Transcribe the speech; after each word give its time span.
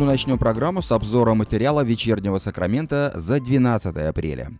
Ну, 0.00 0.06
начнем 0.06 0.38
программу 0.38 0.80
с 0.80 0.92
обзора 0.92 1.34
материала 1.34 1.84
вечернего 1.84 2.38
Сакрамента 2.38 3.12
за 3.14 3.38
12 3.38 3.94
апреля. 3.98 4.50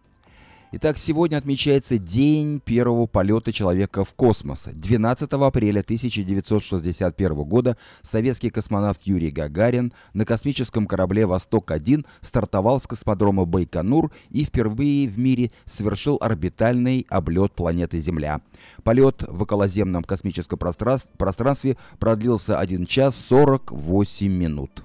Итак, 0.72 0.98
сегодня 0.98 1.38
отмечается 1.38 1.96
день 1.96 2.60
первого 2.60 3.06
полета 3.06 3.50
человека 3.50 4.04
в 4.04 4.12
космос. 4.12 4.68
12 4.70 5.32
апреля 5.32 5.80
1961 5.80 7.34
года 7.44 7.78
советский 8.02 8.50
космонавт 8.50 9.00
Юрий 9.04 9.30
Гагарин 9.30 9.94
на 10.12 10.26
космическом 10.26 10.86
корабле 10.86 11.24
«Восток-1» 11.24 12.04
стартовал 12.20 12.78
с 12.78 12.86
космодрома 12.86 13.46
Байконур 13.46 14.12
и 14.28 14.44
впервые 14.44 15.08
в 15.08 15.18
мире 15.18 15.52
совершил 15.64 16.18
орбитальный 16.20 17.06
облет 17.08 17.54
планеты 17.54 17.98
Земля. 18.00 18.42
Полет 18.82 19.24
в 19.26 19.40
околоземном 19.40 20.04
космическом 20.04 20.58
пространстве 20.58 21.78
продлился 21.98 22.58
1 22.58 22.84
час 22.84 23.16
48 23.16 24.30
минут. 24.30 24.82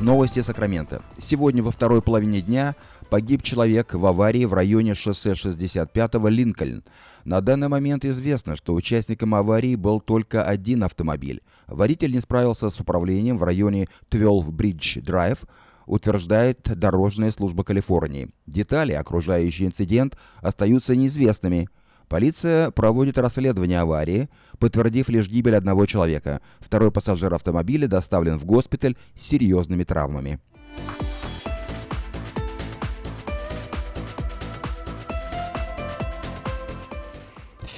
Новости 0.00 0.40
Сакрамента. 0.40 1.02
Сегодня 1.18 1.62
во 1.62 1.70
второй 1.70 2.00
половине 2.00 2.40
дня 2.40 2.76
погиб 3.10 3.42
человек 3.42 3.92
в 3.94 4.06
аварии 4.06 4.46
в 4.46 4.54
районе 4.54 4.94
шоссе 4.94 5.32
65-го 5.32 6.28
Линкольн. 6.28 6.82
На 7.24 7.40
данный 7.40 7.68
момент 7.68 8.04
известно, 8.04 8.56
что 8.56 8.74
участником 8.74 9.34
аварии 9.34 9.74
был 9.74 10.00
только 10.00 10.44
один 10.44 10.84
автомобиль. 10.84 11.42
Водитель 11.66 12.12
не 12.12 12.20
справился 12.20 12.70
с 12.70 12.80
управлением 12.80 13.36
в 13.38 13.42
районе 13.42 13.86
12 14.10 14.50
Bridge 14.50 15.02
Drive, 15.02 15.40
утверждает 15.84 16.62
Дорожная 16.62 17.30
служба 17.30 17.64
Калифорнии. 17.64 18.30
Детали, 18.46 18.92
окружающий 18.92 19.66
инцидент, 19.66 20.16
остаются 20.40 20.96
неизвестными. 20.96 21.68
Полиция 22.08 22.70
проводит 22.70 23.18
расследование 23.18 23.80
аварии, 23.80 24.30
подтвердив 24.58 25.08
лишь 25.10 25.28
гибель 25.28 25.56
одного 25.56 25.84
человека. 25.84 26.40
Второй 26.58 26.90
пассажир 26.90 27.34
автомобиля 27.34 27.86
доставлен 27.86 28.38
в 28.38 28.46
госпиталь 28.46 28.96
с 29.14 29.26
серьезными 29.28 29.84
травмами. 29.84 30.40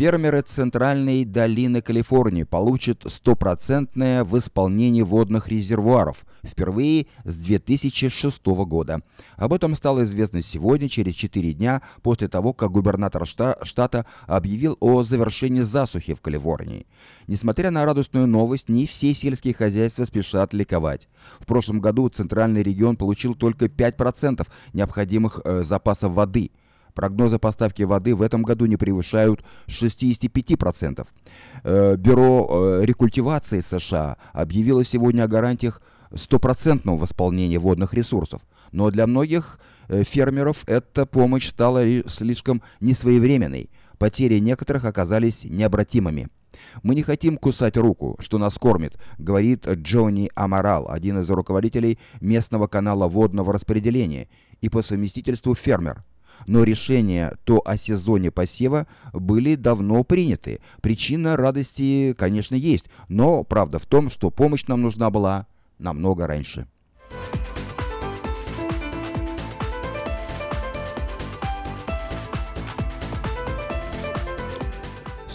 Фермеры 0.00 0.40
Центральной 0.40 1.26
долины 1.26 1.82
Калифорнии 1.82 2.44
получат 2.44 3.04
стопроцентное 3.06 4.24
в 4.24 4.38
исполнении 4.38 5.02
водных 5.02 5.48
резервуаров 5.48 6.24
впервые 6.42 7.06
с 7.24 7.36
2006 7.36 8.46
года. 8.46 9.02
Об 9.36 9.52
этом 9.52 9.76
стало 9.76 10.04
известно 10.04 10.42
сегодня, 10.42 10.88
через 10.88 11.16
4 11.16 11.52
дня 11.52 11.82
после 12.00 12.28
того, 12.28 12.54
как 12.54 12.70
губернатор 12.70 13.26
штата 13.26 14.06
объявил 14.26 14.78
о 14.80 15.02
завершении 15.02 15.60
засухи 15.60 16.14
в 16.14 16.22
Калифорнии. 16.22 16.86
Несмотря 17.26 17.70
на 17.70 17.84
радостную 17.84 18.26
новость, 18.26 18.70
не 18.70 18.86
все 18.86 19.12
сельские 19.12 19.52
хозяйства 19.52 20.06
спешат 20.06 20.54
ликовать. 20.54 21.10
В 21.40 21.44
прошлом 21.44 21.78
году 21.82 22.08
Центральный 22.08 22.62
регион 22.62 22.96
получил 22.96 23.34
только 23.34 23.66
5% 23.66 24.48
необходимых 24.72 25.42
э, 25.44 25.62
запасов 25.62 26.12
воды– 26.12 26.52
Прогнозы 26.94 27.38
поставки 27.38 27.82
воды 27.82 28.14
в 28.14 28.22
этом 28.22 28.42
году 28.42 28.66
не 28.66 28.76
превышают 28.76 29.44
65%. 29.68 31.06
Э, 31.64 31.96
Бюро 31.96 32.48
э, 32.50 32.84
рекультивации 32.84 33.60
США 33.60 34.16
объявило 34.32 34.84
сегодня 34.84 35.24
о 35.24 35.28
гарантиях 35.28 35.82
стопроцентного 36.14 36.96
восполнения 36.96 37.58
водных 37.58 37.94
ресурсов. 37.94 38.42
Но 38.72 38.90
для 38.90 39.06
многих 39.06 39.60
э, 39.88 40.04
фермеров 40.04 40.64
эта 40.66 41.06
помощь 41.06 41.48
стала 41.48 41.82
слишком 42.08 42.62
несвоевременной. 42.80 43.70
Потери 43.98 44.38
некоторых 44.38 44.84
оказались 44.84 45.44
необратимыми. 45.44 46.28
«Мы 46.82 46.94
не 46.94 47.02
хотим 47.02 47.36
кусать 47.36 47.76
руку, 47.76 48.16
что 48.18 48.38
нас 48.38 48.58
кормит»,— 48.58 48.98
говорит 49.18 49.68
Джонни 49.68 50.30
Амарал, 50.34 50.90
один 50.90 51.20
из 51.20 51.30
руководителей 51.30 51.98
местного 52.20 52.66
канала 52.66 53.08
водного 53.08 53.52
распределения 53.52 54.28
и 54.60 54.68
по 54.68 54.82
совместительству 54.82 55.54
фермер 55.54 56.04
но 56.46 56.64
решения 56.64 57.36
то 57.44 57.62
о 57.64 57.76
сезоне 57.76 58.30
посева 58.30 58.86
были 59.12 59.54
давно 59.54 60.04
приняты. 60.04 60.60
Причина 60.80 61.36
радости, 61.36 62.14
конечно, 62.18 62.54
есть, 62.54 62.86
но 63.08 63.44
правда 63.44 63.78
в 63.78 63.86
том, 63.86 64.10
что 64.10 64.30
помощь 64.30 64.66
нам 64.66 64.82
нужна 64.82 65.10
была 65.10 65.46
намного 65.78 66.26
раньше. 66.26 66.66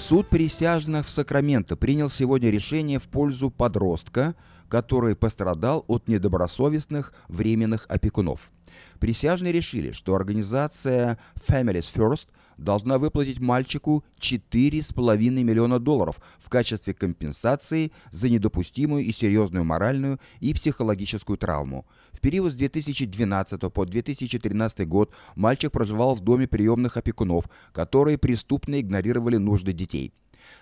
Суд 0.08 0.28
присяжных 0.28 1.08
в 1.08 1.10
Сакраменто 1.10 1.76
принял 1.76 2.12
сегодня 2.12 2.52
решение 2.52 3.00
в 3.00 3.08
пользу 3.08 3.50
подростка, 3.50 4.36
который 4.70 5.16
пострадал 5.16 5.84
от 5.88 6.08
недобросовестных 6.08 7.12
временных 7.28 7.88
опекунов. 7.90 8.52
Присяжные 9.00 9.54
решили, 9.54 9.92
что 9.92 10.16
организация 10.16 11.18
Families 11.36 11.94
First 11.94 12.28
должна 12.58 12.98
выплатить 12.98 13.40
мальчику 13.40 14.04
4,5 14.20 15.44
миллиона 15.44 15.80
долларов 15.80 16.20
в 16.40 16.50
качестве 16.50 16.94
компенсации 16.94 17.92
за 18.12 18.30
недопустимую 18.30 19.04
и 19.04 19.12
серьезную 19.12 19.66
моральную 19.66 20.20
и 20.40 20.54
психологическую 20.54 21.38
травму. 21.38 21.86
В 22.12 22.20
период 22.22 22.54
с 22.54 22.56
2012 22.56 23.60
по 23.74 23.86
2013 23.86 24.88
год 24.88 25.14
мальчик 25.36 25.72
проживал 25.72 26.16
в 26.16 26.22
доме 26.22 26.48
приемных 26.48 26.98
опекунов, 26.98 27.46
которые 27.74 28.18
преступно 28.18 28.80
игнорировали 28.80 29.38
нужды 29.38 29.74
детей. 29.74 30.14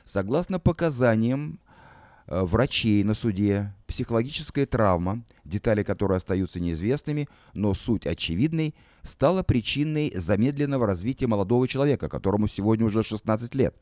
Согласно 0.06 0.60
показаниям 0.60 1.60
врачей 2.28 3.04
на 3.04 3.14
суде, 3.14 3.74
психологическая 3.88 4.66
травма, 4.66 5.24
детали 5.44 5.84
которой 5.84 6.18
остаются 6.18 6.60
неизвестными, 6.60 7.28
но 7.54 7.74
суть 7.74 8.08
очевидной, 8.08 8.76
стала 9.04 9.44
причиной 9.44 10.12
замедленного 10.16 10.88
развития 10.88 11.28
молодого 11.28 11.68
человека, 11.68 12.10
которому 12.10 12.48
сегодня 12.48 12.86
уже 12.86 13.04
16 13.04 13.54
лет. 13.56 13.76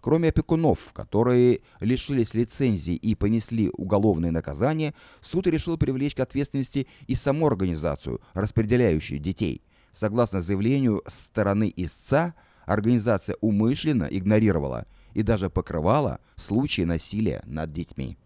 Кроме 0.00 0.28
опекунов, 0.28 0.92
которые 0.92 1.60
лишились 1.80 2.34
лицензии 2.34 2.94
и 2.94 3.16
понесли 3.16 3.70
уголовные 3.76 4.30
наказания, 4.30 4.94
суд 5.20 5.48
решил 5.48 5.76
привлечь 5.76 6.14
к 6.14 6.20
ответственности 6.20 6.86
и 7.08 7.16
саму 7.16 7.48
организацию, 7.48 8.20
распределяющую 8.32 9.18
детей. 9.18 9.62
Согласно 9.92 10.40
заявлению 10.40 11.02
стороны 11.08 11.72
истца, 11.74 12.34
организация 12.64 13.36
умышленно 13.40 14.04
игнорировала– 14.04 14.86
и 15.14 15.22
даже 15.22 15.50
покрывала 15.50 16.20
случаи 16.36 16.82
насилия 16.82 17.42
над 17.46 17.72
детьми. 17.72 18.16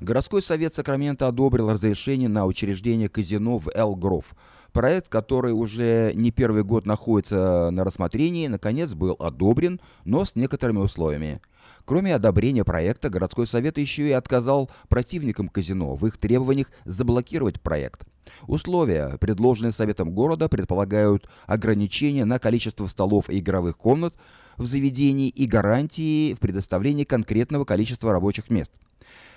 Городской 0.00 0.42
совет 0.42 0.74
Сакрамента 0.74 1.26
одобрил 1.26 1.70
разрешение 1.70 2.28
на 2.28 2.46
учреждение 2.46 3.08
казино 3.08 3.58
в 3.58 3.68
Эл-Гров. 3.74 4.34
Проект, 4.76 5.08
который 5.08 5.54
уже 5.54 6.12
не 6.14 6.30
первый 6.30 6.62
год 6.62 6.84
находится 6.84 7.70
на 7.70 7.82
рассмотрении, 7.82 8.46
наконец 8.46 8.92
был 8.92 9.16
одобрен, 9.18 9.80
но 10.04 10.26
с 10.26 10.36
некоторыми 10.36 10.80
условиями. 10.80 11.40
Кроме 11.86 12.14
одобрения 12.14 12.62
проекта, 12.62 13.08
городской 13.08 13.46
совет 13.46 13.78
еще 13.78 14.06
и 14.06 14.12
отказал 14.12 14.70
противникам 14.90 15.48
казино 15.48 15.94
в 15.94 16.06
их 16.06 16.18
требованиях 16.18 16.70
заблокировать 16.84 17.58
проект. 17.58 18.06
Условия, 18.48 19.16
предложенные 19.18 19.72
Советом 19.72 20.10
города, 20.12 20.46
предполагают 20.50 21.26
ограничение 21.46 22.26
на 22.26 22.38
количество 22.38 22.86
столов 22.86 23.30
и 23.30 23.38
игровых 23.38 23.78
комнат 23.78 24.14
в 24.58 24.66
заведении 24.66 25.30
и 25.30 25.46
гарантии 25.46 26.34
в 26.34 26.38
предоставлении 26.38 27.04
конкретного 27.04 27.64
количества 27.64 28.12
рабочих 28.12 28.50
мест. 28.50 28.72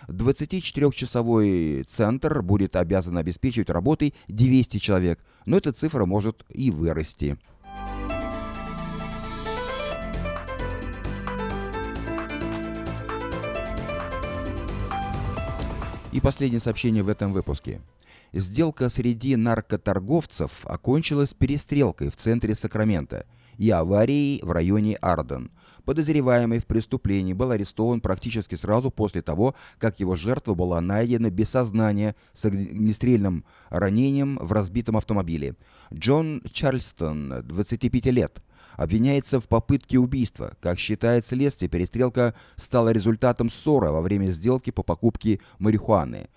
24-часовой 0.09 1.83
центр 1.83 2.41
будет 2.41 2.75
обязан 2.75 3.17
обеспечивать 3.17 3.69
работой 3.69 4.13
200 4.27 4.77
человек, 4.77 5.19
но 5.45 5.57
эта 5.57 5.71
цифра 5.71 6.05
может 6.05 6.45
и 6.49 6.71
вырасти. 6.71 7.37
И 16.11 16.19
последнее 16.21 16.59
сообщение 16.59 17.03
в 17.03 17.09
этом 17.09 17.31
выпуске. 17.31 17.81
Сделка 18.33 18.89
среди 18.89 19.35
наркоторговцев 19.35 20.65
окончилась 20.65 21.33
перестрелкой 21.33 22.09
в 22.09 22.15
центре 22.15 22.55
Сакрамента 22.55 23.25
и 23.57 23.69
аварией 23.69 24.41
в 24.43 24.51
районе 24.51 24.95
Арден. 24.95 25.51
Подозреваемый 25.89 26.59
в 26.59 26.67
преступлении 26.67 27.33
был 27.33 27.49
арестован 27.49 27.99
практически 27.99 28.53
сразу 28.53 28.91
после 28.91 29.23
того, 29.23 29.55
как 29.79 29.99
его 29.99 30.15
жертва 30.15 30.53
была 30.53 30.79
найдена 30.81 31.31
без 31.31 31.49
сознания 31.49 32.15
с 32.35 32.45
огнестрельным 32.45 33.43
ранением 33.71 34.37
в 34.39 34.51
разбитом 34.51 34.97
автомобиле. 34.97 35.55
Джон 35.91 36.43
Чарльстон, 36.53 37.41
25 37.43 38.05
лет, 38.05 38.43
обвиняется 38.77 39.39
в 39.39 39.47
попытке 39.47 39.97
убийства. 39.97 40.53
Как 40.61 40.77
считает 40.77 41.25
следствие, 41.25 41.69
перестрелка 41.69 42.35
стала 42.55 42.89
результатом 42.89 43.49
ссоры 43.49 43.89
во 43.89 44.01
время 44.01 44.27
сделки 44.27 44.69
по 44.69 44.83
покупке 44.83 45.39
марихуаны. 45.57 46.29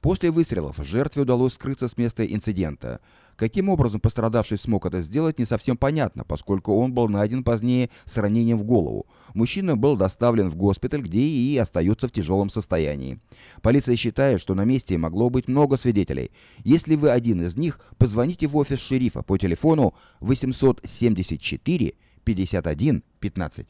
После 0.00 0.30
выстрелов 0.30 0.76
жертве 0.78 1.22
удалось 1.22 1.54
скрыться 1.54 1.88
с 1.88 1.96
места 1.98 2.24
инцидента. 2.24 3.00
Каким 3.40 3.70
образом 3.70 4.02
пострадавший 4.02 4.58
смог 4.58 4.84
это 4.84 5.00
сделать, 5.00 5.38
не 5.38 5.46
совсем 5.46 5.78
понятно, 5.78 6.24
поскольку 6.24 6.74
он 6.74 6.92
был 6.92 7.08
найден 7.08 7.42
позднее 7.42 7.88
с 8.04 8.18
ранением 8.18 8.58
в 8.58 8.64
голову. 8.64 9.06
Мужчина 9.32 9.78
был 9.78 9.96
доставлен 9.96 10.50
в 10.50 10.56
госпиталь, 10.56 11.00
где 11.00 11.20
и 11.20 11.56
остается 11.56 12.06
в 12.06 12.12
тяжелом 12.12 12.50
состоянии. 12.50 13.18
Полиция 13.62 13.96
считает, 13.96 14.42
что 14.42 14.54
на 14.54 14.66
месте 14.66 14.98
могло 14.98 15.30
быть 15.30 15.48
много 15.48 15.78
свидетелей. 15.78 16.32
Если 16.64 16.96
вы 16.96 17.08
один 17.08 17.40
из 17.40 17.56
них, 17.56 17.80
позвоните 17.96 18.46
в 18.46 18.54
офис 18.58 18.78
шерифа 18.78 19.22
по 19.22 19.38
телефону 19.38 19.94
874 20.20 21.94
51 22.24 23.02
15. 23.20 23.66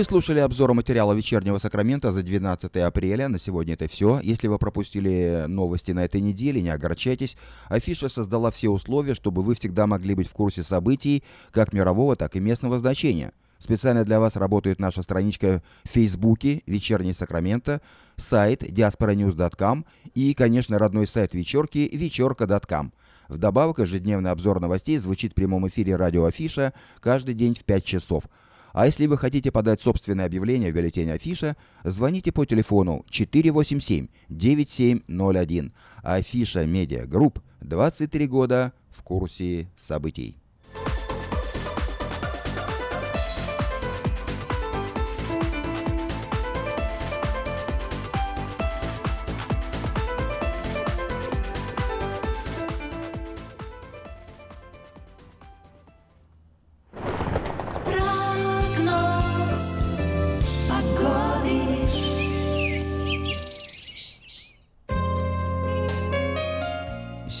Вы 0.00 0.04
слушали 0.04 0.38
обзор 0.38 0.72
материала 0.72 1.12
вечернего 1.12 1.58
Сакрамента 1.58 2.10
за 2.10 2.22
12 2.22 2.74
апреля. 2.76 3.28
На 3.28 3.38
сегодня 3.38 3.74
это 3.74 3.86
все. 3.86 4.18
Если 4.22 4.48
вы 4.48 4.58
пропустили 4.58 5.44
новости 5.46 5.92
на 5.92 6.06
этой 6.06 6.22
неделе, 6.22 6.62
не 6.62 6.70
огорчайтесь. 6.70 7.36
Афиша 7.68 8.08
создала 8.08 8.50
все 8.50 8.70
условия, 8.70 9.12
чтобы 9.12 9.42
вы 9.42 9.54
всегда 9.54 9.86
могли 9.86 10.14
быть 10.14 10.26
в 10.26 10.32
курсе 10.32 10.62
событий 10.62 11.22
как 11.50 11.74
мирового, 11.74 12.16
так 12.16 12.34
и 12.34 12.40
местного 12.40 12.78
значения. 12.78 13.34
Специально 13.58 14.02
для 14.02 14.20
вас 14.20 14.36
работает 14.36 14.80
наша 14.80 15.02
страничка 15.02 15.62
в 15.84 15.90
Фейсбуке 15.90 16.62
«Вечерний 16.64 17.12
Сакраменто», 17.12 17.82
сайт 18.16 18.62
diasporanews.com 18.62 19.84
и, 20.14 20.32
конечно, 20.32 20.78
родной 20.78 21.06
сайт 21.08 21.34
вечерки 21.34 21.90
вечерка.com. 21.92 22.94
Вдобавок, 23.28 23.80
ежедневный 23.80 24.30
обзор 24.30 24.60
новостей 24.60 24.96
звучит 24.96 25.32
в 25.32 25.34
прямом 25.34 25.68
эфире 25.68 25.96
радио 25.96 26.24
Афиша 26.24 26.72
каждый 27.00 27.34
день 27.34 27.54
в 27.54 27.64
5 27.64 27.84
часов– 27.84 28.24
а 28.72 28.86
если 28.86 29.06
вы 29.06 29.18
хотите 29.18 29.50
подать 29.50 29.82
собственное 29.82 30.26
объявление 30.26 30.70
в 30.72 30.74
бюллетень 30.74 31.10
Афиша, 31.10 31.56
звоните 31.84 32.32
по 32.32 32.46
телефону 32.46 33.04
487-9701. 33.10 35.72
Афиша 36.02 36.66
Медиа 36.66 37.06
Групп 37.06 37.40
23 37.60 38.26
года 38.26 38.72
в 38.90 39.02
курсе 39.02 39.68
событий. 39.76 40.39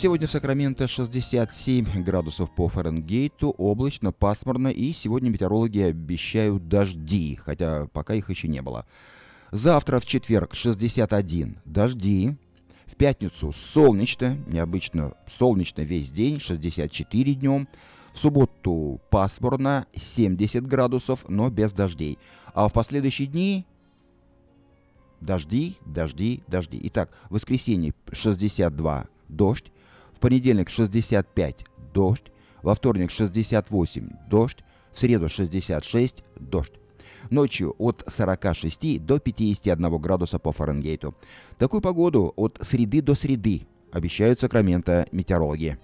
Сегодня 0.00 0.26
в 0.26 0.30
Сакраменто 0.30 0.88
67 0.88 2.02
градусов 2.02 2.54
по 2.54 2.68
Фаренгейту, 2.68 3.50
облачно, 3.50 4.12
пасмурно, 4.12 4.68
и 4.68 4.94
сегодня 4.94 5.28
метеорологи 5.28 5.80
обещают 5.80 6.68
дожди, 6.68 7.36
хотя 7.36 7.86
пока 7.92 8.14
их 8.14 8.30
еще 8.30 8.48
не 8.48 8.62
было. 8.62 8.86
Завтра 9.52 10.00
в 10.00 10.06
четверг 10.06 10.54
61 10.54 11.58
дожди, 11.66 12.34
в 12.86 12.96
пятницу 12.96 13.52
солнечно, 13.52 14.38
необычно 14.46 15.12
солнечно 15.30 15.82
весь 15.82 16.10
день, 16.10 16.40
64 16.40 17.34
днем, 17.34 17.68
в 18.14 18.18
субботу 18.18 19.02
пасмурно, 19.10 19.84
70 19.94 20.66
градусов, 20.66 21.26
но 21.28 21.50
без 21.50 21.72
дождей. 21.72 22.16
А 22.54 22.68
в 22.68 22.72
последующие 22.72 23.28
дни 23.28 23.66
дожди, 25.20 25.76
дожди, 25.84 26.42
дожди. 26.46 26.80
Итак, 26.84 27.10
воскресенье 27.28 27.92
62 28.10 29.06
дождь, 29.28 29.70
в 30.20 30.22
понедельник 30.22 30.68
65– 30.68 31.64
дождь, 31.94 32.30
во 32.62 32.74
вторник 32.74 33.10
68– 33.10 34.10
дождь, 34.30 34.58
в 34.92 34.98
среду 34.98 35.30
66– 35.30 36.22
дождь. 36.38 36.74
Ночью 37.30 37.74
от 37.78 38.04
46 38.06 39.02
до 39.02 39.18
51 39.18 39.96
градуса 39.96 40.38
по 40.38 40.52
Фаренгейту. 40.52 41.14
Такую 41.56 41.80
погоду 41.80 42.34
от 42.36 42.58
среды 42.60 43.00
до 43.00 43.14
среды 43.14 43.62
обещают 43.92 44.38
Сакраменто 44.38 45.06
метеорологи. 45.10 45.78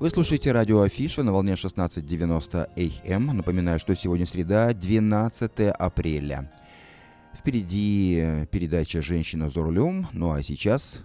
Вы 0.00 0.10
слушаете 0.10 0.52
радио 0.52 0.82
Афиша 0.82 1.24
на 1.24 1.32
волне 1.32 1.54
16.90 1.54 3.12
АМ. 3.12 3.36
Напоминаю, 3.36 3.80
что 3.80 3.96
сегодня 3.96 4.26
среда, 4.26 4.72
12 4.72 5.70
апреля. 5.76 6.52
Впереди 7.36 8.46
передача 8.52 9.02
«Женщина 9.02 9.50
за 9.50 9.60
рулем». 9.60 10.06
Ну 10.12 10.30
а 10.32 10.40
сейчас... 10.44 11.04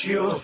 ночью, 0.00 0.40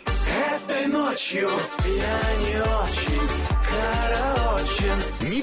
этой 0.55 0.87
ночью 0.87 1.49
я 1.85 2.21
не 2.41 2.57
очень 2.61 3.29
караочен. 3.71 5.31
Не 5.31 5.43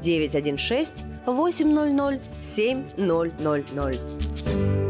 916 0.00 1.04
800 1.26 2.20
7000. 2.42 4.89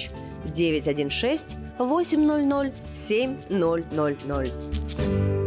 916 0.53 1.57
800 1.79 2.73
7000. 2.93 5.40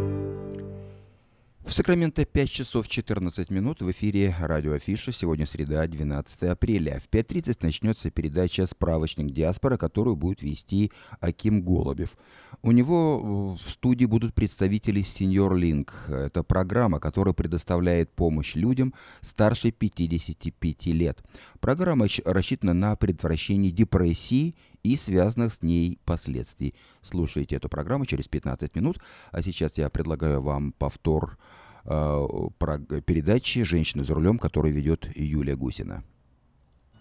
В 1.65 1.73
Сакраменто 1.73 2.25
5 2.25 2.47
часов 2.49 2.87
14 2.87 3.49
минут 3.49 3.81
в 3.81 3.89
эфире 3.89 4.35
радио 4.39 4.73
Афиша. 4.73 5.11
Сегодня 5.11 5.47
среда, 5.47 5.87
12 5.87 6.43
апреля. 6.43 6.99
В 6.99 7.09
5.30 7.09 7.57
начнется 7.61 8.11
передача 8.11 8.67
«Справочник 8.67 9.31
диаспора», 9.33 9.77
которую 9.77 10.15
будет 10.15 10.43
вести 10.43 10.91
Аким 11.19 11.63
Голубев. 11.63 12.17
У 12.61 12.71
него 12.71 13.55
в 13.55 13.67
студии 13.67 14.05
будут 14.05 14.35
представители 14.35 15.01
Senior 15.01 15.53
Link. 15.53 15.89
Это 16.07 16.43
программа, 16.43 16.99
которая 16.99 17.33
предоставляет 17.33 18.11
помощь 18.11 18.53
людям 18.53 18.93
старше 19.21 19.71
55 19.71 20.85
лет. 20.85 21.23
Программа 21.59 22.05
рассчитана 22.25 22.75
на 22.75 22.95
предотвращение 22.95 23.71
депрессии 23.71 24.53
и 24.85 24.95
связанных 24.97 25.53
с 25.53 25.61
ней 25.61 25.99
последствий. 26.05 26.75
Слушайте 27.01 27.55
эту 27.55 27.69
программу 27.69 28.05
через 28.05 28.27
15 28.27 28.75
минут. 28.75 28.99
А 29.31 29.41
сейчас 29.41 29.77
я 29.77 29.89
предлагаю 29.89 30.41
вам 30.41 30.71
повтор 30.73 31.37
э, 31.85 32.27
про 32.57 32.77
передачи 32.77 33.63
«Женщина 33.63 34.03
за 34.03 34.13
рулем», 34.13 34.37
которую 34.37 34.73
ведет 34.73 35.09
Юлия 35.15 35.55
Гусина. 35.55 36.03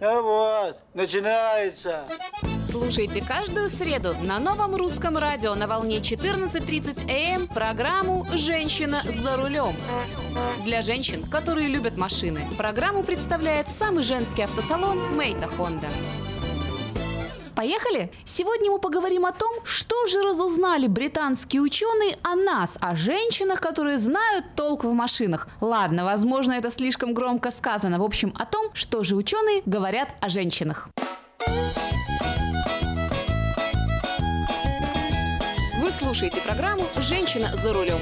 А 0.00 0.21
вот, 0.21 0.79
начинается. 0.95 2.05
Слушайте 2.69 3.23
каждую 3.25 3.71
среду 3.71 4.14
на 4.25 4.41
новом 4.41 4.75
русском 4.75 5.17
радио 5.17 5.55
на 5.55 5.69
волне 5.69 5.99
14.30 5.99 7.05
АМ 7.09 7.43
эм 7.43 7.47
программу 7.47 8.26
«Женщина 8.33 9.03
за 9.23 9.37
рулем». 9.37 9.75
Для 10.64 10.83
женщин, 10.83 11.23
которые 11.23 11.69
любят 11.69 11.97
машины, 11.97 12.41
программу 12.59 13.05
представляет 13.05 13.69
самый 13.69 14.03
женский 14.03 14.43
автосалон 14.43 15.14
«Мейта 15.17 15.47
Хонда». 15.47 15.88
Поехали? 17.54 18.11
Сегодня 18.26 18.70
мы 18.70 18.80
поговорим 18.80 19.25
о 19.26 19.32
том, 19.32 19.64
что 19.64 20.06
же 20.08 20.23
разузнали 20.23 20.88
британские 20.88 21.62
ученые 21.62 22.18
о 22.23 22.34
нас, 22.34 22.76
о 22.80 22.96
женщинах, 22.96 23.61
которые 23.61 23.99
знают 23.99 24.44
толк 24.56 24.82
в 24.84 24.92
машинах. 24.92 25.46
Ладно, 25.61 26.04
возможно, 26.04 26.52
это 26.52 26.73
слишком 26.73 27.14
громко 27.14 27.52
сказано. 27.52 28.00
В 28.00 28.02
общем, 28.02 28.34
о 28.38 28.44
том, 28.44 28.70
что 28.75 29.04
же 29.04 29.14
ученые 29.14 29.62
говорят 29.66 30.08
о 30.20 30.28
женщинах. 30.28 30.88
Вы 35.80 35.90
слушаете 35.99 36.40
программу 36.40 36.84
«Женщина 36.96 37.54
за 37.62 37.73
рулем». 37.73 37.99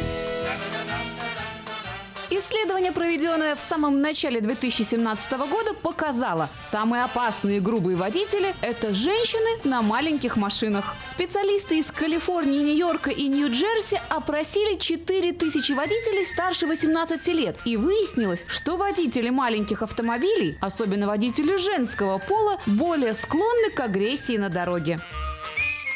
Исследование, 2.35 2.93
проведенное 2.93 3.55
в 3.55 3.61
самом 3.61 4.01
начале 4.01 4.41
2017 4.41 5.33
года, 5.33 5.75
показало, 5.75 6.49
самые 6.61 7.05
опасные 7.05 7.61
грубые 7.61 7.95
водители– 7.95 8.55
это 8.63 8.95
женщины 8.95 9.61
на 9.69 9.83
маленьких 9.83 10.39
машинах. 10.39 10.95
Специалисты 11.05 11.79
из 11.79 11.93
Калифорнии, 11.93 12.61
Нью-Йорка 12.61 13.11
и 13.11 13.29
Нью-Джерси 13.29 14.01
опросили 14.09 14.79
4000 14.79 15.73
водителей 15.73 16.25
старше 16.25 16.67
18 16.67 17.27
лет. 17.29 17.59
И 17.67 17.77
выяснилось, 17.77 18.47
что 18.49 18.79
водители 18.79 19.29
маленьких 19.29 19.83
автомобилей, 19.83 20.57
особенно 20.63 21.09
водители 21.09 21.59
женского 21.59 22.17
пола, 22.17 22.59
более 22.65 23.13
склонны 23.13 23.69
к 23.69 23.81
агрессии 23.81 24.39
на 24.39 24.49
дороге. 24.49 25.01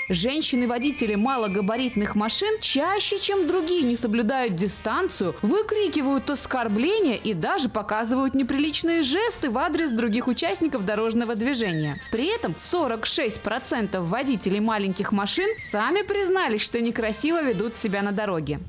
Женщины-водители 0.08 1.16
малогабаритных 1.16 2.14
машин 2.14 2.60
чаще, 2.60 3.18
чем 3.18 3.48
другие, 3.48 3.82
не 3.82 3.96
соблюдают 3.96 4.54
дистанцию, 4.54 5.34
выкрикивают 5.42 6.30
оскорбления 6.30 7.16
и 7.16 7.34
даже 7.34 7.68
показывают 7.68 8.34
неприличные 8.34 9.02
жесты 9.02 9.50
в 9.50 9.58
адрес 9.58 9.90
других 9.90 10.28
участников 10.28 10.84
дорожного 10.84 11.34
движения. 11.34 11.98
При 12.12 12.32
этом 12.32 12.54
46% 12.72 14.00
водителей 14.00 14.60
маленьких 14.60 15.10
машин 15.10 15.48
сами 15.58 16.02
признались, 16.02 16.62
что 16.62 16.80
некрасиво 16.80 17.42
ведут 17.42 17.76
себя 17.76 18.02
на 18.02 18.12
дороге. 18.12 18.60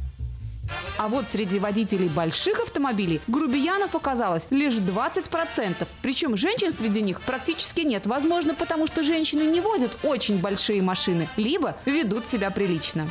А 0.98 1.08
вот 1.08 1.26
среди 1.32 1.60
водителей 1.60 2.10
больших 2.10 2.60
автомобилей 2.60 3.22
грубиянов 3.28 3.96
оказалось 3.96 4.48
лишь 4.50 4.76
20%. 4.76 5.88
Причем 6.02 6.38
женщин 6.38 6.74
среди 6.74 7.02
них 7.02 7.22
практически 7.22 7.82
нет. 7.82 8.06
Возможно, 8.08 8.56
потому 8.56 8.88
что 8.88 9.04
женщины 9.04 9.44
не 9.44 9.62
возят 9.62 9.92
очень 10.04 10.40
большие 10.40 10.82
машины, 10.82 11.28
либо 11.38 11.76
ведут 11.86 12.26
себя 12.28 12.52
прилично. 12.52 13.08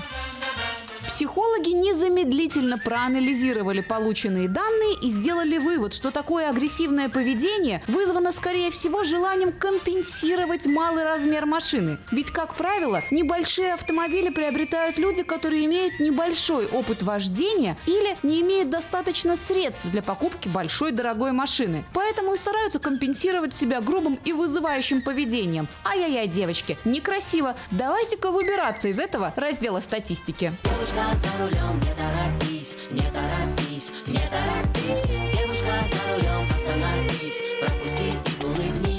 Психологи 1.17 1.71
незамедлительно 1.71 2.77
проанализировали 2.77 3.81
полученные 3.81 4.49
данные 4.49 4.97
и 5.01 5.11
сделали 5.11 5.57
вывод, 5.57 5.95
что 5.95 6.11
такое 6.11 6.51
агрессивное 6.51 7.09
поведение 7.09 7.83
вызвано, 7.89 8.33
скорее 8.33 8.71
всего, 8.71 9.03
желанием 9.03 9.51
компенсировать 9.51 10.67
малый 10.67 11.05
размер 11.05 11.47
машины. 11.47 11.97
Ведь, 12.13 12.31
как 12.31 12.55
правило, 12.55 13.03
небольшие 13.11 13.73
автомобили 13.73 14.29
приобретают 14.29 14.99
люди, 14.99 15.23
которые 15.23 15.65
имеют 15.65 16.01
небольшой 16.01 16.67
опыт 16.67 17.03
вождения 17.03 17.79
или 17.87 18.19
не 18.23 18.43
имеют 18.43 18.69
достаточно 18.69 19.39
средств 19.39 19.87
для 19.87 20.03
покупки 20.03 20.49
большой 20.49 20.93
дорогой 20.93 21.33
машины. 21.33 21.87
Поэтому 21.95 22.35
и 22.35 22.39
стараются 22.39 22.79
компенсировать 22.79 23.55
себя 23.55 23.81
грубым 23.81 24.19
и 24.27 24.35
вызывающим 24.35 25.01
поведением. 25.01 25.67
Ай-яй-яй, 25.83 26.29
девочки, 26.29 26.77
некрасиво. 26.85 27.57
Давайте-ка 27.71 28.31
выбираться 28.31 28.89
из 28.89 28.99
этого 28.99 29.33
раздела 29.35 29.81
статистики. 29.81 30.53
Девушка 30.63 31.06
за 31.15 31.31
рулем, 31.39 31.81
не 31.81 31.95
торопись, 31.95 32.77
не 32.91 33.03
торопись, 33.03 33.93
не 34.07 34.25
торопись. 34.33 35.07
Девушка 35.33 35.73
за 35.93 36.01
рулем, 36.13 36.45
остановись, 36.55 37.41
пропусти 37.61 38.09
и 38.11 38.45
улыбнись 38.45 38.96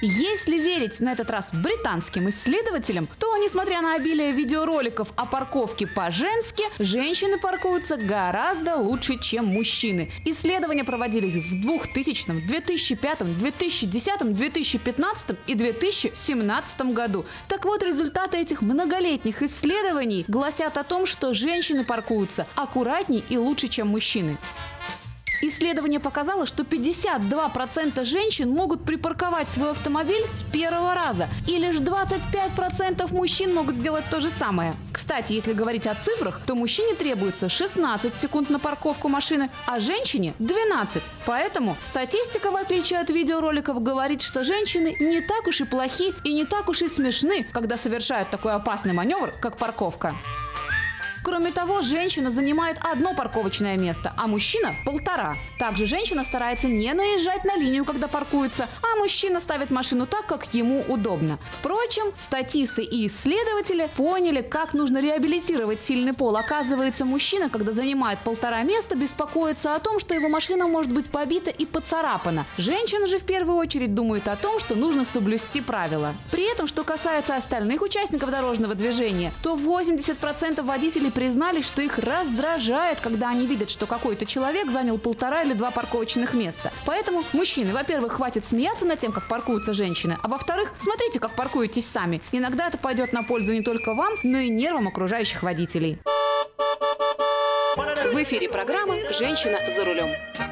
Если 0.00 0.58
верить 0.58 1.00
на 1.00 1.12
этот 1.12 1.28
раз 1.28 1.50
британским 1.52 2.30
исследователям, 2.30 3.08
то, 3.18 3.36
несмотря 3.38 3.80
на 3.80 3.94
обилие 3.96 4.30
видеороликов 4.30 5.08
о 5.16 5.26
парковке 5.26 5.88
по-женски, 5.88 6.62
женщины 6.78 7.36
паркуются 7.36 7.96
гораздо 7.96 8.76
лучше, 8.76 9.18
чем 9.18 9.46
мужчины. 9.46 10.12
Исследования 10.24 10.84
проводились 10.84 11.34
в 11.34 11.60
2000, 11.60 12.46
2005, 12.46 13.38
2010, 13.38 14.36
2015 14.36 15.26
и 15.48 15.54
2017 15.54 16.80
году. 16.92 17.26
Так 17.48 17.64
вот, 17.64 17.82
результаты 17.82 18.38
этих 18.38 18.62
многолетних 18.62 19.42
исследований 19.42 20.24
гласят 20.28 20.78
о 20.78 20.84
том, 20.84 21.06
что 21.06 21.34
женщины 21.34 21.84
паркуются 21.84 22.46
аккуратнее 22.54 23.24
и 23.28 23.36
лучше, 23.36 23.66
чем 23.66 23.88
мужчины. 23.88 24.36
Исследование 25.40 26.00
показало, 26.00 26.46
что 26.46 26.64
52% 26.64 28.04
женщин 28.04 28.50
могут 28.50 28.84
припарковать 28.84 29.48
свой 29.48 29.70
автомобиль 29.70 30.24
с 30.26 30.42
первого 30.52 30.94
раза, 30.94 31.28
и 31.46 31.56
лишь 31.58 31.76
25% 31.76 33.12
мужчин 33.12 33.54
могут 33.54 33.76
сделать 33.76 34.04
то 34.10 34.20
же 34.20 34.30
самое. 34.30 34.74
Кстати, 34.92 35.32
если 35.32 35.52
говорить 35.52 35.86
о 35.86 35.94
цифрах, 35.94 36.40
то 36.44 36.56
мужчине 36.56 36.94
требуется 36.94 37.48
16 37.48 38.16
секунд 38.16 38.50
на 38.50 38.58
парковку 38.58 39.08
машины, 39.08 39.48
а 39.66 39.78
женщине 39.78 40.34
12. 40.40 41.02
Поэтому 41.24 41.76
статистика, 41.80 42.50
в 42.50 42.56
отличие 42.56 42.98
от 42.98 43.10
видеороликов, 43.10 43.80
говорит, 43.80 44.22
что 44.22 44.42
женщины 44.42 44.96
не 44.98 45.20
так 45.20 45.46
уж 45.46 45.60
и 45.60 45.64
плохи 45.64 46.14
и 46.24 46.34
не 46.34 46.44
так 46.44 46.68
уж 46.68 46.82
и 46.82 46.88
смешны, 46.88 47.46
когда 47.52 47.78
совершают 47.78 48.30
такой 48.30 48.54
опасный 48.54 48.92
маневр, 48.92 49.32
как 49.40 49.56
парковка. 49.56 50.14
Кроме 51.28 51.50
того, 51.50 51.82
женщина 51.82 52.30
занимает 52.30 52.78
одно 52.80 53.12
парковочное 53.12 53.76
место, 53.76 54.14
а 54.16 54.26
мужчина– 54.26 54.74
полтора. 54.86 55.36
Также 55.58 55.84
женщина 55.84 56.24
старается 56.24 56.68
не 56.68 56.90
наезжать 56.94 57.44
на 57.44 57.54
линию, 57.54 57.84
когда 57.84 58.08
паркуется, 58.08 58.66
а 58.82 58.96
мужчина 58.96 59.38
ставит 59.38 59.70
машину 59.70 60.06
так, 60.06 60.24
как 60.24 60.54
ему 60.54 60.82
удобно. 60.88 61.38
Впрочем, 61.60 62.14
статисты 62.18 62.82
и 62.82 63.06
исследователи 63.06 63.90
поняли, 63.94 64.40
как 64.40 64.72
нужно 64.72 65.02
реабилитировать 65.02 65.82
сильный 65.82 66.14
пол. 66.14 66.34
Оказывается, 66.34 67.04
мужчина, 67.04 67.50
когда 67.50 67.72
занимает 67.72 68.18
полтора 68.20 68.62
места, 68.62 68.96
беспокоится 68.96 69.74
о 69.74 69.80
том, 69.80 70.00
что 70.00 70.14
его 70.14 70.30
машина 70.30 70.66
может 70.66 70.90
быть 70.90 71.10
побита 71.10 71.50
и 71.50 71.66
поцарапана. 71.66 72.46
Женщина 72.56 73.06
же 73.06 73.18
в 73.18 73.24
первую 73.24 73.58
очередь 73.58 73.94
думает 73.94 74.28
о 74.28 74.36
том, 74.36 74.60
что 74.60 74.74
нужно 74.74 75.04
соблюсти 75.04 75.60
правила. 75.60 76.14
При 76.30 76.50
этом, 76.50 76.66
что 76.66 76.84
касается 76.84 77.36
остальных 77.36 77.82
участников 77.82 78.30
дорожного 78.30 78.74
движения, 78.74 79.30
то 79.42 79.56
80% 79.56 80.62
водителей 80.62 81.10
признались, 81.18 81.66
что 81.66 81.82
их 81.82 81.98
раздражает, 81.98 83.00
когда 83.00 83.30
они 83.30 83.44
видят, 83.44 83.70
что 83.72 83.86
какой-то 83.86 84.24
человек 84.24 84.70
занял 84.70 84.98
полтора 84.98 85.42
или 85.42 85.52
два 85.52 85.72
парковочных 85.72 86.32
места. 86.32 86.72
Поэтому, 86.86 87.24
мужчины, 87.32 87.72
во-первых, 87.72 88.12
хватит 88.12 88.46
смеяться 88.46 88.84
над 88.86 89.00
тем, 89.00 89.10
как 89.10 89.26
паркуются 89.26 89.72
женщины, 89.72 90.16
а 90.22 90.28
во-вторых, 90.28 90.72
смотрите, 90.78 91.18
как 91.18 91.32
паркуетесь 91.32 91.88
сами. 91.88 92.22
Иногда 92.30 92.68
это 92.68 92.78
пойдет 92.78 93.12
на 93.12 93.24
пользу 93.24 93.52
не 93.52 93.62
только 93.62 93.94
вам, 93.94 94.12
но 94.22 94.38
и 94.38 94.48
нервам 94.48 94.86
окружающих 94.86 95.42
водителей. 95.42 95.98
В 97.76 98.22
эфире 98.22 98.48
программа 98.48 98.94
«Женщина 99.18 99.58
за 99.76 99.84
рулем». 99.84 100.47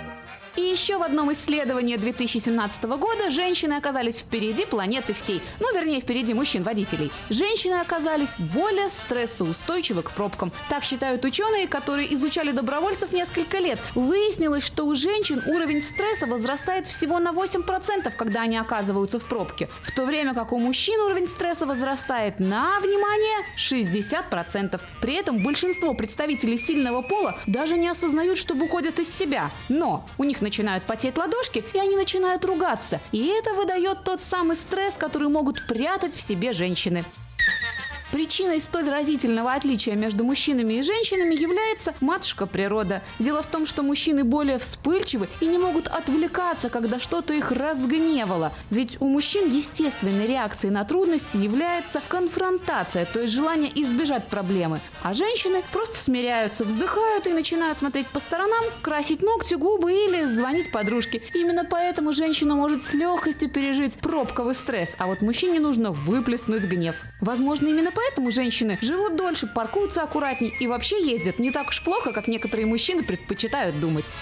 И 0.57 0.63
еще 0.63 0.97
в 0.97 1.03
одном 1.03 1.31
исследовании 1.35 1.97
2017 1.97 2.85
года 2.85 3.31
женщины 3.31 3.75
оказались 3.75 4.19
впереди 4.19 4.65
планеты 4.65 5.13
всей. 5.13 5.43
Ну, 5.61 5.75
вернее, 5.75 6.01
впереди 6.01 6.33
мужчин-водителей. 6.33 7.13
Женщины 7.29 7.75
оказались 7.75 8.35
более 8.39 8.89
стрессоустойчивы 8.89 10.03
к 10.03 10.13
пробкам. 10.13 10.51
Так 10.71 10.83
считают 10.83 11.25
ученые, 11.27 11.69
которые 11.69 12.13
изучали 12.15 12.53
добровольцев 12.53 13.13
несколько 13.13 13.59
лет. 13.59 13.79
Выяснилось, 13.95 14.65
что 14.65 14.87
у 14.87 14.95
женщин 14.95 15.43
уровень 15.47 15.83
стресса 15.83 16.27
возрастает 16.27 16.87
всего 16.87 17.19
на 17.19 17.33
8%, 17.33 18.11
когда 18.17 18.43
они 18.43 18.57
оказываются 18.57 19.19
в 19.19 19.25
пробке. 19.25 19.69
В 19.83 19.95
то 19.95 20.07
время 20.07 20.33
как 20.33 20.53
у 20.53 20.59
мужчин 20.59 20.99
уровень 21.01 21.29
стресса 21.29 21.67
возрастает 21.67 22.41
на, 22.41 22.81
внимание, 22.81 23.45
60%. 23.59 24.81
При 25.03 25.15
этом 25.15 25.39
большинство 25.39 25.93
представителей 25.93 26.57
сильного 26.57 27.03
пола 27.03 27.39
даже 27.47 27.77
не 27.77 27.89
осознают, 27.89 28.39
что 28.39 28.55
выходят 28.55 28.99
из 28.99 29.15
себя. 29.15 29.51
Но 29.69 30.07
у 30.17 30.25
них 30.25 30.41
начинают 30.47 30.85
потеть 30.85 31.17
ладошки, 31.17 31.65
и 31.75 31.79
они 31.79 31.97
начинают 31.97 32.45
ругаться. 32.45 33.01
И 33.11 33.27
это 33.27 33.53
выдает 33.55 34.05
тот 34.05 34.23
самый 34.23 34.57
стресс, 34.57 34.95
который 34.95 35.29
могут 35.29 35.67
прятать 35.67 36.15
в 36.15 36.21
себе 36.21 36.53
женщины. 36.53 37.05
Причиной 38.17 38.63
столь 38.63 38.89
разительного 38.89 39.53
отличия 39.53 39.95
между 39.95 40.25
мужчинами 40.25 40.73
и 40.73 40.83
женщинами 40.83 41.35
является 41.35 41.95
матушка 42.01 42.47
природа. 42.47 43.03
Дело 43.19 43.43
в 43.43 43.47
том, 43.47 43.67
что 43.67 43.83
мужчины 43.83 44.25
более 44.25 44.59
вспыльчивы 44.59 45.29
и 45.43 45.47
не 45.47 45.59
могут 45.59 45.87
отвлекаться, 45.87 46.71
когда 46.71 46.99
что-то 46.99 47.35
их 47.35 47.53
разгневало. 47.53 48.55
Ведь 48.71 48.97
у 49.01 49.09
мужчин 49.09 49.55
естественной 49.55 50.27
реакцией 50.27 50.71
на 50.71 50.85
трудности 50.87 51.37
является 51.37 52.01
конфронтация, 52.09 53.05
то 53.05 53.21
есть 53.21 53.35
желание 53.35 53.71
избежать 53.83 54.29
проблемы. 54.29 54.81
А 55.03 55.13
женщины 55.13 55.63
просто 55.71 55.99
смиряются, 55.99 56.65
вздыхают 56.65 57.27
и 57.27 57.35
начинают 57.35 57.77
смотреть 57.77 58.07
по 58.07 58.19
сторонам, 58.19 58.65
красить 58.81 59.21
ногти, 59.21 59.57
губы 59.57 59.93
или 59.93 60.25
звонить 60.25 60.73
подружке. 60.73 61.21
Именно 61.35 61.67
поэтому 61.67 62.15
женщина 62.15 62.55
может 62.55 62.83
с 62.83 62.95
легкостью 62.95 63.51
пережить 63.51 63.99
пробковый 63.99 64.55
стресс, 64.55 64.95
а 64.97 65.07
вот 65.07 65.21
мужчине 65.21 65.61
нужно 65.61 65.91
выплеснуть 65.91 66.63
гнев. 66.63 66.95
Возможно, 67.21 67.67
именно 67.67 67.91
поэтому 67.95 68.06
женщины 68.31 68.79
живут 68.83 69.17
дольше, 69.17 69.47
паркуются 69.47 70.03
аккуратнее 70.03 70.53
и 70.61 70.67
вообще 70.67 71.03
ездят 71.03 71.39
не 71.39 71.51
так 71.51 71.69
уж 71.69 71.83
плохо, 71.83 72.13
как 72.13 72.29
некоторые 72.29 72.67
мужчины 72.67 73.03
предпочитают 73.03 73.79
думать. 73.81 74.15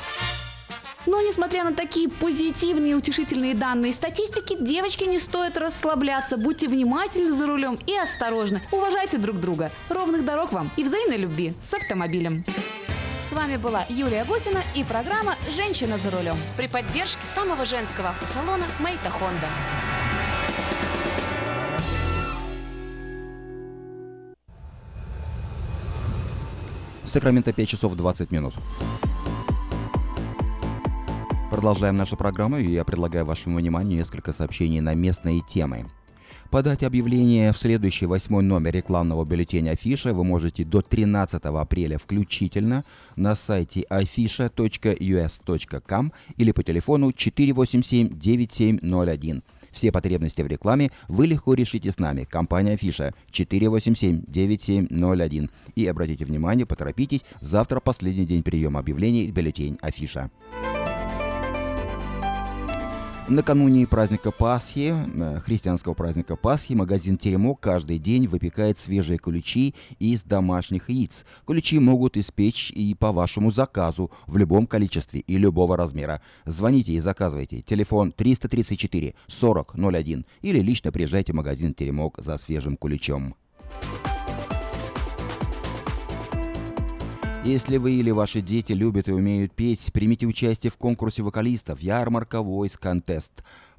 Но 1.06 1.20
несмотря 1.20 1.64
на 1.64 1.74
такие 1.74 2.08
позитивные 2.08 2.92
и 2.92 2.94
утешительные 2.94 3.54
данные 3.54 3.92
статистики, 3.92 4.56
девочки 4.58 5.04
не 5.04 5.18
стоит 5.18 5.56
расслабляться. 5.58 6.36
Будьте 6.36 6.66
внимательны 6.66 7.34
за 7.34 7.46
рулем 7.46 7.78
и 7.86 7.96
осторожны. 7.96 8.62
Уважайте 8.72 9.18
друг 9.18 9.38
друга. 9.38 9.70
Ровных 9.90 10.24
дорог 10.24 10.52
вам 10.52 10.70
и 10.76 10.84
взаимной 10.84 11.18
любви 11.18 11.52
с 11.60 11.74
автомобилем. 11.74 12.44
С 13.28 13.32
вами 13.32 13.56
была 13.56 13.84
Юлия 13.88 14.24
Гусина 14.24 14.62
и 14.74 14.84
программа 14.84 15.34
«Женщина 15.54 15.98
за 15.98 16.10
рулем» 16.10 16.36
при 16.56 16.68
поддержке 16.68 17.26
самого 17.34 17.64
женского 17.64 18.10
автосалона 18.10 18.64
«Мэйта 18.80 19.10
Хонда». 19.10 19.48
Сакраменто 27.14 27.52
5 27.52 27.68
часов 27.68 27.94
20 27.94 28.32
минут. 28.32 28.54
Продолжаем 31.48 31.96
нашу 31.96 32.16
программу, 32.16 32.58
и 32.58 32.72
я 32.72 32.82
предлагаю 32.82 33.24
вашему 33.24 33.58
вниманию 33.58 33.98
несколько 33.98 34.32
сообщений 34.32 34.80
на 34.80 34.94
местные 34.94 35.40
темы. 35.40 35.86
Подать 36.50 36.82
объявление 36.82 37.52
в 37.52 37.56
следующий 37.56 38.06
восьмой 38.06 38.42
номер 38.42 38.74
рекламного 38.74 39.24
бюллетеня 39.24 39.70
Афиша 39.70 40.12
вы 40.12 40.24
можете 40.24 40.64
до 40.64 40.82
13 40.82 41.44
апреля 41.44 41.98
включительно 41.98 42.84
на 43.14 43.36
сайте 43.36 43.84
afisha.us.com 43.88 46.12
или 46.36 46.50
по 46.50 46.64
телефону 46.64 47.10
487-9701. 47.10 49.42
Все 49.74 49.92
потребности 49.92 50.40
в 50.40 50.46
рекламе 50.46 50.90
вы 51.08 51.26
легко 51.26 51.52
решите 51.54 51.90
с 51.90 51.98
нами. 51.98 52.22
Компания 52.24 52.74
Афиша 52.74 53.12
487-9701. 53.32 55.50
И 55.74 55.86
обратите 55.86 56.24
внимание, 56.24 56.64
поторопитесь, 56.64 57.24
завтра 57.40 57.80
последний 57.80 58.24
день 58.24 58.44
приема 58.44 58.78
объявлений 58.80 59.26
в 59.26 59.32
бюллетень 59.32 59.78
Афиша. 59.82 60.30
Накануне 63.26 63.86
праздника 63.86 64.30
Пасхи, 64.30 64.94
э, 64.94 65.40
христианского 65.40 65.94
праздника 65.94 66.36
Пасхи, 66.36 66.74
магазин 66.74 67.16
«Теремок» 67.16 67.58
каждый 67.58 67.98
день 67.98 68.26
выпекает 68.26 68.78
свежие 68.78 69.16
ключи 69.16 69.74
из 69.98 70.22
домашних 70.22 70.90
яиц. 70.90 71.24
Ключи 71.46 71.78
могут 71.78 72.18
испечь 72.18 72.70
и 72.70 72.94
по 72.94 73.12
вашему 73.12 73.50
заказу 73.50 74.10
в 74.26 74.36
любом 74.36 74.66
количестве 74.66 75.20
и 75.20 75.38
любого 75.38 75.74
размера. 75.74 76.20
Звоните 76.44 76.92
и 76.92 77.00
заказывайте. 77.00 77.62
Телефон 77.62 78.12
334 78.12 79.14
40 79.26 79.74
01 79.74 80.26
или 80.42 80.58
лично 80.58 80.92
приезжайте 80.92 81.32
в 81.32 81.36
магазин 81.36 81.72
«Теремок» 81.72 82.18
за 82.22 82.36
свежим 82.36 82.76
ключом. 82.76 83.36
Если 87.44 87.76
вы 87.76 87.96
или 87.96 88.10
ваши 88.10 88.40
дети 88.40 88.72
любят 88.72 89.06
и 89.06 89.12
умеют 89.12 89.52
петь, 89.52 89.92
примите 89.92 90.24
участие 90.24 90.70
в 90.70 90.78
конкурсе 90.78 91.22
вокалистов 91.22 91.80
«Ярмарка 91.80 92.38
Voice 92.38 92.80
Contest». 92.80 93.32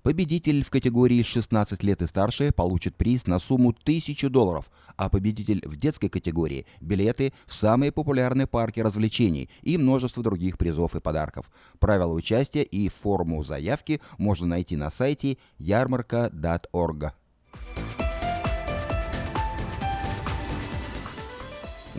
Победитель 0.04 0.64
в 0.64 0.70
категории 0.70 1.24
16 1.24 1.82
лет 1.82 2.04
и 2.04 2.06
старше 2.06 2.52
получит 2.52 2.96
приз 2.96 3.26
на 3.26 3.40
сумму 3.40 3.70
1000 3.70 4.30
долларов, 4.30 4.70
а 4.98 5.10
победитель 5.10 5.68
в 5.68 5.78
детской 5.78 6.10
категории– 6.10 6.68
билеты 6.80 7.34
в 7.48 7.56
самые 7.56 7.92
популярные 7.92 8.46
парки 8.46 8.82
развлечений 8.82 9.50
и 9.64 9.80
множество 9.80 10.22
других 10.22 10.60
призов 10.60 10.96
и 10.96 11.00
подарков. 11.00 11.50
Правила 11.80 12.14
участия 12.14 12.62
и 12.62 12.88
форму 12.88 13.44
заявки 13.44 14.00
можно 14.20 14.46
найти 14.46 14.76
на 14.76 14.92
сайте 14.92 15.40
yarmarka.org. 15.60 17.14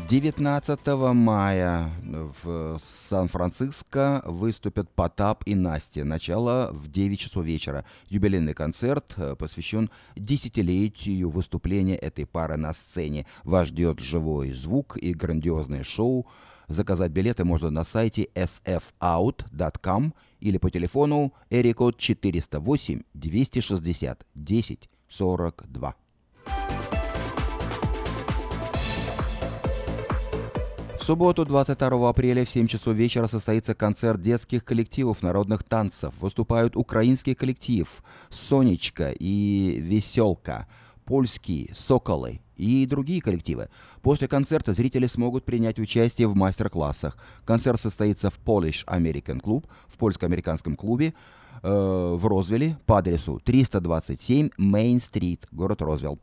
19 0.09 0.87
мая 1.15 1.91
в 2.45 2.81
Сан-Франциско 3.09 4.23
выступят 4.25 4.89
Потап 4.89 5.43
и 5.47 5.57
Настя. 5.57 6.05
Начало 6.05 6.71
в 6.73 6.89
9 6.89 7.19
часов 7.19 7.45
вечера. 7.45 7.85
Юбилейный 8.09 8.55
концерт 8.55 9.15
э, 9.17 9.35
посвящен 9.37 9.91
десятилетию 10.15 11.29
выступления 11.29 11.97
этой 11.97 12.25
пары 12.25 12.57
на 12.57 12.73
сцене. 12.73 13.27
Вас 13.43 13.67
ждет 13.67 13.99
живой 13.99 14.53
звук 14.53 14.97
и 14.97 15.13
грандиозное 15.13 15.83
шоу. 15.83 16.29
Заказать 16.69 17.11
билеты 17.11 17.43
можно 17.43 17.71
на 17.71 17.83
сайте 17.83 18.29
sfout.com 18.37 20.15
или 20.39 20.59
по 20.59 20.71
телефону 20.71 21.35
Эрикод 21.51 21.99
408 21.99 23.03
260 23.13 24.27
10 24.37 24.89
42. 25.09 25.97
Субботу, 31.07 31.45
22 31.45 32.09
апреля 32.09 32.45
в 32.45 32.51
7 32.51 32.67
часов 32.67 32.97
вечера 32.97 33.29
состоится 33.29 33.77
концерт 33.77 34.21
детских 34.21 34.65
коллективов 34.65 35.23
народных 35.23 35.63
танцев. 35.63 36.13
Выступают 36.21 36.75
украинский 36.75 37.37
коллектив 37.37 37.89
«Сонечка» 38.29 39.13
и 39.13 39.79
«Веселка», 39.79 40.67
польские 41.05 41.73
«Соколы» 41.77 42.41
и 42.57 42.87
другие 42.87 43.23
коллективы. 43.23 43.69
После 44.03 44.27
концерта 44.27 44.73
зрители 44.73 45.07
смогут 45.07 45.45
принять 45.45 45.79
участие 45.79 46.27
в 46.27 46.35
мастер-классах. 46.35 47.17
Концерт 47.45 47.81
состоится 47.81 48.29
в 48.29 48.41
Polish 48.45 48.85
American 48.87 49.41
Club, 49.41 49.65
в 49.87 49.99
польско-американском 49.99 50.75
клубе 50.75 51.15
э, 51.63 52.17
в 52.19 52.27
Розвилле 52.27 52.79
по 52.85 52.99
адресу 52.99 53.41
327 53.45 54.49
Main 54.59 54.97
Street, 54.97 55.43
город 55.53 55.83
Розвилл. 55.83 56.19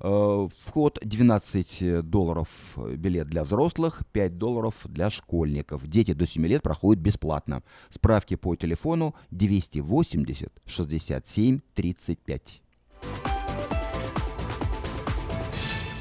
Э, 0.00 0.48
вход 0.64 0.98
12 1.02 2.02
долларов 2.08 2.48
билет 2.96 3.26
для 3.26 3.44
взрослых, 3.44 4.02
5 4.12 4.38
долларов 4.38 4.74
для 4.84 5.10
школьников. 5.10 5.86
Дети 5.86 6.14
до 6.14 6.26
7 6.26 6.46
лет 6.46 6.62
проходят 6.62 7.02
бесплатно. 7.02 7.62
Справки 7.90 8.36
по 8.36 8.56
телефону 8.56 9.14
280 9.30 10.50
67 10.66 11.60
35. 11.74 12.62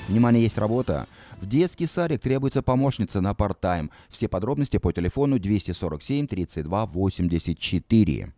Внимание, 0.07 0.41
есть 0.41 0.57
работа. 0.57 1.07
В 1.39 1.45
детский 1.45 1.85
садик 1.85 2.21
требуется 2.21 2.61
помощница 2.61 3.21
на 3.21 3.33
парт-тайм. 3.33 3.91
Все 4.09 4.27
подробности 4.27 4.77
по 4.77 4.91
телефону 4.91 5.39
247 5.39 6.27
32 6.27 6.85
84. 6.87 8.33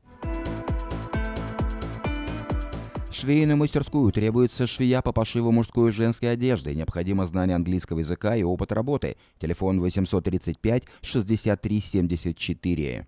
Швейную 3.21 3.55
мастерскую 3.55 4.11
требуется 4.11 4.65
швея 4.65 5.03
по 5.03 5.11
пошиву 5.11 5.51
мужской 5.51 5.89
и 5.89 5.93
женской 5.93 6.31
одежды. 6.31 6.73
Необходимо 6.73 7.27
знание 7.27 7.55
английского 7.55 7.99
языка 7.99 8.35
и 8.35 8.41
опыт 8.41 8.71
работы. 8.71 9.15
Телефон 9.39 9.79
835 9.79 10.85
63 11.03 11.81
74. 11.81 13.07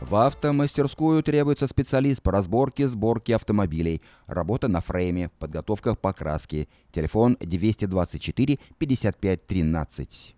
В 0.00 0.14
автомастерскую 0.14 1.24
требуется 1.24 1.66
специалист 1.66 2.22
по 2.22 2.30
разборке, 2.30 2.86
сборке 2.86 3.34
автомобилей, 3.34 4.00
работа 4.26 4.68
на 4.68 4.80
фрейме, 4.80 5.30
подготовка 5.40 5.96
покраски. 5.96 6.68
Телефон 6.92 7.36
224 7.40 8.58
55 8.78 9.46
13. 9.48 10.36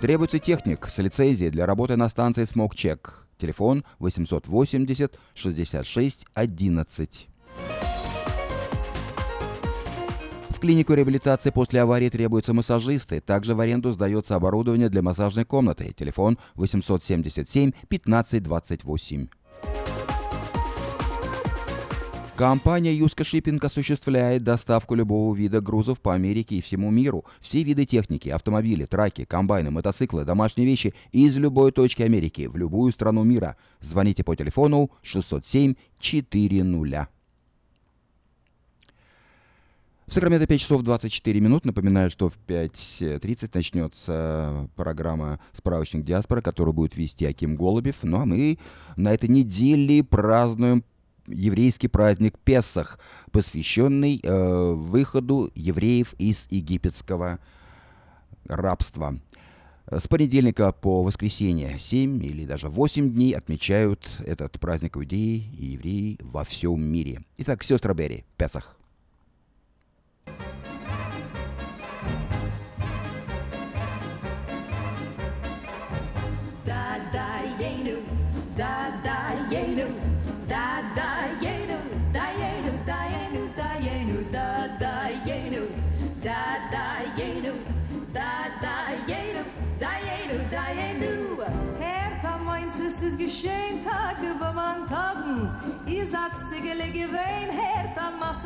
Требуется 0.00 0.40
техник 0.40 0.88
с 0.88 0.98
лицензией 0.98 1.50
для 1.52 1.64
работы 1.64 1.94
на 1.94 2.08
станции 2.08 2.42
«Смокчек». 2.42 3.21
Телефон 3.42 3.82
880 3.98 5.18
66 5.34 6.26
11. 6.32 7.28
В 10.50 10.60
клинику 10.60 10.94
реабилитации 10.94 11.50
после 11.50 11.80
аварии 11.80 12.08
требуются 12.08 12.52
массажисты. 12.54 13.20
Также 13.20 13.56
в 13.56 13.60
аренду 13.60 13.90
сдается 13.90 14.36
оборудование 14.36 14.88
для 14.88 15.02
массажной 15.02 15.44
комнаты. 15.44 15.92
Телефон 15.92 16.38
877 16.54 17.72
15 17.88 18.42
28. 18.44 19.26
Компания 22.36 22.94
Юска 22.94 23.24
Шиппинг 23.24 23.62
осуществляет 23.62 24.42
доставку 24.42 24.94
любого 24.94 25.34
вида 25.34 25.60
грузов 25.60 26.00
по 26.00 26.14
Америке 26.14 26.56
и 26.56 26.60
всему 26.62 26.90
миру. 26.90 27.26
Все 27.40 27.62
виды 27.62 27.84
техники, 27.84 28.30
автомобили, 28.30 28.86
траки, 28.86 29.26
комбайны, 29.26 29.70
мотоциклы, 29.70 30.24
домашние 30.24 30.66
вещи 30.66 30.94
из 31.12 31.36
любой 31.36 31.72
точки 31.72 32.02
Америки 32.02 32.46
в 32.46 32.56
любую 32.56 32.90
страну 32.92 33.22
мира. 33.22 33.56
Звоните 33.80 34.24
по 34.24 34.34
телефону 34.34 34.90
607 35.02 35.74
400. 35.98 37.08
В 40.06 40.14
Сакраменто 40.14 40.46
5 40.46 40.60
часов 40.60 40.82
24 40.82 41.40
минут. 41.40 41.64
Напоминаю, 41.64 42.10
что 42.10 42.28
в 42.28 42.38
5.30 42.46 43.50
начнется 43.54 44.68
программа 44.74 45.38
«Справочник 45.52 46.04
диаспора», 46.04 46.40
которую 46.40 46.74
будет 46.74 46.96
вести 46.96 47.24
Аким 47.26 47.56
Голубев. 47.56 48.02
Ну 48.02 48.20
а 48.20 48.26
мы 48.26 48.58
на 48.96 49.12
этой 49.12 49.28
неделе 49.28 50.02
празднуем 50.02 50.82
еврейский 51.26 51.88
праздник 51.88 52.38
Песах, 52.38 52.98
посвященный 53.30 54.20
э, 54.22 54.72
выходу 54.72 55.50
евреев 55.54 56.14
из 56.18 56.46
египетского 56.50 57.38
рабства. 58.46 59.18
С 59.90 60.08
понедельника 60.08 60.72
по 60.72 61.02
воскресенье 61.02 61.78
7 61.78 62.24
или 62.24 62.46
даже 62.46 62.68
8 62.68 63.12
дней 63.12 63.32
отмечают 63.32 64.08
этот 64.24 64.58
праздник 64.60 64.96
иудеи 64.96 65.44
и 65.58 65.66
евреи 65.72 66.18
во 66.20 66.44
всем 66.44 66.82
мире. 66.82 67.22
Итак, 67.38 67.62
сестра 67.62 67.92
Берри, 67.92 68.24
Песах. 68.36 68.78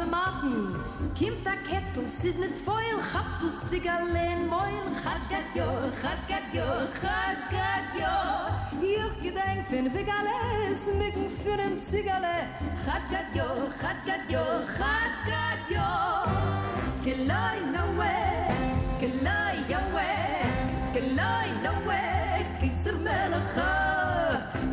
Tomaten. 0.07 0.75
Kimt 1.15 1.47
a 1.47 1.57
Ketz 1.69 1.97
und 1.97 2.11
sit 2.11 2.39
nit 2.39 2.55
voll, 2.65 2.77
hab 3.13 3.39
du 3.41 3.49
Sigalen 3.69 4.49
moin, 4.49 4.85
hat 5.05 5.23
gat 5.29 5.49
jo, 5.55 5.65
hat 6.03 6.23
gat 6.29 6.47
jo, 6.53 6.63
hat 7.03 7.41
gat 7.51 7.87
jo. 7.99 8.15
Ich 8.81 9.23
gedenk 9.23 9.67
fin 9.69 9.93
Vigales 9.93 10.81
micken 10.99 11.31
für 11.31 11.57
den 11.57 11.79
Sigale, 11.79 12.47
hat 12.87 13.11
gat 13.11 13.35
jo, 13.35 13.49
hat 13.83 14.05
gat 14.07 14.25
jo, 14.29 14.45
hat 14.79 15.15
gat 15.27 15.61
jo. 15.69 15.89
Kelai 17.03 17.59
no 17.75 17.85
we, 17.99 18.15
kelai 19.01 19.57
yo 19.69 19.81
we, 19.95 20.11
kelai 20.95 21.49
no 21.65 21.73
we, 21.89 22.01
kisser 22.61 22.97
melach. 22.99 23.57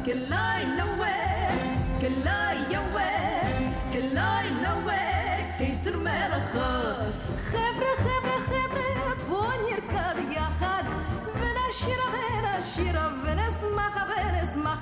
Kelai 0.05 0.61
no 0.77 0.85
we, 1.01 1.15
kelai 2.01 2.72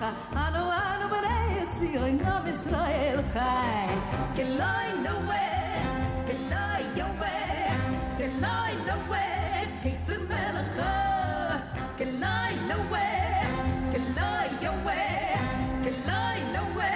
אנו 0.01 0.73
אנו 0.73 1.09
בני 1.11 1.67
ציון 1.69 2.21
עם 2.21 2.47
ישראל 2.47 3.19
חי. 3.33 3.95
כלוי 4.35 4.89
נווה, 5.03 5.49
כלוי 6.27 6.83
יווה, 6.97 7.39
כלוי 8.17 8.73
נווה, 8.87 9.27
קיסר 9.83 10.21
מלך. 10.29 10.87
כלוי 11.99 12.55
נווה, 12.69 13.43
כלוי 13.93 14.49
יווה, 14.63 15.05
כלוי 15.83 16.39
נווה, 16.53 16.95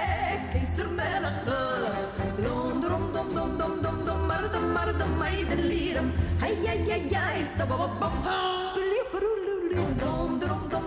קיסר 0.52 0.88
מלך. 0.90 1.50
mardam 4.76 5.12
mai 5.20 5.38
deliram 5.50 6.08
ai 6.44 6.54
ai 6.72 6.80
ai 6.96 7.04
ai 7.24 7.40
sta 7.50 7.64
ba 7.70 7.76
ba 7.80 7.86
ba 8.00 8.08
dom 8.24 8.53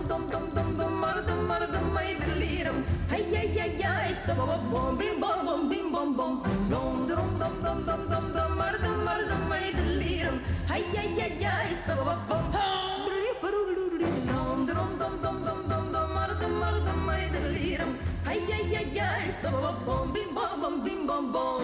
dum 0.07 0.29
dum 0.29 0.29
dum 0.31 0.47
dum 0.55 0.77
dum 0.77 0.93
mar 1.01 1.17
dum 1.27 1.47
mar 1.47 1.61
dum 1.73 1.85
mai 1.93 2.15
delirum 2.25 2.77
hey 3.11 3.23
ya 3.33 3.41
ya 3.57 3.65
ya 3.81 3.91
is 4.11 4.21
the 4.27 4.33
bom 4.35 4.61
bom 4.71 4.97
bim 4.97 5.19
bom 5.21 5.45
bom 5.47 5.69
bim 5.69 5.91
bom 5.91 6.15
bom 6.17 6.33
dum 6.71 7.07
dum 7.09 7.27
dum 7.41 7.55
dum 7.63 7.79
dum 7.87 8.01
dum 8.11 8.25
dum 8.35 8.57
mar 8.59 8.73
dum 8.83 8.97
mar 9.07 9.19
dum 9.29 9.41
mai 9.51 9.65
delirum 9.77 10.37
hey 10.71 10.83
ya 10.95 11.03
ya 11.19 11.27
ya 11.43 11.53
is 11.71 11.81
the 11.89 11.95
bom 12.07 12.19
bom 12.29 12.45
dum 14.29 14.67
dum 14.69 14.89
dum 15.01 15.15
dum 15.23 15.37
dum 15.45 15.59
dum 15.69 15.83
dum 15.93 16.07
mar 16.15 16.31
dum 16.41 16.53
mar 16.61 16.75
dum 16.87 16.99
mai 17.09 17.23
delirum 17.35 17.91
hey 18.29 18.39
ya 18.51 18.59
ya 18.73 18.81
ya 18.99 19.09
is 19.29 19.37
the 19.43 19.51
bom 19.63 19.77
bom 19.87 20.13
bim 20.13 20.29
bom 20.37 20.61
bom 20.61 20.75
bim 20.85 21.07
bom 21.07 21.31
bom 21.33 21.63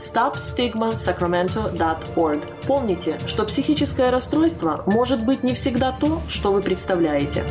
stopstigmasacramento.org. 0.00 2.66
Помните, 2.66 3.20
что 3.26 3.44
психическое 3.44 4.10
расстройство 4.10 4.82
может 4.86 5.24
быть 5.24 5.44
не 5.44 5.54
всегда 5.54 5.92
то, 5.92 6.20
что 6.26 6.52
вы 6.52 6.62
представляете. 6.62 7.44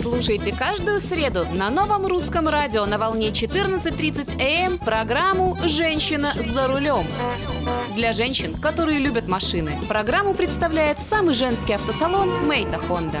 Слушайте 0.00 0.54
каждую 0.56 1.00
среду 1.00 1.44
на 1.54 1.70
новом 1.70 2.06
русском 2.06 2.48
радио 2.48 2.86
на 2.86 2.98
волне 2.98 3.28
14.30 3.28 4.40
АМ 4.40 4.78
программу 4.78 5.56
«Женщина 5.64 6.32
за 6.36 6.68
рулем». 6.68 7.04
Для 7.94 8.12
женщин, 8.12 8.54
которые 8.54 9.00
любят 9.00 9.28
машины, 9.28 9.72
программу 9.88 10.34
представляет 10.34 10.98
самый 10.98 11.34
женский 11.34 11.74
автосалон 11.74 12.46
«Мейта 12.46 12.78
Хонда». 12.78 13.20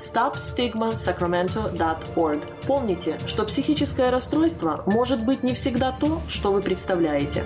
stopstigmasacramento.org. 0.00 2.40
Помните, 2.66 3.18
что 3.26 3.44
психическое 3.44 4.10
расстройство 4.10 4.82
может 4.86 5.24
быть 5.24 5.42
не 5.42 5.54
всегда 5.54 5.92
то, 5.92 6.22
что 6.26 6.52
вы 6.52 6.62
представляете. 6.62 7.44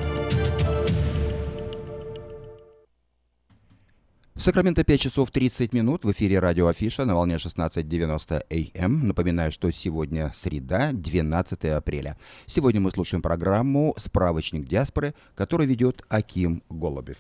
В 4.35 4.41
Сакраменто 4.41 4.83
5 4.83 5.01
часов 5.01 5.31
30 5.31 5.73
минут 5.73 6.05
в 6.05 6.11
эфире 6.11 6.41
радио 6.41 6.67
Афиша 6.67 7.05
на 7.05 7.15
волне 7.15 7.37
16.90 7.37 8.73
АМ. 8.77 9.07
Напоминаю, 9.07 9.53
что 9.53 9.71
сегодня 9.71 10.33
среда, 10.35 10.91
12 10.93 11.67
апреля. 11.67 12.19
Сегодня 12.47 12.81
мы 12.81 12.91
слушаем 12.91 13.23
программу 13.23 13.95
«Справочник 13.97 14.67
диаспоры», 14.67 15.15
которую 15.37 15.69
ведет 15.69 16.03
Аким 16.09 16.65
Голубев. 16.69 17.17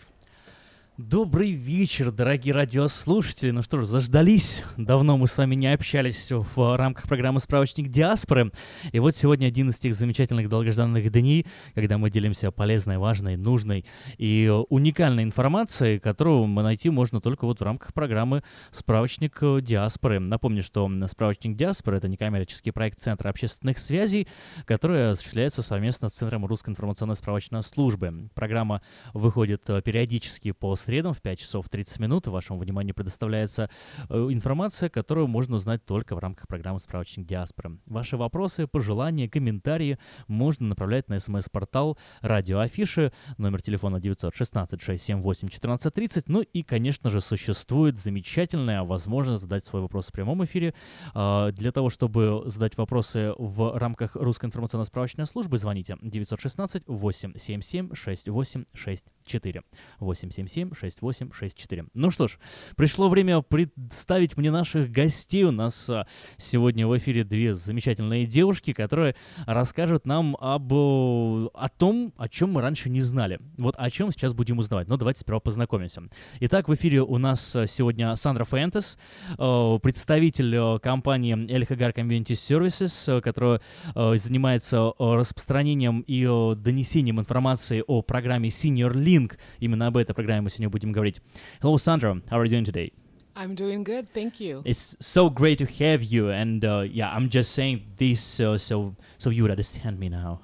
Добрый 0.96 1.50
вечер, 1.50 2.12
дорогие 2.12 2.54
радиослушатели. 2.54 3.50
Ну 3.50 3.62
что 3.62 3.80
ж, 3.80 3.84
заждались. 3.84 4.62
Давно 4.76 5.16
мы 5.18 5.26
с 5.26 5.36
вами 5.36 5.56
не 5.56 5.66
общались 5.72 6.28
в 6.30 6.76
рамках 6.76 7.08
программы 7.08 7.40
«Справочник 7.40 7.88
диаспоры». 7.88 8.52
И 8.92 9.00
вот 9.00 9.16
сегодня 9.16 9.48
один 9.48 9.70
из 9.70 9.78
тех 9.80 9.96
замечательных 9.96 10.48
долгожданных 10.48 11.10
дней, 11.10 11.46
когда 11.74 11.98
мы 11.98 12.10
делимся 12.10 12.52
полезной, 12.52 12.98
важной, 12.98 13.36
нужной 13.36 13.84
и 14.18 14.48
уникальной 14.68 15.24
информацией, 15.24 15.98
которую 15.98 16.46
мы 16.46 16.62
найти 16.62 16.90
можно 16.90 17.20
только 17.20 17.44
вот 17.44 17.58
в 17.58 17.64
рамках 17.64 17.92
программы 17.92 18.44
«Справочник 18.70 19.40
диаспоры». 19.62 20.20
Напомню, 20.20 20.62
что 20.62 20.88
«Справочник 21.08 21.56
диаспоры»— 21.56 21.96
это 21.98 22.06
некоммерческий 22.06 22.70
проект 22.70 23.00
Центра 23.00 23.30
общественных 23.30 23.80
связей, 23.80 24.28
который 24.64 25.10
осуществляется 25.10 25.62
совместно 25.62 26.08
с 26.08 26.12
Центром 26.12 26.46
русской 26.46 26.70
информационной 26.70 27.16
справочной 27.16 27.64
службы. 27.64 28.30
Программа 28.32 28.80
выходит 29.12 29.64
периодически 29.84 30.52
по 30.52 30.76
средам 30.84 31.14
в 31.14 31.22
5 31.22 31.38
часов 31.38 31.68
30 31.68 32.00
минут 32.00 32.26
вашему 32.26 32.58
вниманию 32.60 32.94
предоставляется 32.94 33.70
э, 34.08 34.28
информация, 34.30 34.90
которую 34.90 35.26
можно 35.26 35.56
узнать 35.56 35.84
только 35.84 36.14
в 36.14 36.18
рамках 36.18 36.46
программы 36.46 36.78
«Справочник 36.78 37.26
диаспоры». 37.26 37.78
Ваши 37.86 38.16
вопросы, 38.16 38.66
пожелания, 38.66 39.28
комментарии 39.28 39.98
можно 40.28 40.66
направлять 40.66 41.08
на 41.08 41.18
смс-портал 41.18 41.98
«Радио 42.20 42.58
Афиши», 42.58 43.12
номер 43.38 43.62
телефона 43.62 43.96
916-678-1430. 43.96 46.24
Ну 46.26 46.42
и, 46.42 46.62
конечно 46.62 47.08
же, 47.10 47.22
существует 47.22 47.98
замечательная 47.98 48.82
возможность 48.82 49.42
задать 49.42 49.64
свой 49.64 49.82
вопрос 49.82 50.08
в 50.08 50.12
прямом 50.12 50.44
эфире. 50.44 50.74
А, 51.14 51.52
для 51.52 51.72
того, 51.72 51.88
чтобы 51.88 52.42
задать 52.46 52.76
вопросы 52.76 53.32
в 53.38 53.78
рамках 53.78 54.16
русской 54.16 54.46
информационно-справочной 54.46 55.26
службы, 55.26 55.58
звоните 55.58 55.96
916 56.02 56.82
877 56.86 57.94
6864 57.94 59.62
877 60.00 60.73
6864. 60.74 61.86
Ну 61.94 62.10
что 62.10 62.28
ж, 62.28 62.38
пришло 62.76 63.08
время 63.08 63.40
представить 63.42 64.36
мне 64.36 64.50
наших 64.50 64.90
гостей. 64.90 65.44
У 65.44 65.50
нас 65.50 65.88
а, 65.88 66.06
сегодня 66.36 66.86
в 66.86 66.96
эфире 66.98 67.24
две 67.24 67.54
замечательные 67.54 68.26
девушки, 68.26 68.72
которые 68.72 69.16
расскажут 69.46 70.06
нам 70.06 70.36
об, 70.40 70.72
о 70.72 71.68
том, 71.76 72.12
о 72.16 72.28
чем 72.28 72.52
мы 72.52 72.60
раньше 72.60 72.90
не 72.90 73.00
знали. 73.00 73.40
Вот 73.56 73.74
о 73.78 73.90
чем 73.90 74.10
сейчас 74.12 74.32
будем 74.32 74.58
узнавать. 74.58 74.88
Но 74.88 74.96
давайте 74.96 75.20
сперва 75.20 75.40
познакомимся. 75.40 76.02
Итак, 76.40 76.68
в 76.68 76.74
эфире 76.74 77.02
у 77.02 77.18
нас 77.18 77.56
сегодня 77.68 78.14
Сандра 78.16 78.44
Фентес, 78.44 78.98
представитель 79.36 80.78
компании 80.80 81.34
LHGAR 81.34 81.94
Community 81.94 82.32
Services, 82.32 83.20
которая 83.20 83.60
занимается 83.94 84.92
распространением 84.98 86.00
и 86.00 86.24
донесением 86.56 87.20
информации 87.20 87.82
о 87.86 88.02
программе 88.02 88.48
Senior 88.48 88.92
Link. 88.92 89.38
Именно 89.60 89.88
об 89.88 89.96
этой 89.96 90.14
программе 90.14 90.42
мы 90.42 90.50
сегодня 90.50 90.63
будем 90.69 90.91
говорить. 90.91 91.21
Hello, 91.61 91.77
Sandra. 91.77 92.21
How 92.29 92.39
are 92.39 92.45
you 92.45 92.51
doing 92.51 92.65
today? 92.65 92.91
I'm 93.35 93.55
doing 93.55 93.83
good, 93.83 94.09
thank 94.13 94.41
you. 94.41 94.61
It's 94.65 94.97
so 94.99 95.29
great 95.29 95.59
to 95.59 95.65
have 95.65 96.03
you, 96.03 96.29
and 96.29 96.65
uh, 96.65 96.81
yeah, 96.81 97.09
I'm 97.09 97.29
just 97.29 97.53
saying 97.53 97.83
this 97.97 98.39
uh, 98.39 98.57
so 98.57 98.95
so 99.17 99.29
you 99.29 99.43
would 99.43 99.51
understand 99.51 99.97
me 99.97 100.09
now. 100.09 100.39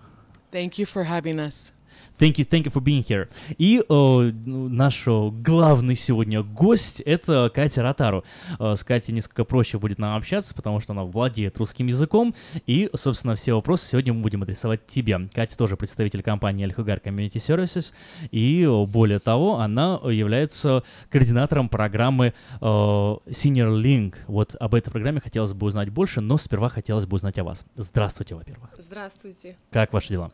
Thank 0.52 0.80
you 0.80 0.86
for 0.86 1.04
having 1.04 1.40
us. 1.40 1.74
Thank 2.21 2.37
you, 2.37 2.45
thank 2.45 2.67
you 2.67 2.71
for 2.71 2.83
being 2.83 3.03
here. 3.03 3.31
И 3.57 3.83
э, 3.89 4.33
наш 4.45 5.05
э, 5.07 5.31
главный 5.43 5.95
сегодня 5.95 6.43
гость— 6.43 7.01
это 7.07 7.51
Катя 7.55 7.83
Ротару. 7.83 8.25
Э, 8.59 8.75
с 8.77 8.85
Катей 8.85 9.15
несколько 9.15 9.45
проще 9.45 9.79
будет 9.79 9.99
нам 9.99 10.19
общаться, 10.19 10.55
потому 10.55 10.81
что 10.81 10.93
она 10.93 11.05
владеет 11.05 11.57
русским 11.57 11.87
языком. 11.87 12.35
И, 12.67 12.91
собственно, 12.95 13.37
все 13.37 13.55
вопросы 13.55 13.89
сегодня 13.89 14.13
мы 14.13 14.21
будем 14.21 14.43
адресовать 14.43 14.87
тебе. 14.87 15.31
Катя 15.33 15.57
тоже 15.57 15.79
представитель 15.79 16.23
компании 16.23 16.67
Alhugar 16.67 17.03
Community 17.03 17.37
Services. 17.37 17.95
И, 18.31 18.65
э, 18.65 18.85
более 18.85 19.19
того, 19.19 19.59
она 19.59 19.99
является 20.05 20.85
координатором 21.09 21.71
программы 21.71 22.35
э, 22.61 22.61
Senior 22.61 23.83
Link. 23.83 24.17
Вот 24.27 24.55
об 24.61 24.75
этой 24.75 24.91
программе 24.91 25.23
хотелось 25.23 25.55
бы 25.55 25.67
узнать 25.67 25.89
больше, 25.89 26.21
но 26.21 26.37
сперва 26.37 26.69
хотелось 26.69 27.07
бы 27.07 27.15
узнать 27.15 27.39
о 27.39 27.45
вас. 27.45 27.65
Здравствуйте, 27.77 28.35
во-первых. 28.35 28.69
Здравствуйте. 28.77 29.57
Как 29.71 29.95
ваши 29.95 30.09
дела? 30.11 30.31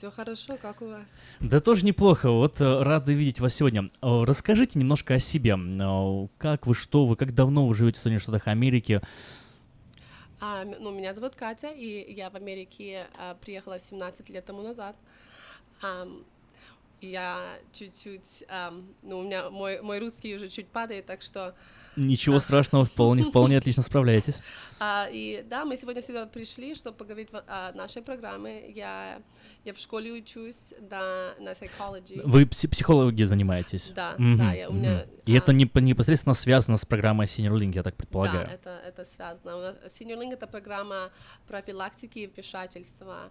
Все 0.00 0.10
хорошо, 0.10 0.56
как 0.56 0.80
у 0.80 0.86
вас? 0.86 1.06
Да 1.40 1.60
тоже 1.60 1.84
неплохо. 1.84 2.30
Вот 2.30 2.58
э, 2.62 2.82
рады 2.82 3.12
видеть 3.12 3.38
вас 3.38 3.54
сегодня. 3.54 3.90
Э, 4.00 4.24
Расскажите 4.24 4.78
немножко 4.78 5.12
о 5.12 5.18
себе. 5.18 5.58
Э, 5.58 6.26
Как 6.38 6.66
вы, 6.66 6.74
что 6.74 7.04
вы, 7.04 7.16
как 7.16 7.34
давно 7.34 7.66
вы 7.66 7.74
живете 7.74 7.98
в 7.98 8.00
Соединенных 8.00 8.22
Штатах 8.22 8.46
Америки? 8.46 9.02
А, 10.40 10.64
ну, 10.64 10.90
меня 10.90 11.12
зовут 11.12 11.34
Катя, 11.34 11.68
и 11.68 12.14
я 12.14 12.30
в 12.30 12.34
Америке 12.34 13.08
а, 13.18 13.34
приехала 13.34 13.78
17 13.78 14.30
лет 14.30 14.46
тому 14.46 14.62
назад. 14.62 14.96
Ам, 15.82 16.24
я 17.02 17.58
чуть-чуть, 17.74 18.44
ам, 18.48 18.86
ну, 19.02 19.18
у 19.18 19.22
меня 19.24 19.50
мой, 19.50 19.82
мой 19.82 19.98
русский 19.98 20.34
уже 20.34 20.48
чуть 20.48 20.68
падает, 20.68 21.04
так 21.04 21.20
что... 21.20 21.54
Ничего 22.00 22.38
страшного, 22.38 22.84
вполне, 22.84 23.22
вполне 23.24 23.58
отлично 23.58 23.82
справляетесь. 23.82 24.40
А, 24.78 25.08
и 25.12 25.44
да, 25.48 25.64
мы 25.64 25.76
сегодня 25.76 26.02
сюда 26.02 26.26
пришли, 26.26 26.74
чтобы 26.74 26.96
поговорить 26.96 27.30
во- 27.32 27.44
о 27.46 27.72
нашей 27.72 28.02
программе. 28.02 28.70
Я, 28.70 29.22
я 29.64 29.74
в 29.74 29.78
школе 29.78 30.12
учусь 30.12 30.72
да, 30.80 31.34
на 31.38 31.52
psychology. 31.52 32.22
Вы 32.24 32.44
пси- 32.44 32.68
психологией 32.68 33.26
занимаетесь? 33.26 33.92
Да, 33.94 34.14
Мгм, 34.18 34.38
да, 34.38 34.52
я- 34.52 34.70
у 34.70 34.72
меня, 34.72 35.04
мгм. 35.06 35.20
И 35.26 35.32
это 35.34 35.52
не, 35.52 35.70
непосредственно 35.74 36.34
связано 36.34 36.76
с 36.78 36.84
программой 36.86 37.26
Senior 37.26 37.58
Link, 37.58 37.74
я 37.74 37.82
так 37.82 37.94
предполагаю. 37.96 38.46
Да, 38.46 38.54
это, 38.54 38.70
это 38.86 39.04
связано. 39.04 39.76
Senior 39.86 40.18
Link— 40.18 40.32
это 40.32 40.46
программа 40.46 41.10
профилактики 41.46 42.20
и 42.20 42.26
вмешательства. 42.26 43.30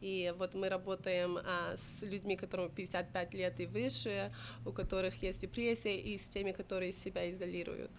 И 0.00 0.34
вот 0.38 0.54
мы 0.54 0.68
работаем 0.68 1.38
а, 1.38 1.74
с 1.76 2.02
людьми, 2.02 2.36
которым 2.36 2.70
55 2.70 3.34
лет 3.34 3.60
и 3.60 3.66
выше, 3.66 4.30
у 4.64 4.72
которых 4.72 5.22
есть 5.22 5.40
депрессия, 5.40 5.98
и 5.98 6.18
с 6.18 6.26
теми, 6.28 6.52
которые 6.52 6.92
себя 6.92 7.30
изолируют. 7.30 7.90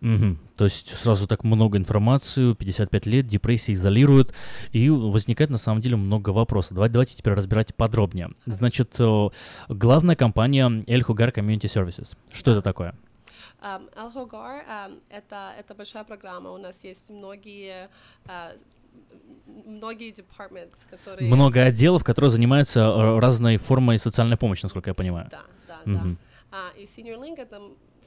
Мгм. 0.00 0.38
То 0.56 0.64
есть 0.64 0.96
сразу 0.96 1.26
так 1.26 1.44
много 1.44 1.78
информации, 1.78 2.54
55 2.54 3.06
лет, 3.06 3.26
депрессия 3.26 3.74
изолирует, 3.74 4.34
и 4.72 4.88
возникает 4.90 5.50
на 5.50 5.58
самом 5.58 5.80
деле 5.80 5.96
много 5.96 6.30
вопросов. 6.30 6.74
Давайте, 6.74 6.92
давайте 6.94 7.16
теперь 7.16 7.34
разбирать 7.34 7.74
подробнее. 7.74 8.30
Значит, 8.46 8.96
э, 8.98 9.28
главная 9.68 10.16
компания 10.16 10.66
El 10.86 11.00
Jugar 11.06 11.32
Community 11.32 11.66
Services. 11.66 12.16
Что 12.32 12.52
это 12.52 12.62
такое? 12.62 12.94
Um, 13.62 13.90
Al-Hogar 13.94 14.62
um, 14.66 15.00
это, 15.10 15.52
это 15.58 15.74
большая 15.74 16.04
программа. 16.04 16.50
У 16.50 16.56
нас 16.58 16.82
есть 16.82 17.10
многие, 17.10 17.90
м- 18.26 18.56
многие 19.66 20.12
departments, 20.12 20.78
которые... 20.90 21.32
Много 21.32 21.62
отделов, 21.64 22.02
которые 22.02 22.30
занимаются 22.30 22.80
э, 22.80 23.18
разной 23.18 23.58
формой 23.58 23.98
социальной 23.98 24.36
помощи, 24.38 24.62
насколько 24.62 24.90
я 24.90 24.94
понимаю. 24.94 25.28
Да, 25.30 25.42
да, 25.68 25.80
Мгм. 25.84 26.18
да. 26.50 26.58
А, 26.58 26.70
и 26.76 26.84
Senior 26.86 27.18
Link 27.20 27.36
это 27.38 27.60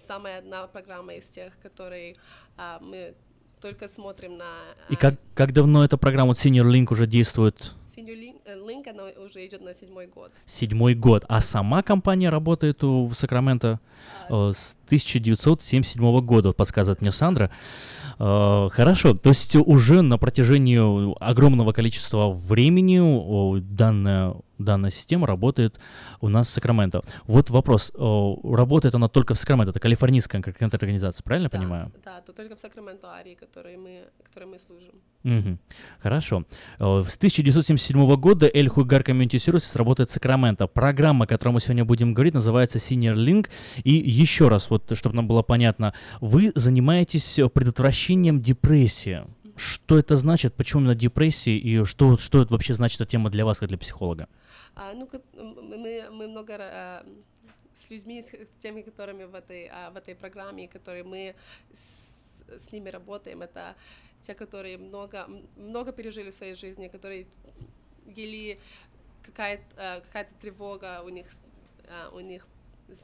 самая 0.08 0.40
одна 0.40 0.68
программа 0.68 1.14
из 1.14 1.26
тех, 1.26 1.54
которые 1.62 2.16
а, 2.58 2.80
мы 2.82 3.14
только 3.62 3.88
смотрим 3.88 4.38
на... 4.38 4.46
И 4.90 4.96
как, 4.96 5.16
как 5.34 5.54
давно 5.54 5.84
эта 5.86 5.98
программа 5.98 6.30
вот 6.30 6.38
Senior 6.38 6.70
Link 6.70 6.88
уже 6.92 7.08
действует? 7.08 7.74
Senior 7.96 8.16
Link, 8.16 8.42
э, 8.46 8.58
Link, 8.58 8.90
она 8.90 9.04
уже 9.26 9.46
идет 9.46 9.62
на 9.62 9.74
седьмой 9.74 10.08
год. 10.08 10.32
Седьмой 10.46 10.96
год. 10.96 11.24
А 11.30 11.40
сама 11.42 11.82
компания 11.84 12.30
работает 12.30 12.84
у- 12.84 13.06
в 13.06 13.14
Сакраменто 13.14 13.80
э, 14.30 14.52
с 14.56 14.76
1977 14.88 16.22
года, 16.22 16.54
подсказывает 16.54 17.02
мне 17.02 17.12
Сандра. 17.12 17.52
Э, 18.20 18.70
Хорошо, 18.72 19.14
то 19.14 19.30
есть 19.30 19.56
уже 19.56 20.02
на 20.02 20.18
протяжении 20.18 20.80
огромного 21.24 21.72
количества 21.72 22.30
времени 22.32 23.60
данная, 23.62 24.36
данная 24.64 24.90
система 24.90 25.28
работает 25.28 25.80
у 26.22 26.30
нас 26.30 26.48
в 26.48 26.52
Сакраменто. 26.52 27.04
Вот 27.26 27.50
вопрос, 27.50 27.92
о, 27.96 28.40
работает 28.56 28.96
она 28.96 29.08
только 29.08 29.34
в 29.34 29.38
Сакраменто, 29.38 29.72
это 29.72 29.80
калифорнийская 29.80 30.42
конкретная 30.42 30.80
организация, 30.80 31.24
правильно 31.24 31.46
я 31.46 31.50
понимаю? 31.50 31.92
Да, 32.04 32.22
то 32.22 32.34
только 32.34 32.56
в 32.56 32.60
Сакраменто 32.60 33.12
Арии, 33.12 33.36
которые 33.36 33.78
мы, 33.78 34.04
которые 34.24 34.50
мы 34.52 34.60
служим. 34.60 34.94
Мгм. 35.24 35.60
Хорошо. 36.00 36.46
Э, 36.80 37.04
С 37.08 37.18
1977 37.18 38.16
года 38.18 38.48
El 38.48 38.68
Jugar 38.68 39.04
Community 39.06 39.38
Services 39.38 39.78
работает 39.78 40.10
в 40.10 40.14
Сакраменто. 40.14 40.68
Программа, 40.68 41.26
о 41.26 41.28
которой 41.28 41.52
мы 41.52 41.62
сегодня 41.62 41.86
будем 41.86 42.14
говорить, 42.14 42.34
называется 42.34 42.78
Senior 42.78 43.16
Link. 43.16 43.50
И 43.84 43.94
еще 43.94 44.50
раз, 44.50 44.70
вот 44.70 44.92
чтобы 44.96 45.16
нам 45.16 45.28
было 45.28 45.42
понятно, 45.42 45.94
вы 46.22 46.52
занимаетесь 46.56 47.40
э, 47.40 47.48
предотвращением 47.50 48.42
депрессии. 48.42 49.24
Что 49.56 50.00
это 50.00 50.16
значит, 50.16 50.56
почему 50.56 50.82
именно 50.82 50.96
депрессии, 50.96 51.56
и 51.58 51.86
что, 51.86 52.18
что 52.18 52.42
это 52.42 52.52
вообще 52.54 52.74
значит 52.74 53.00
эта 53.02 53.12
тема 53.12 53.30
для 53.30 53.46
вас, 53.46 53.60
как 53.60 53.70
для 53.70 53.78
психолога? 53.78 54.28
А, 54.76 54.94
ну, 54.94 55.08
мы, 55.34 56.10
мы 56.12 56.28
много 56.28 56.58
а, 56.60 57.06
с 57.76 57.90
людьми, 57.90 58.22
с, 58.22 58.32
теми, 58.62 58.82
которыми 58.82 59.26
в 59.26 59.36
этой, 59.36 59.70
а, 59.72 59.92
в 59.92 59.98
этой 59.98 60.16
программе, 60.16 60.68
которые 60.68 61.04
мы 61.04 61.36
с, 61.74 62.66
с 62.66 62.72
ними 62.72 62.90
работаем, 62.90 63.42
это 63.42 63.76
те, 64.22 64.34
которые 64.34 64.78
много, 64.78 65.28
много 65.58 65.92
пережили 65.92 66.32
в 66.32 66.36
своей 66.36 66.56
жизни, 66.56 66.88
которые 66.88 67.28
или 68.16 68.60
а, 69.38 70.02
какая-то 70.02 70.34
тревога 70.42 71.02
у 71.04 71.10
них, 71.10 71.28
а, 71.88 72.10
у 72.14 72.20
них 72.20 72.48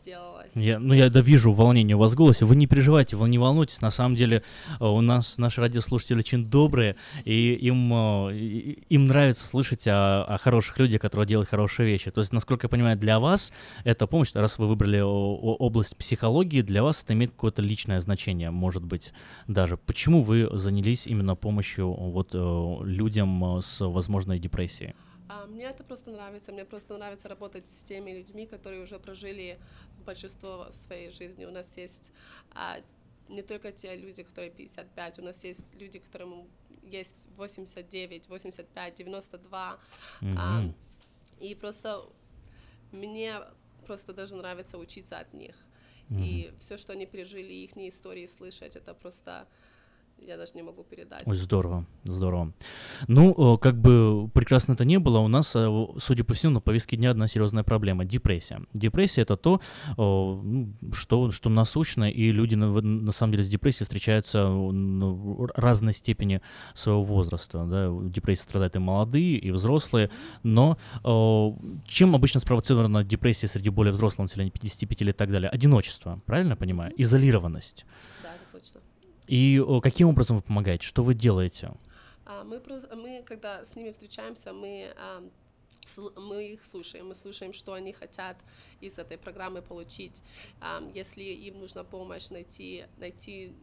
сделалась. 0.01 0.49
Я, 0.55 0.79
ну, 0.79 0.93
я 0.93 1.09
да 1.09 1.21
вижу 1.21 1.51
волнение 1.51 1.95
у 1.95 1.99
вас 1.99 2.13
в 2.13 2.15
голосе. 2.15 2.45
Вы 2.45 2.55
не 2.55 2.67
переживайте, 2.67 3.15
вы 3.15 3.29
не 3.29 3.37
волнуйтесь. 3.37 3.81
На 3.81 3.91
самом 3.91 4.15
деле 4.15 4.43
э, 4.79 4.85
у 4.85 5.01
нас 5.01 5.37
наши 5.37 5.61
радиослушатели 5.61 6.19
очень 6.19 6.45
добрые, 6.45 6.95
и 7.25 7.53
им, 7.53 7.93
э, 7.93 8.33
им 8.89 9.07
нравится 9.07 9.45
слышать 9.45 9.87
о, 9.87 10.23
о 10.23 10.37
хороших 10.37 10.79
людях, 10.79 11.01
которые 11.01 11.27
делают 11.27 11.49
хорошие 11.49 11.87
вещи. 11.87 12.11
То 12.11 12.21
есть, 12.21 12.33
насколько 12.33 12.65
я 12.65 12.69
понимаю, 12.69 12.97
для 12.97 13.19
вас 13.19 13.53
эта 13.83 14.07
помощь, 14.07 14.31
раз 14.33 14.57
вы 14.57 14.67
выбрали 14.67 14.99
область 15.01 15.97
психологии, 15.97 16.61
для 16.61 16.83
вас 16.83 17.03
это 17.03 17.13
имеет 17.13 17.31
какое-то 17.31 17.61
личное 17.61 17.99
значение, 17.99 18.51
может 18.51 18.83
быть, 18.83 19.13
даже. 19.47 19.77
Почему 19.77 20.21
вы 20.21 20.49
занялись 20.53 21.07
именно 21.07 21.35
помощью 21.35 21.91
вот 21.91 22.29
э, 22.33 22.77
людям 22.83 23.59
с 23.61 23.85
возможной 23.85 24.39
депрессией? 24.39 24.93
А, 25.29 25.45
мне 25.45 25.65
это 25.65 25.83
просто 25.83 26.09
нравится. 26.09 26.51
Мне 26.51 26.65
просто 26.65 26.97
нравится 26.97 27.29
работать 27.29 27.67
с 27.67 27.83
теми 27.83 28.11
людьми, 28.11 28.47
которые 28.47 28.81
уже 28.83 28.99
прожили 28.99 29.59
большинство 30.05 30.67
своей 30.73 31.11
жизни. 31.11 31.45
У 31.45 31.51
нас 31.51 31.67
есть 31.77 32.11
а, 32.51 32.79
не 33.27 33.43
только 33.43 33.71
те 33.71 33.95
люди, 33.95 34.23
которые 34.23 34.51
55, 34.51 35.19
у 35.19 35.21
нас 35.21 35.43
есть 35.43 35.75
люди, 35.75 35.99
которым 35.99 36.49
есть 36.81 37.27
89, 37.37 38.27
85, 38.27 38.95
92. 38.95 39.79
А, 40.35 40.61
Мгм. 40.61 40.75
и 41.39 41.53
просто 41.53 42.01
мне 42.91 43.41
просто 43.85 44.13
даже 44.13 44.35
нравится 44.35 44.79
учиться 44.79 45.19
от 45.19 45.31
них. 45.33 45.55
Мгм. 46.09 46.23
И 46.23 46.53
все, 46.59 46.77
что 46.79 46.93
они 46.93 47.05
пережили, 47.05 47.53
их 47.53 47.77
истории 47.77 48.25
слышать, 48.25 48.75
это 48.75 48.95
просто 48.95 49.47
я 50.25 50.37
даже 50.37 50.51
не 50.55 50.63
могу 50.63 50.83
передать. 50.83 51.23
Ой, 51.25 51.35
здорово, 51.35 51.85
здорово. 52.03 52.53
Ну, 53.07 53.55
э, 53.55 53.57
как 53.57 53.79
бы 53.79 54.29
прекрасно 54.33 54.73
это 54.73 54.85
не 54.85 54.99
было, 54.99 55.19
у 55.19 55.27
нас, 55.27 55.55
э, 55.55 55.87
судя 55.97 56.23
по 56.23 56.33
всему, 56.33 56.53
на 56.53 56.61
повестке 56.61 56.97
дня 56.97 57.11
одна 57.11 57.27
серьезная 57.27 57.63
проблема— 57.63 58.05
депрессия. 58.05 58.61
Депрессия— 58.73 59.21
это 59.23 59.35
то, 59.35 59.61
э, 59.89 59.93
ну, 59.97 60.73
что, 60.93 61.31
что 61.31 61.49
насущно, 61.49 62.09
и 62.09 62.31
люди 62.31 62.55
на, 62.55 63.11
самом 63.11 63.31
деле 63.33 63.43
с 63.43 63.49
депрессией 63.49 63.85
встречаются 63.85 64.47
в 64.49 65.51
разной 65.55 65.93
степени 65.93 66.41
своего 66.73 67.03
возраста. 67.03 67.65
Да? 67.65 67.89
Депрессией 68.09 68.43
страдают 68.43 68.75
и 68.75 68.79
молодые, 68.79 69.37
и 69.37 69.51
взрослые, 69.51 70.09
но 70.43 70.77
чем 71.85 72.15
обычно 72.15 72.39
спровоцирована 72.39 73.03
депрессия 73.03 73.47
среди 73.47 73.69
более 73.69 73.93
взрослого 73.93 74.25
населения, 74.25 74.51
55 74.51 75.01
лет 75.01 75.15
и 75.15 75.17
так 75.17 75.31
далее? 75.31 75.49
Одиночество, 75.49 76.21
правильно 76.25 76.51
я 76.51 76.55
понимаю? 76.55 76.93
Изолированность. 76.97 77.85
Да. 78.23 78.29
И 79.29 79.63
э, 79.63 79.81
каким 79.81 80.09
образом 80.09 80.37
вы 80.37 80.41
помогаете? 80.41 80.87
Что 80.87 81.03
вы 81.03 81.13
делаете? 81.13 81.71
А, 82.25 82.43
мы, 82.43 82.59
мы, 82.95 83.21
когда 83.23 83.63
с 83.63 83.75
ними 83.75 83.91
встречаемся, 83.91 84.53
мы, 84.53 84.91
мы 86.15 86.53
их 86.53 86.65
слушаем, 86.65 87.09
мы 87.09 87.15
слушаем, 87.15 87.53
что 87.53 87.73
они 87.73 87.93
хотят 87.93 88.37
из 88.81 88.97
этой 88.97 89.19
программы 89.19 89.61
получить. 89.61 90.23
Если 90.93 91.23
им 91.23 91.59
нужна 91.59 91.83
помощь 91.83 92.29
найти, 92.29 92.85
найти 92.97 93.53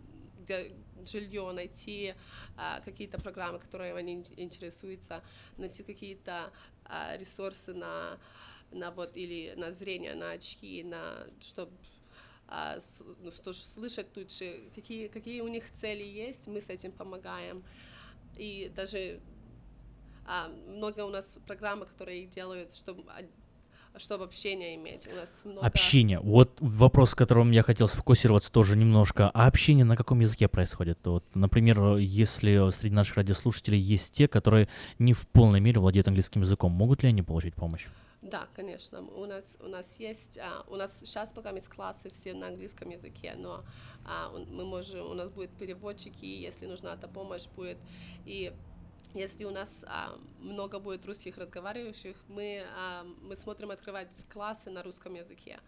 жилье, 1.05 1.51
найти 1.53 2.15
а, 2.57 2.81
какие-то 2.81 3.21
программы, 3.21 3.59
которые 3.59 3.93
они 3.95 4.15
ин- 4.15 4.35
интересуются, 4.37 5.23
найти 5.57 5.83
какие-то 5.83 6.53
а, 6.85 7.17
ресурсы 7.17 7.75
на, 7.75 8.19
на 8.71 8.91
вот 8.93 9.17
или 9.17 9.55
на 9.57 9.73
зрение, 9.73 10.15
на 10.15 10.33
очки, 10.33 10.85
на 10.85 11.27
чтобы 11.41 11.73
а, 12.49 12.81
с- 12.81 13.03
ну, 13.21 13.31
что 13.31 13.53
ж, 13.53 13.57
слышать 13.57 14.17
лучше, 14.17 14.71
какие, 14.75 15.09
какие 15.09 15.41
у 15.41 15.49
них 15.49 15.65
цели 15.81 16.05
есть, 16.05 16.47
мы 16.47 16.61
с 16.61 16.69
этим 16.69 16.93
помогаем. 16.93 17.65
И 18.37 18.73
даже 18.75 19.21
а, 20.25 20.49
много 20.49 21.05
у 21.05 21.11
нас 21.11 21.25
программ, 21.47 21.81
которые 21.85 22.27
делают, 22.27 22.75
чтобы 22.75 23.05
чтобы 23.99 24.25
общение 24.25 24.75
иметь. 24.77 25.07
У 25.11 25.15
нас 25.15 25.31
много... 25.45 25.67
Общение. 25.67 26.21
Вот 26.21 26.59
вопрос, 26.61 27.13
в 27.13 27.17
котором 27.17 27.51
я 27.51 27.63
хотел 27.63 27.89
сфокусироваться 27.89 28.53
тоже 28.53 28.77
немножко. 28.77 29.31
А 29.33 29.47
общение 29.47 29.87
на 29.87 29.97
каком 29.97 30.21
языке 30.21 30.49
происходит? 30.49 30.99
Вот, 31.05 31.25
например, 31.35 31.97
если 31.97 32.71
среди 32.73 32.95
наших 32.95 33.17
радиослушателей 33.17 33.79
есть 33.79 34.13
те, 34.13 34.29
которые 34.29 34.69
не 34.99 35.15
в 35.15 35.27
полной 35.29 35.61
мере 35.61 35.81
владеют 35.81 36.09
английским 36.09 36.43
языком, 36.43 36.73
могут 36.73 37.03
ли 37.03 37.09
они 37.09 37.23
получить 37.23 37.55
помощь? 37.55 37.87
Да, 38.23 38.49
конечно. 38.55 39.03
У 39.03 39.27
нас 39.27 39.57
у 39.61 39.69
нас 39.69 40.01
есть 40.01 40.39
а, 40.39 40.65
у 40.69 40.77
нас 40.77 40.99
сейчас 41.01 41.31
пока 41.31 41.51
есть 41.51 41.69
классы 41.69 42.11
все 42.11 42.35
на 42.35 42.49
английском 42.49 42.89
языке, 42.89 43.35
но 43.37 43.65
а, 44.05 44.31
мы 44.31 44.65
можем 44.65 45.11
у 45.11 45.15
нас 45.15 45.31
будет 45.31 45.51
переводчики, 45.51 46.25
если 46.25 46.67
нужна 46.67 46.95
эта 46.95 47.09
помощь 47.09 47.47
будет 47.57 47.79
и 48.25 48.53
если 49.15 49.45
у 49.45 49.51
нас 49.51 49.85
а, 49.89 50.19
много 50.41 50.79
будет 50.79 51.07
русских 51.07 51.39
разговаривающих, 51.39 52.17
мы, 52.29 52.65
а, 52.77 53.05
мы 53.23 53.35
смотрим 53.35 53.71
открывать 53.71 54.09
классы 54.29 54.71
на 54.71 54.83
русском 54.83 55.15
языке. 55.15 55.59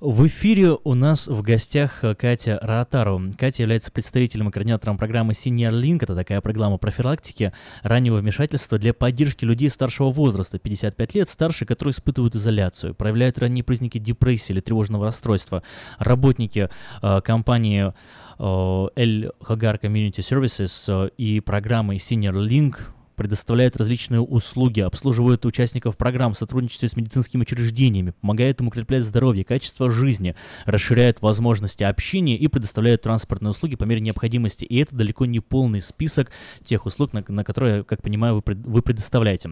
В 0.00 0.26
эфире 0.26 0.76
у 0.84 0.92
нас 0.94 1.28
в 1.28 1.40
гостях 1.40 2.04
Катя 2.18 2.58
Раатару. 2.60 3.22
Катя 3.38 3.62
является 3.62 3.90
представителем 3.90 4.50
и 4.50 4.52
координатором 4.52 4.98
программы 4.98 5.32
Senior 5.32 5.72
Link. 5.72 6.00
Это 6.02 6.14
такая 6.14 6.42
программа 6.42 6.76
профилактики 6.76 7.54
раннего 7.82 8.16
вмешательства 8.16 8.78
для 8.78 8.92
поддержки 8.92 9.46
людей 9.46 9.70
старшего 9.70 10.10
возраста, 10.10 10.58
55 10.58 11.14
лет, 11.14 11.28
старше, 11.28 11.64
которые 11.64 11.92
испытывают 11.92 12.34
изоляцию, 12.34 12.94
проявляют 12.94 13.38
ранние 13.38 13.64
признаки 13.64 13.98
депрессии 13.98 14.52
или 14.52 14.60
тревожного 14.60 15.06
расстройства. 15.06 15.62
Работники 15.98 16.68
э, 17.00 17.20
компании 17.22 17.94
El 18.38 19.32
Hagar 19.40 19.80
Community 19.80 20.18
Services 20.18 20.84
э, 20.88 21.10
и 21.16 21.40
программы 21.40 21.96
Senior 21.96 22.34
Link 22.34 22.76
предоставляет 23.14 23.76
различные 23.76 24.20
услуги, 24.20 24.80
обслуживает 24.80 25.46
участников 25.46 25.96
программ 25.96 26.34
в 26.34 26.38
сотрудничестве 26.38 26.88
с 26.88 26.96
медицинскими 26.96 27.42
учреждениями, 27.42 28.12
помогает 28.20 28.60
им 28.60 28.68
укреплять 28.68 29.04
здоровье, 29.04 29.44
качество 29.44 29.90
жизни, 29.90 30.34
расширяет 30.64 31.22
возможности 31.22 31.82
общения 31.82 32.36
и 32.36 32.48
предоставляет 32.48 33.02
транспортные 33.02 33.50
услуги 33.50 33.76
по 33.76 33.84
мере 33.84 34.00
необходимости. 34.00 34.64
И 34.64 34.78
это 34.78 34.94
далеко 34.94 35.26
не 35.26 35.40
полный 35.40 35.80
список 35.80 36.30
тех 36.64 36.86
услуг, 36.86 37.12
на, 37.12 37.24
на 37.28 37.44
которые, 37.44 37.84
как 37.84 38.02
понимаю, 38.02 38.36
вы, 38.36 38.42
пред, 38.42 38.58
вы 38.66 38.82
предоставляете. 38.82 39.50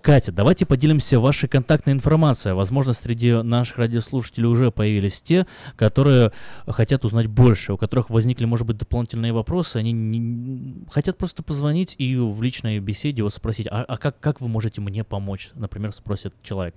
Катя, 0.00 0.32
давайте 0.32 0.66
поделимся 0.66 1.20
вашей 1.20 1.48
контактной 1.48 1.92
информацией. 1.92 2.54
Возможно, 2.54 2.92
среди 2.92 3.42
наших 3.42 3.78
радиослушателей 3.78 4.46
уже 4.46 4.70
появились 4.70 5.20
те, 5.22 5.46
которые 5.76 6.32
хотят 6.66 7.04
узнать 7.04 7.26
больше, 7.26 7.72
у 7.72 7.76
которых 7.76 8.10
возникли, 8.10 8.44
может 8.44 8.66
быть, 8.66 8.78
дополнительные 8.78 9.32
вопросы, 9.32 9.76
они 9.76 9.92
не, 9.92 10.86
хотят 10.90 11.18
просто 11.18 11.42
позвонить 11.42 11.94
и 11.98 12.16
в 12.16 12.40
личной 12.42 12.78
беседе 12.78 13.01
беседе 13.02 13.22
вот 13.22 13.32
спросить, 13.32 13.66
а, 13.70 13.84
а 13.84 13.96
как, 13.96 14.18
как 14.20 14.40
вы 14.40 14.48
можете 14.48 14.80
мне 14.80 15.02
помочь? 15.02 15.50
Например, 15.54 15.92
спросит 15.92 16.34
человек. 16.42 16.74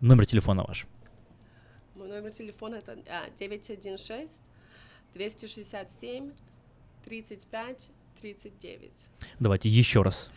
Номер 0.00 0.26
телефона 0.26 0.64
ваш. 0.66 0.86
Мой 1.96 2.08
номер 2.08 2.32
телефона 2.32 2.76
это 2.76 2.96
а, 3.08 3.28
916 3.38 4.42
267 5.14 6.32
35 7.04 7.90
39. 8.20 8.92
Давайте 9.40 9.68
еще 9.68 10.02
раз. 10.02 10.30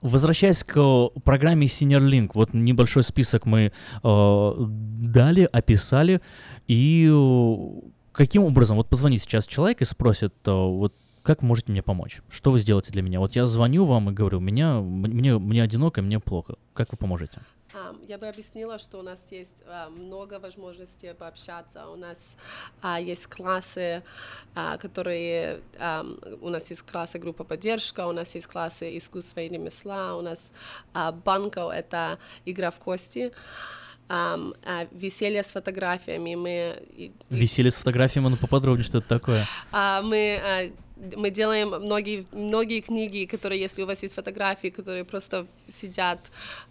Возвращаясь 0.00 0.64
к 0.64 1.10
программе 1.24 1.66
Senior 1.68 2.00
Link, 2.00 2.30
вот 2.34 2.54
небольшой 2.54 3.04
список 3.04 3.46
мы 3.46 3.70
э, 4.02 4.54
дали, 4.58 5.48
описали, 5.52 6.20
и 6.66 7.08
каким 8.10 8.42
образом, 8.42 8.78
вот 8.78 8.88
позвонит 8.88 9.22
сейчас 9.22 9.46
человек 9.46 9.80
и 9.80 9.84
спросит, 9.84 10.34
э, 10.44 10.50
вот 10.50 10.92
как 11.22 11.42
можете 11.42 11.72
мне 11.72 11.82
помочь? 11.82 12.20
Что 12.30 12.50
вы 12.50 12.58
сделаете 12.58 12.92
для 12.92 13.02
меня? 13.02 13.20
Вот 13.20 13.36
я 13.36 13.46
звоню 13.46 13.84
вам 13.84 14.10
и 14.10 14.12
говорю, 14.12 14.40
меня, 14.40 14.80
мне, 14.80 15.38
мне 15.38 15.62
одиноко, 15.62 16.02
мне 16.02 16.20
плохо. 16.20 16.56
Как 16.74 16.92
вы 16.92 16.98
поможете? 16.98 17.40
Я 18.06 18.18
бы 18.18 18.28
объяснила, 18.28 18.78
что 18.78 18.98
у 18.98 19.02
нас 19.02 19.24
есть 19.30 19.62
а, 19.66 19.88
много 19.88 20.38
возможностей 20.38 21.14
пообщаться. 21.14 21.88
У 21.88 21.96
нас 21.96 22.36
а, 22.82 23.00
есть 23.00 23.26
классы, 23.28 24.02
а, 24.54 24.76
которые... 24.76 25.60
У 26.42 26.50
нас 26.50 26.68
есть 26.68 26.82
классы 26.82 27.18
группа 27.18 27.44
поддержка, 27.44 28.06
у 28.06 28.12
нас 28.12 28.34
есть 28.34 28.46
классы 28.46 28.98
искусства 28.98 29.40
и 29.40 29.48
ремесла, 29.48 30.16
у 30.16 30.20
нас 30.20 30.52
а, 30.92 31.12
банков— 31.12 31.72
это 31.74 32.18
игра 32.44 32.70
в 32.70 32.78
кости. 32.78 33.32
Um, 34.08 34.54
uh, 34.64 34.88
веселье 34.90 35.42
с 35.42 35.46
фотографиями. 35.46 36.34
Мы... 36.34 37.10
Веселье 37.30 37.70
с 37.70 37.76
фотографиями, 37.76 38.28
ну 38.28 38.36
поподробнее, 38.36 38.84
что 38.84 38.98
это 38.98 39.08
такое? 39.08 39.46
Uh, 39.72 40.02
мы 40.02 40.40
uh, 40.44 40.72
мы 41.16 41.30
делаем 41.30 41.68
многие, 41.68 42.26
многие 42.32 42.80
книги, 42.80 43.24
которые, 43.24 43.60
если 43.60 43.82
у 43.82 43.86
вас 43.86 44.02
есть 44.02 44.14
фотографии, 44.14 44.68
которые 44.68 45.04
просто 45.04 45.46
сидят... 45.80 46.18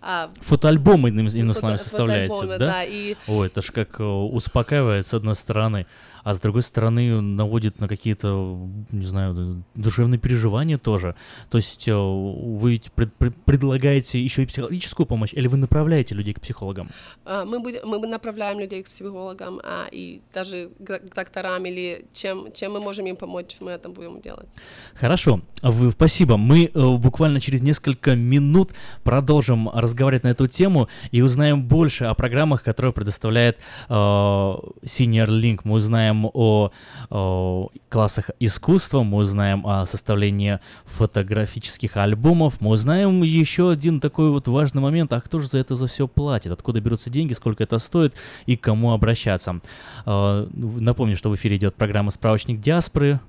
А, 0.02 0.30
Фотоальбомы, 0.40 1.10
иными 1.10 1.54
словами, 1.54 1.78
составляете, 1.78 2.46
да? 2.48 2.58
да 2.58 2.84
и... 2.84 3.16
Ой, 3.28 3.48
это 3.48 3.62
ж 3.62 3.72
как 3.72 4.00
э, 4.00 4.04
успокаивает, 4.04 5.08
с 5.08 5.14
одной 5.14 5.36
стороны 5.36 5.86
а 6.24 6.34
с 6.34 6.40
другой 6.40 6.62
стороны 6.62 7.22
наводит 7.22 7.80
на 7.80 7.88
какие-то, 7.88 8.58
не 8.92 9.06
знаю, 9.06 9.64
душевные 9.76 10.20
переживания 10.20 10.78
тоже. 10.78 11.16
То 11.50 11.58
есть 11.58 11.88
э, 11.88 11.94
вы 11.94 12.72
ведь 12.72 12.92
пред, 12.92 13.14
пред, 13.14 13.36
предлагаете 13.46 14.20
еще 14.22 14.44
и 14.44 14.46
психологическую 14.46 15.06
помощь, 15.06 15.34
или 15.34 15.48
вы 15.48 15.58
направляете 15.58 16.16
людей 16.16 16.34
к 16.34 16.42
психологам? 16.42 16.90
А, 17.26 17.46
мы, 17.46 17.60
будем, 17.60 17.88
мы 17.88 18.08
направляем 18.08 18.60
людей 18.60 18.84
к 18.84 18.90
психологам 18.90 19.60
а, 19.64 19.88
и 19.92 20.22
даже 20.34 20.70
к 20.80 21.16
докторам, 21.16 21.66
или 21.66 22.06
чем, 22.14 22.52
чем 22.54 22.74
мы 22.74 22.80
можем 22.80 23.06
им 23.06 23.16
помочь, 23.16 23.58
мы 23.60 23.72
это 23.72 23.90
будем 23.90 24.22
делать. 24.22 24.48
Хорошо, 24.96 25.42
вы, 25.62 25.92
спасибо. 25.92 26.38
Мы 26.38 26.72
э, 26.74 26.98
буквально 26.98 27.40
через 27.40 27.62
несколько 27.62 28.16
минут 28.16 28.72
продолжим 29.04 29.70
разговаривать 29.70 30.24
на 30.24 30.30
эту 30.30 30.48
тему 30.48 30.88
и 31.12 31.22
узнаем 31.22 31.64
больше 31.64 32.06
о 32.06 32.14
программах, 32.14 32.64
которые 32.64 32.94
предоставляет 32.94 33.58
э, 33.90 33.94
Senior 33.94 35.28
Link. 35.28 35.62
Мы 35.64 35.76
узнаем 35.76 36.11
узнаем 36.12 36.30
о, 36.34 36.72
о 37.10 37.70
классах 37.90 38.30
искусства, 38.40 39.04
мы 39.04 39.18
узнаем 39.20 39.66
о 39.66 39.86
составлении 39.86 40.60
фотографических 40.86 41.98
альбомов, 41.98 42.62
мы 42.62 42.72
узнаем 42.72 43.24
еще 43.24 43.72
один 43.72 44.00
такой 44.00 44.30
вот 44.30 44.48
важный 44.48 44.82
момент, 44.82 45.14
а 45.14 45.22
кто 45.22 45.40
же 45.40 45.48
за 45.48 45.60
это 45.60 45.76
за 45.76 45.88
все 45.88 46.08
платит, 46.08 46.52
откуда 46.52 46.82
берутся 46.82 47.10
деньги, 47.10 47.34
сколько 47.34 47.64
это 47.64 47.80
стоит 47.80 48.14
и 48.46 48.58
к 48.58 48.62
кому 48.62 48.92
обращаться. 48.92 49.62
Э, 50.06 50.48
напомню, 50.54 51.18
что 51.18 51.30
в 51.30 51.36
эфире 51.36 51.58
идет 51.58 51.76
программа 51.76 52.12
«Справочник 52.12 52.62
диаспоры», 52.62 53.20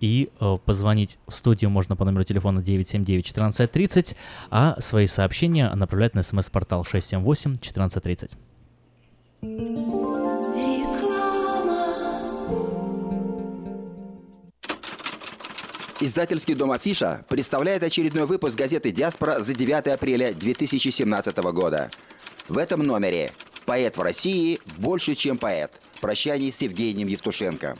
и 0.00 0.30
э, 0.40 0.56
позвонить 0.64 1.18
в 1.26 1.34
студию 1.34 1.70
можно 1.70 1.94
по 1.94 2.06
номеру 2.06 2.24
телефона 2.24 2.60
979-1430, 2.60 4.16
а 4.50 4.80
свои 4.80 5.06
сообщения 5.06 5.70
направлять 5.74 6.14
на 6.14 6.22
смс-портал 6.22 6.86
678-1430. 6.90 8.30
Издательский 16.02 16.54
дом 16.54 16.72
«Афиша» 16.72 17.26
представляет 17.28 17.82
очередной 17.82 18.24
выпуск 18.24 18.54
газеты 18.54 18.90
«Диаспора» 18.90 19.38
за 19.38 19.52
9 19.52 19.86
апреля 19.88 20.32
2017 20.32 21.36
года. 21.52 21.90
В 22.48 22.56
этом 22.56 22.82
номере 22.82 23.30
«Поэт 23.66 23.98
в 23.98 24.00
России 24.00 24.58
больше, 24.78 25.14
чем 25.14 25.36
поэт. 25.36 25.78
Прощание 26.00 26.54
с 26.54 26.62
Евгением 26.62 27.08
Евтушенко». 27.08 27.76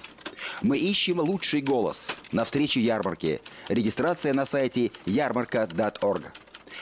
Мы 0.61 0.77
ищем 0.77 1.19
лучший 1.19 1.63
голос 1.63 2.09
на 2.31 2.45
встрече 2.45 2.83
ярмарки. 2.83 3.41
Регистрация 3.69 4.35
на 4.35 4.45
сайте 4.45 4.91
ярмарка.орг. 5.07 6.31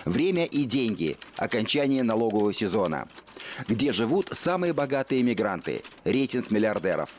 Время 0.06 0.44
и 0.44 0.64
деньги. 0.64 1.16
Окончание 1.36 2.02
налогового 2.02 2.52
сезона. 2.52 3.06
Где 3.68 3.92
живут 3.92 4.30
самые 4.32 4.72
богатые 4.72 5.22
мигранты. 5.22 5.84
Рейтинг 6.02 6.50
миллиардеров. 6.50 7.10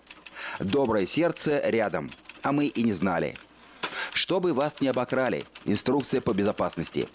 Доброе 0.59 1.07
сердце 1.07 1.61
рядом. 1.63 2.09
А 2.43 2.51
мы 2.51 2.65
и 2.65 2.83
не 2.83 2.91
знали– 2.91 3.37
чтобы 4.13 4.53
вас 4.53 4.81
не 4.81 4.87
обокрали. 4.87 5.43
Инструкция 5.65 6.21
по 6.21 6.33
безопасности. 6.33 7.07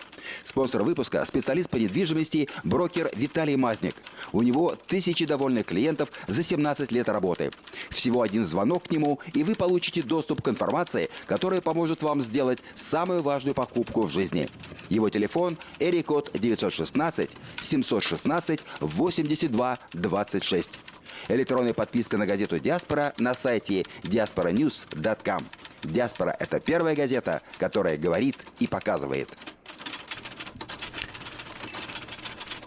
Спонсор 0.44 0.84
выпуска– 0.84 1.24
специалист 1.26 1.70
по 1.70 1.76
недвижимости, 1.76 2.48
брокер 2.62 3.10
Виталий 3.14 3.56
Мазник. 3.56 3.94
У 4.32 4.42
него 4.42 4.76
тысячи 4.86 5.26
довольных 5.26 5.66
клиентов 5.66 6.10
за 6.26 6.42
17 6.42 6.92
лет 6.92 7.08
работы. 7.08 7.50
Всего 7.90 8.22
один 8.22 8.46
звонок 8.46 8.84
к 8.88 8.90
нему, 8.90 9.20
и 9.34 9.42
вы 9.42 9.54
получите 9.54 10.02
доступ 10.02 10.42
к 10.42 10.48
информации, 10.48 11.10
которая 11.26 11.60
поможет 11.60 12.02
вам 12.02 12.22
сделать 12.22 12.62
самую 12.76 13.22
важную 13.22 13.54
покупку 13.54 14.02
в 14.02 14.10
жизни. 14.10 14.48
Его 14.88 15.08
телефон– 15.10 15.56
Эрикод 15.78 16.30
916 16.34 17.30
716 17.60 18.60
82 18.80 19.78
26. 19.92 20.80
Электронная 21.28 21.72
подписка 21.72 22.18
на 22.18 22.26
газету 22.26 22.58
«Диаспора» 22.58 23.14
на 23.18 23.34
сайте 23.34 23.84
diasporanews.com. 24.02 25.40
Диаспора– 25.84 26.34
это 26.38 26.60
первая 26.60 26.94
газета, 26.94 27.42
которая 27.58 27.96
говорит 27.96 28.36
и 28.58 28.66
показывает. 28.66 29.28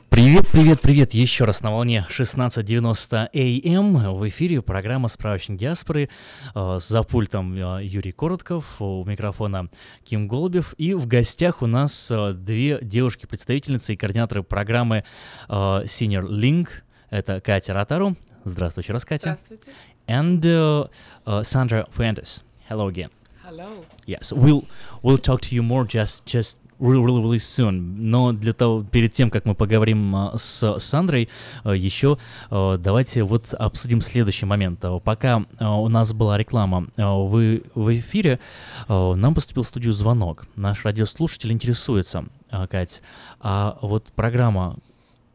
Привет, 0.09 0.47
привет, 0.51 0.82
привет 0.82 1.13
еще 1.13 1.43
раз 1.43 1.61
на 1.61 1.72
волне 1.72 2.07
16.90 2.09 3.76
АМ. 3.76 4.15
В 4.18 4.28
эфире 4.30 4.63
программа 4.63 5.09
«Справочник 5.09 5.59
диаспоры» 5.59 6.09
э, 6.55 6.80
за 6.82 7.03
пультом 7.03 7.53
э, 7.53 7.84
Юрий 7.84 8.13
Коротков, 8.13 8.82
у 8.82 9.05
микрофона 9.05 9.70
Ким 10.03 10.28
Голубев. 10.28 10.74
И 10.80 10.95
в 10.95 11.05
гостях 11.05 11.61
у 11.61 11.68
нас 11.68 12.09
э, 12.09 12.34
две 12.34 12.80
девушки-представительницы 12.82 13.93
и 13.93 13.95
координаторы 13.95 14.41
программы 14.41 15.03
Senior 15.47 16.24
Link. 16.28 16.70
Это 17.11 17.39
Катя 17.39 17.74
Ротару. 17.74 18.18
Здравствуй 18.43 18.84
еще 18.84 18.93
раз, 18.93 19.05
Катя. 19.05 19.38
Здравствуйте. 19.45 19.72
And 20.07 20.39
uh, 20.39 20.89
uh, 21.26 21.41
Sandra 21.43 21.88
Fuentes. 21.95 22.41
Hello 22.70 22.89
again. 22.89 23.09
Hello. 23.45 23.86
Yes, 24.05 24.34
we'll 24.34 24.65
we'll 25.01 25.18
talk 25.18 25.39
to 25.39 25.55
you 25.55 25.63
more 25.63 25.86
just 25.86 26.26
just 26.26 26.57
really 26.80 26.99
really 26.99 27.22
really 27.22 27.39
soon. 27.39 27.95
Но 27.97 28.34
для 28.34 28.51
того 28.51 28.84
перед 28.84 29.13
тем 29.13 29.30
как 29.30 29.45
мы 29.45 29.55
поговорим 29.55 30.13
а, 30.13 30.38
с 30.38 30.78
Сандрой, 30.80 31.30
а, 31.63 31.72
еще 31.72 32.18
а, 32.49 32.78
давайте 32.78 33.24
вот 33.24 33.53
обсудим 33.53 34.01
следующий 34.01 34.45
момент. 34.45 34.84
Пока 35.05 35.45
у 35.61 35.88
нас 35.88 36.11
была 36.11 36.38
реклама 36.38 36.88
вы 36.97 37.63
в 37.74 37.97
эфире, 37.97 38.41
нам 38.89 39.34
поступил 39.34 39.63
в 39.63 39.68
студию 39.68 39.93
звонок. 39.93 40.45
Наш 40.57 40.84
радиослушатель 40.84 41.53
интересуется, 41.53 42.26
Кать, 42.70 43.01
а 43.39 43.78
вот 43.82 44.07
программа 44.07 44.76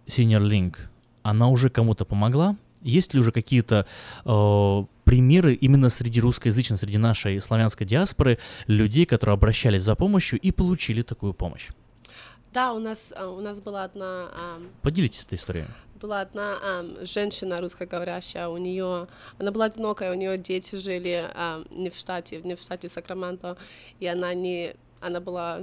Senior 0.06 0.46
Link, 0.46 0.76
она 1.22 1.48
уже 1.48 1.70
кому-то 1.70 2.04
помогла? 2.04 2.56
Есть 2.82 3.14
ли 3.14 3.20
уже 3.20 3.32
какие-то 3.32 3.86
примеры 5.04 5.54
именно 5.54 5.88
среди 5.90 6.20
русскоязычной, 6.20 6.78
среди 6.78 6.98
нашей 6.98 7.40
славянской 7.40 7.86
диаспоры 7.86 8.38
людей, 8.66 9.06
которые 9.06 9.34
обращались 9.34 9.82
за 9.82 9.94
помощью 9.94 10.38
и 10.38 10.50
получили 10.52 11.02
такую 11.02 11.34
помощь? 11.34 11.68
Да, 12.52 12.72
у 12.74 12.78
нас 12.78 13.12
а, 13.16 13.28
у 13.28 13.40
нас 13.40 13.60
была 13.60 13.84
одна 13.84 14.28
Поделитесь 14.82 15.24
этой 15.24 15.36
историей. 15.38 15.64
была 16.00 16.20
одна 16.20 16.58
ам, 16.62 16.96
женщина 17.02 17.60
русскоговорящая, 17.60 18.48
у 18.48 18.58
нее, 18.58 19.08
она 19.38 19.50
была 19.52 19.66
одинокая, 19.66 20.12
у 20.12 20.14
нее 20.14 20.36
дети 20.36 20.76
жили 20.76 21.30
ам, 21.34 21.64
не 21.70 21.88
в 21.88 21.96
штате, 21.96 22.42
не 22.44 22.54
в 22.54 22.60
штате 22.60 22.88
Сакраменто, 22.88 23.56
и 24.00 24.06
она 24.06 24.34
не, 24.34 24.74
она 25.00 25.20
была 25.20 25.60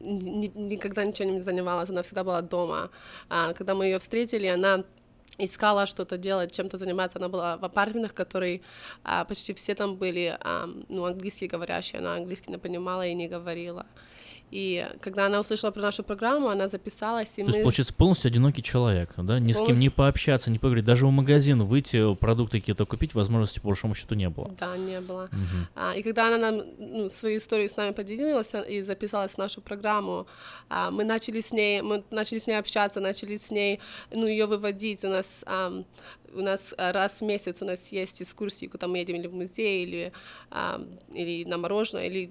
ни- 0.00 0.50
никогда 0.54 1.04
ничего 1.04 1.28
не 1.28 1.40
занималась, 1.40 1.90
она 1.90 2.02
всегда 2.02 2.24
была 2.24 2.40
дома. 2.40 2.90
А, 3.28 3.52
когда 3.52 3.74
мы 3.74 3.84
ее 3.84 3.98
встретили, 3.98 4.46
она 4.46 4.84
искала 5.38 5.86
что-то 5.86 6.18
делать, 6.18 6.52
чем-то 6.52 6.76
заниматься. 6.76 7.18
Она 7.18 7.28
была 7.28 7.56
в 7.56 7.64
апартаментах, 7.64 8.14
которые 8.14 8.60
а, 9.04 9.24
почти 9.24 9.54
все 9.54 9.74
там 9.74 9.96
были, 9.96 10.36
ам, 10.40 10.84
ну, 10.88 11.04
английский 11.04 11.46
говорящие, 11.46 12.00
она 12.00 12.14
английский 12.14 12.50
не 12.50 12.58
понимала 12.58 13.06
и 13.06 13.14
не 13.14 13.28
говорила. 13.28 13.86
И 14.50 14.88
когда 15.00 15.26
она 15.26 15.40
услышала 15.40 15.70
про 15.70 15.80
нашу 15.80 16.02
программу, 16.02 16.48
она 16.48 16.66
записалась, 16.66 17.30
и 17.36 17.42
То 17.42 17.48
мы... 17.48 17.48
есть, 17.50 17.62
получается, 17.62 17.94
полностью 17.94 18.28
одинокий 18.28 18.62
человек, 18.62 19.10
да? 19.16 19.38
Ни 19.38 19.52
с 19.52 19.58
кем 19.64 19.78
не 19.78 19.90
пообщаться, 19.90 20.50
не 20.50 20.58
поговорить. 20.58 20.84
Даже 20.84 21.06
в 21.06 21.10
магазин 21.10 21.62
выйти, 21.62 22.14
продукты 22.16 22.58
какие-то 22.60 22.84
купить, 22.84 23.14
возможности, 23.14 23.60
по 23.60 23.68
большому 23.68 23.94
счету, 23.94 24.14
не 24.14 24.28
было. 24.28 24.50
Да, 24.58 24.76
не 24.76 25.00
было. 25.00 25.28
Мгм. 25.30 25.68
А, 25.74 25.94
и 25.96 26.02
когда 26.02 26.26
она 26.26 26.38
нам 26.38 26.64
ну, 26.78 27.10
свою 27.10 27.38
историю 27.38 27.68
с 27.68 27.76
нами 27.76 27.92
поделилась 27.92 28.54
а, 28.54 28.60
и 28.60 28.82
записалась 28.82 29.32
в 29.32 29.38
нашу 29.38 29.60
программу, 29.60 30.26
а, 30.68 30.90
мы 30.90 31.04
начали 31.04 31.40
с 31.40 31.52
ней, 31.52 31.82
мы 31.82 32.02
начали 32.10 32.38
с 32.38 32.46
ней 32.46 32.58
общаться, 32.58 33.00
начали 33.00 33.36
с 33.36 33.50
ней, 33.50 33.80
ну, 34.10 34.26
ее 34.26 34.46
выводить. 34.46 35.04
У 35.04 35.08
нас, 35.08 35.44
ам, 35.46 35.84
у 36.34 36.40
нас 36.40 36.74
а, 36.76 36.92
раз 36.92 37.20
в 37.20 37.24
месяц 37.24 37.62
у 37.62 37.64
нас 37.64 37.92
есть 37.92 38.22
экскурсии, 38.22 38.66
куда 38.66 38.88
мы 38.88 38.98
едем 38.98 39.16
или 39.16 39.28
в 39.28 39.34
музей, 39.34 39.84
или, 39.84 40.12
ам, 40.50 40.88
или 41.12 41.44
на 41.44 41.58
мороженое, 41.58 42.06
или 42.06 42.30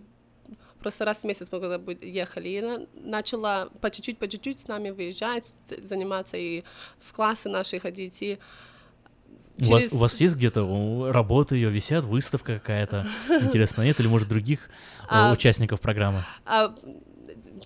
просто 0.82 1.06
раз 1.06 1.20
в 1.20 1.24
месяц 1.26 1.48
мы 1.52 1.78
бы 1.78 1.98
ехали. 2.02 2.50
И 2.50 2.58
она 2.60 2.86
начала 2.94 3.70
по 3.82 3.90
чуть-чуть, 3.90 4.18
по 4.18 4.28
чуть-чуть 4.28 4.60
с 4.60 4.68
нами 4.68 4.90
выезжать, 4.90 5.54
заниматься 5.82 6.38
и 6.38 6.64
в 7.08 7.14
классы 7.14 7.50
наши 7.50 7.80
ходить. 7.80 8.22
И 8.22 8.40
У, 9.60 9.72
вас, 9.72 9.92
у 9.92 9.98
вас 9.98 10.20
есть 10.22 10.36
где-то 10.36 11.12
работа 11.12 11.56
ее, 11.56 11.70
висят, 11.70 12.06
выставка 12.06 12.56
какая-то? 12.60 13.06
Интересно, 13.30 13.82
нет? 13.82 14.00
Или, 14.00 14.08
может, 14.08 14.28
других 14.28 14.68
э, 14.68 15.06
А, 15.10 15.34
участников 15.34 15.82
программы? 15.82 16.24
А, 16.46 16.74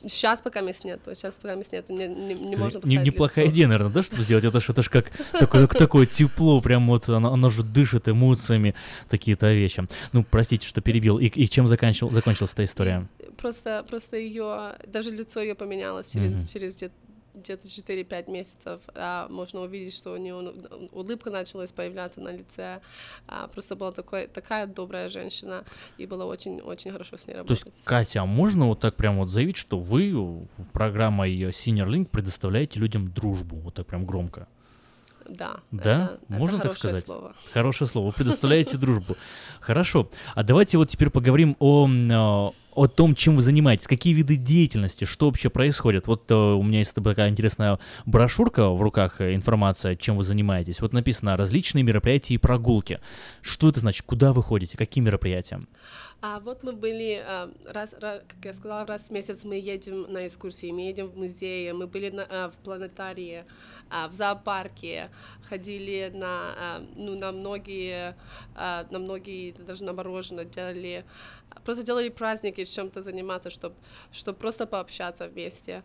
сейчас 0.02 0.42
пока 0.42 0.62
мест 0.62 0.84
нету, 0.84 1.14
сейчас 1.16 1.36
пока 1.36 1.56
мест 1.56 1.72
нету, 1.72 1.94
не, 1.94 2.08
не, 2.08 2.34
не 2.34 2.56
можно 2.56 2.80
Не- 2.84 2.98
неплохая 2.98 3.46
лицо. 3.46 3.54
идея, 3.54 3.68
наверное, 3.68 3.92
да, 3.92 4.04
чтобы 4.04 4.24
сделать? 4.24 4.46
Это 4.46 4.60
ж, 4.60 4.70
это 4.70 4.82
ж 4.82 4.90
как 4.90 5.12
такое, 5.40 5.68
такое 5.68 6.06
тепло, 6.06 6.62
прям 6.62 6.88
вот 6.88 7.08
оно, 7.10 7.34
оно 7.34 7.50
же 7.50 7.64
дышит 7.64 8.08
эмоциями, 8.10 8.76
такие-то 9.10 9.52
вещи. 9.54 9.88
Ну, 10.12 10.24
простите, 10.30 10.68
что 10.68 10.82
перебил. 10.82 11.18
И, 11.20 11.28
и 11.28 11.50
чем 11.50 11.68
заканчивал, 11.68 12.12
закончилась 12.12 12.54
эта 12.54 12.64
история? 12.64 13.08
Просто, 13.38 13.86
просто 13.90 14.18
ее, 14.18 14.76
даже 14.88 15.12
лицо 15.12 15.42
ее 15.42 15.56
поменялось 15.56 16.12
через, 16.12 16.36
Мгм. 16.36 16.48
через 16.48 16.76
где- 16.76 16.92
где-то 17.34 17.68
4-5 17.68 18.30
месяцев. 18.32 18.82
А, 18.96 19.28
можно 19.30 19.62
увидеть, 19.62 19.94
что 19.96 20.14
у 20.14 20.18
нее 20.18 20.36
улыбка 20.92 21.30
началась 21.32 21.72
появляться 21.72 22.22
на 22.22 22.30
лице. 22.30 22.82
А, 23.28 23.48
просто 23.48 23.76
была 23.76 23.92
такой, 23.92 24.28
такая 24.28 24.68
добрая 24.68 25.10
женщина, 25.10 25.64
и 25.98 26.06
было 26.06 26.26
очень-очень 26.26 26.92
хорошо 26.92 27.18
с 27.18 27.26
ней 27.28 27.34
То 27.34 27.40
работать. 27.40 27.66
есть, 27.66 27.84
Катя, 27.84 28.22
а 28.22 28.26
можно 28.26 28.68
вот 28.68 28.80
так 28.80 28.96
прям 28.96 29.18
вот 29.18 29.30
заявить, 29.32 29.58
что 29.58 29.80
вы 29.80 30.12
в 30.14 30.48
программой 30.72 31.34
Senior 31.50 31.88
Link 31.90 32.06
предоставляете 32.06 32.80
людям 32.80 33.12
дружбу? 33.12 33.56
Вот 33.58 33.74
так 33.74 33.88
прям 33.88 34.06
громко. 34.06 34.48
Да. 35.28 35.62
Да? 35.72 36.06
это- 36.06 36.20
это 36.30 36.34
Можно 36.40 36.58
так 36.58 36.64
хорошее 36.74 36.80
сказать? 36.90 37.06
слово. 37.06 37.36
Хорошее 37.54 37.90
слово. 37.90 38.08
Вы 38.08 38.12
предоставляете 38.12 38.78
дружбу. 38.78 39.16
Хорошо. 39.62 40.10
А 40.36 40.44
давайте 40.44 40.78
вот 40.78 40.90
теперь 40.90 41.10
поговорим 41.10 41.56
о, 41.60 41.88
э, 41.88 42.52
о 42.76 42.88
том, 42.88 43.16
чем 43.16 43.36
вы 43.36 43.42
занимаетесь. 43.42 43.88
Какие 43.88 44.14
виды 44.14 44.36
деятельности, 44.36 45.06
что 45.06 45.28
вообще 45.28 45.50
происходит? 45.50 46.08
Вот 46.08 46.30
э, 46.30 46.36
у 46.36 46.64
меня 46.64 46.80
есть 46.80 46.94
такая 46.96 47.30
интересная 47.30 47.80
брошюрка 48.06 48.70
в 48.70 48.82
руках, 48.82 49.22
э, 49.22 49.36
информация, 49.36 49.96
чем 49.96 50.18
вы 50.18 50.24
занимаетесь. 50.24 50.82
Вот 50.82 50.94
написано 50.94 51.38
«Различные 51.38 51.84
мероприятия 51.84 52.34
и 52.34 52.38
прогулки». 52.38 53.00
Что 53.42 53.70
это 53.70 53.80
значит? 53.80 54.06
Куда 54.06 54.34
вы 54.34 54.44
ходите? 54.44 54.78
Какие 54.78 55.04
мероприятия? 55.04 55.62
А 56.22 56.40
вот 56.40 56.64
мы 56.64 56.72
были, 56.72 57.22
а, 57.26 57.52
раз, 57.68 57.94
ра- 57.94 58.24
как 58.26 58.46
я 58.46 58.54
сказала, 58.54 58.86
раз 58.86 59.04
в 59.04 59.10
месяц 59.12 59.40
мы 59.44 59.56
едем 59.56 60.04
на 60.04 60.26
экскурсии, 60.26 60.72
мы 60.72 60.82
едем 60.84 61.08
в 61.08 61.18
музеи, 61.18 61.72
мы 61.72 61.86
были 61.86 62.12
на- 62.12 62.26
а, 62.30 62.50
в 62.50 62.56
планетарии, 62.64 63.44
а, 63.90 64.08
в 64.08 64.14
зоопарке, 64.14 65.10
ходили 65.50 66.10
на, 66.16 66.80
ну, 66.96 67.20
на 67.20 67.34
многие, 67.34 68.16
на 68.56 69.00
многие, 69.00 69.52
даже 69.52 69.84
на 69.84 69.92
мороженое 69.92 70.46
делали, 70.46 71.04
просто 71.66 71.84
делали 71.84 72.10
праздники, 72.10 72.66
чем-то 72.66 73.02
заниматься, 73.02 73.50
чтобы 73.50 73.76
чтоб 74.12 74.38
просто 74.38 74.66
пообщаться 74.66 75.28
вместе. 75.28 75.84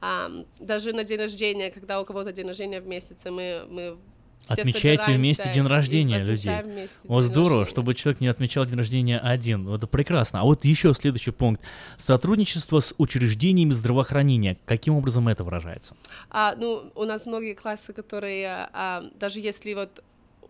А, 0.00 0.30
даже 0.60 0.92
на 0.92 1.04
день 1.04 1.18
рождения, 1.18 1.70
когда 1.70 2.00
у 2.00 2.04
кого-то 2.04 2.32
день 2.32 2.46
рождения 2.46 2.80
в 2.80 2.86
месяце, 2.86 3.30
мы, 3.30 3.64
мы 3.70 3.96
все 4.44 4.60
Отмечаете 4.60 5.12
вместе 5.12 5.50
день 5.52 5.66
рождения 5.66 6.22
людей. 6.22 6.62
вместе 6.62 6.94
день 7.02 7.22
здорово, 7.22 7.60
рождения. 7.60 7.70
чтобы 7.70 7.94
человек 7.94 8.20
не 8.20 8.28
отмечал 8.28 8.66
день 8.66 8.76
рождения 8.76 9.18
один. 9.18 9.66
Это 9.68 9.86
прекрасно. 9.86 10.40
А 10.40 10.44
вот 10.44 10.64
еще 10.64 10.92
следующий 10.92 11.30
пункт. 11.30 11.62
Сотрудничество 11.96 12.80
с 12.80 12.94
учреждениями 12.98 13.70
здравоохранения. 13.70 14.58
Каким 14.66 14.96
образом 14.96 15.28
это 15.28 15.44
выражается? 15.44 15.96
А, 16.30 16.54
ну, 16.56 16.92
у 16.94 17.04
нас 17.04 17.24
многие 17.24 17.54
классы, 17.54 17.94
которые, 17.94 18.68
а, 18.72 19.04
даже 19.18 19.40
если 19.40 19.72
вот 19.72 20.02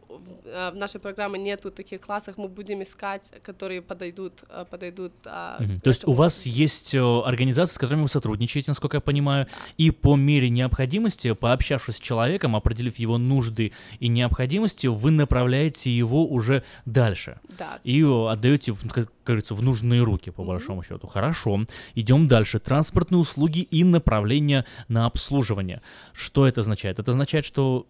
в 0.09 0.35
а, 0.47 0.71
в 0.71 0.77
нашей 0.77 1.01
программе 1.01 1.39
нету 1.39 1.71
таких 1.71 2.01
классов, 2.01 2.37
мы 2.37 2.49
будем 2.49 2.83
искать, 2.83 3.33
которые 3.43 3.83
подойдут, 3.83 4.45
а, 4.49 4.65
подойдут. 4.65 5.13
а. 5.25 5.59
То 5.83 5.89
есть 5.89 6.07
у 6.07 6.13
вас 6.13 6.47
есть 6.47 6.95
э, 6.95 7.01
организации, 7.01 7.75
с 7.75 7.79
которыми 7.79 8.03
вы 8.03 8.09
сотрудничаете, 8.09 8.71
насколько 8.71 8.99
я 8.99 9.01
понимаю, 9.01 9.47
и 9.79 9.91
по 9.91 10.17
мере 10.17 10.51
необходимости, 10.51 11.33
пообщавшись 11.33 11.97
с 11.97 12.01
человеком, 12.01 12.57
определив 12.57 12.99
его 12.99 13.19
нужды 13.19 13.73
и 14.01 14.09
необходимости, 14.09 14.87
вы 14.87 15.11
направляете 15.11 15.91
его 15.91 16.27
уже 16.27 16.63
дальше. 16.85 17.41
Да. 17.59 17.81
И 17.85 18.03
э, 18.03 18.29
отдаете, 18.29 18.73
в- 18.73 18.89
как 18.89 19.11
говорится, 19.25 19.55
в 19.55 19.63
нужные 19.63 20.03
руки, 20.03 20.31
по 20.31 20.45
большому 20.45 20.83
счету. 20.83 21.07
Хорошо. 21.07 21.61
Идем 21.95 22.29
дальше. 22.29 22.59
Транспортные 22.59 23.19
услуги 23.19 23.61
и 23.61 23.85
направления 23.85 24.65
на 24.89 25.07
обслуживание. 25.07 25.81
Что 26.13 26.47
это 26.47 26.61
означает? 26.61 26.99
Это 26.99 27.11
означает, 27.11 27.45
что... 27.45 27.87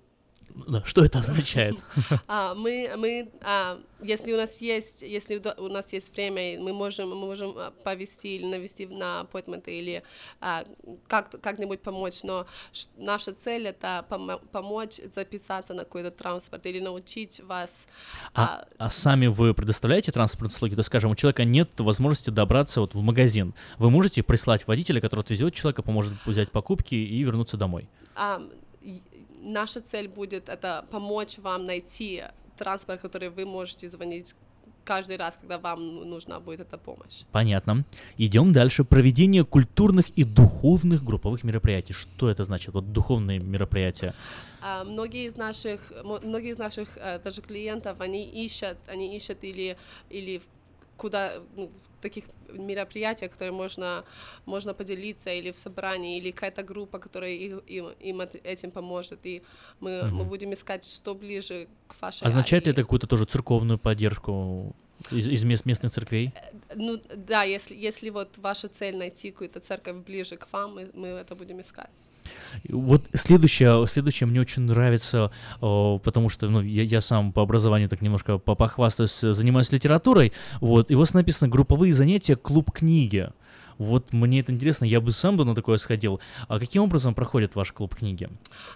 Что 0.85 1.05
это 1.05 1.21
означает? 1.21 1.77
А, 2.27 2.55
мы, 2.55 2.93
мы, 2.97 3.31
а, 3.43 3.81
если 4.03 4.33
у 4.33 4.37
нас 4.37 4.61
есть, 4.61 5.03
если 5.03 5.43
у 5.59 5.69
нас 5.69 5.93
есть 5.93 6.15
время, 6.15 6.61
мы 6.61 6.73
можем, 6.73 7.11
мы 7.11 7.17
можем 7.17 7.55
а, 7.57 7.71
повести 7.71 8.37
или 8.37 8.47
навести 8.47 8.87
на 8.87 9.27
appointment 9.31 9.65
или 9.67 10.03
а, 10.41 10.65
как, 11.07 11.41
как-нибудь 11.41 11.81
помочь, 11.81 12.23
но 12.23 12.47
наша 12.97 13.33
цель 13.33 13.67
это 13.67 14.05
помо- 14.09 14.41
помочь 14.53 15.01
записаться 15.15 15.75
на 15.75 15.85
какой-то 15.85 16.11
транспорт 16.11 16.67
или 16.67 16.81
научить 16.81 17.41
вас. 17.41 17.87
А, 18.35 18.67
а 18.79 18.91
сами 18.91 19.27
вы 19.27 19.55
предоставляете 19.55 20.13
транспортные 20.13 20.55
услуги? 20.55 20.75
То 20.75 20.81
есть, 20.81 20.89
скажем, 20.89 21.11
у 21.11 21.17
человека 21.17 21.45
нет 21.45 21.71
возможности 21.79 22.31
добраться 22.31 22.81
вот 22.81 22.95
в 22.95 23.01
магазин. 23.01 23.55
Вы 23.79 23.91
можете 23.91 24.23
прислать 24.23 24.67
водителя, 24.67 25.01
который 25.01 25.21
отвезет 25.21 25.55
человека, 25.55 25.83
поможет 25.83 26.15
взять 26.27 26.51
покупки 26.51 26.95
и 26.95 27.23
вернуться 27.23 27.57
домой? 27.57 27.89
А, 28.15 28.43
наша 29.45 29.81
цель 29.81 30.09
будет 30.09 30.49
это 30.49 30.85
помочь 30.91 31.39
вам 31.39 31.67
найти 31.67 32.25
транспорт, 32.57 33.01
который 33.01 33.29
вы 33.29 33.45
можете 33.45 33.89
звонить 33.89 34.35
каждый 34.85 35.17
раз, 35.17 35.39
когда 35.41 35.59
вам 35.59 36.09
нужна 36.09 36.41
будет 36.41 36.61
эта 36.61 36.79
помощь. 36.79 37.25
Понятно. 37.33 37.85
Идем 38.19 38.53
дальше. 38.53 38.85
Проведение 38.85 39.45
культурных 39.45 40.11
и 40.11 40.25
духовных 40.25 41.03
групповых 41.03 41.43
мероприятий. 41.45 41.95
Что 41.95 42.29
это 42.29 42.45
значит? 42.45 42.75
Вот 42.75 42.93
духовные 42.93 43.39
мероприятия. 43.39 44.15
А, 44.61 44.85
многие 44.85 45.27
из 45.27 45.37
наших, 45.37 45.93
многие 46.05 46.51
из 46.51 46.59
наших 46.59 46.97
э, 46.99 47.19
даже 47.19 47.41
клиентов, 47.41 48.01
они 48.01 48.25
ищут, 48.25 48.77
они 48.87 49.17
ищут 49.17 49.43
или 49.43 49.77
или 50.11 50.43
куда 50.97 51.33
ну, 51.57 51.71
таких 52.01 52.25
мероприятиях, 52.53 53.31
которые 53.33 53.53
можно 53.53 54.05
можно 54.47 54.75
поделиться 54.75 55.31
или 55.31 55.51
в 55.51 55.59
собрании, 55.59 56.19
или 56.19 56.31
какая-то 56.33 56.63
группа, 56.63 56.99
которая 56.99 57.31
им, 57.33 57.89
им 58.01 58.21
от- 58.21 58.35
этим 58.47 58.71
поможет, 58.71 59.27
и 59.27 59.43
мы 59.81 60.03
мы 60.05 60.09
Мгм. 60.21 60.29
будем 60.29 60.53
искать, 60.53 60.85
что 60.85 61.15
ближе 61.15 61.67
к 61.89 62.03
вашей 62.03 62.27
Означает 62.27 62.67
ли 62.67 62.73
это 62.73 62.83
какую-то 62.83 63.07
тоже 63.07 63.25
церковную 63.25 63.79
поддержку 63.79 64.75
из, 65.11 65.29
из 65.29 65.45
мест, 65.45 65.67
местных 65.67 65.93
церквей? 65.93 66.33
Ну 66.75 67.01
да, 67.17 67.43
если 67.45 67.75
если 67.87 68.11
вот 68.11 68.39
ваша 68.39 68.69
цель 68.69 68.97
найти 68.97 69.31
какую-то 69.31 69.61
церковь 69.61 69.97
ближе 70.07 70.37
к 70.37 70.47
вам, 70.53 70.75
мы, 70.75 70.91
мы 70.95 71.09
это 71.09 71.35
будем 71.35 71.61
искать. 71.61 71.91
Вот 72.69 73.07
следующее, 73.15 73.87
следующее 73.87 74.27
мне 74.27 74.41
очень 74.41 74.63
нравится, 74.63 75.31
потому 75.61 76.29
что 76.29 76.49
ну, 76.49 76.61
я, 76.61 76.83
я 76.83 77.01
сам 77.01 77.33
по 77.33 77.43
образованию 77.43 77.89
так 77.89 78.03
немножко 78.03 78.39
по- 78.39 78.55
похвастаюсь, 78.55 79.19
занимаюсь 79.21 79.73
литературой. 79.73 80.33
Вот, 80.61 80.91
и 80.91 80.95
вас 80.95 81.15
написано 81.15 81.51
групповые 81.51 81.93
занятия, 81.93 82.37
клуб 82.37 82.71
книги. 82.73 83.29
Вот 83.79 84.13
мне 84.13 84.41
это 84.41 84.53
интересно, 84.53 84.85
я 84.85 85.01
бы 85.01 85.13
сам 85.13 85.37
бы 85.37 85.45
на 85.45 85.55
такое 85.55 85.79
сходил. 85.79 86.21
А 86.49 86.59
каким 86.59 86.83
образом 86.85 87.15
проходит 87.15 87.55
ваш 87.55 87.73
клуб 87.73 87.95
книги? 87.95 88.29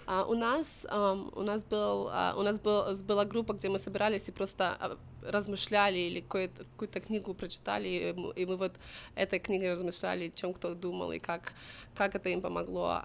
А, 0.05 0.25
у 0.25 0.33
нас 0.33 0.85
ам, 0.89 1.31
у 1.35 1.41
нас 1.41 1.63
был 1.63 2.09
а, 2.11 2.33
у 2.37 2.41
нас 2.41 2.59
был 2.59 2.95
была 3.07 3.25
группа, 3.25 3.53
где 3.53 3.69
мы 3.69 3.79
собирались 3.79 4.27
и 4.27 4.31
просто 4.31 4.77
а, 4.79 4.97
размышляли 5.21 5.97
или 5.97 6.21
какую-то, 6.21 6.99
книгу 6.99 7.33
прочитали, 7.33 8.13
и 8.35 8.45
мы, 8.45 8.57
вот 8.57 8.73
этой 9.15 9.39
книгой 9.39 9.71
размышляли, 9.71 10.31
чем 10.35 10.53
кто 10.53 10.73
думал 10.75 11.11
и 11.11 11.19
как 11.19 11.53
как 11.95 12.15
это 12.15 12.29
им 12.29 12.41
помогло. 12.41 13.01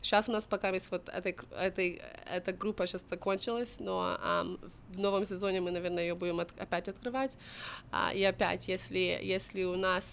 сейчас 0.00 0.28
у 0.28 0.32
нас 0.32 0.44
пока 0.44 0.70
есть 0.70 0.90
вот 0.90 1.08
этой, 1.08 1.36
этой, 1.58 2.00
эта 2.30 2.52
группа 2.52 2.86
сейчас 2.86 3.04
закончилась, 3.10 3.76
но 3.80 4.16
ам, 4.22 4.58
в 4.88 4.98
новом 4.98 5.26
сезоне 5.26 5.60
мы, 5.60 5.70
наверное, 5.70 6.04
ее 6.04 6.14
будем 6.14 6.40
от- 6.40 6.58
опять 6.58 6.88
открывать. 6.88 7.36
А, 7.90 8.12
и 8.14 8.22
опять, 8.22 8.68
если, 8.68 9.20
если 9.22 9.64
у 9.64 9.76
нас 9.76 10.04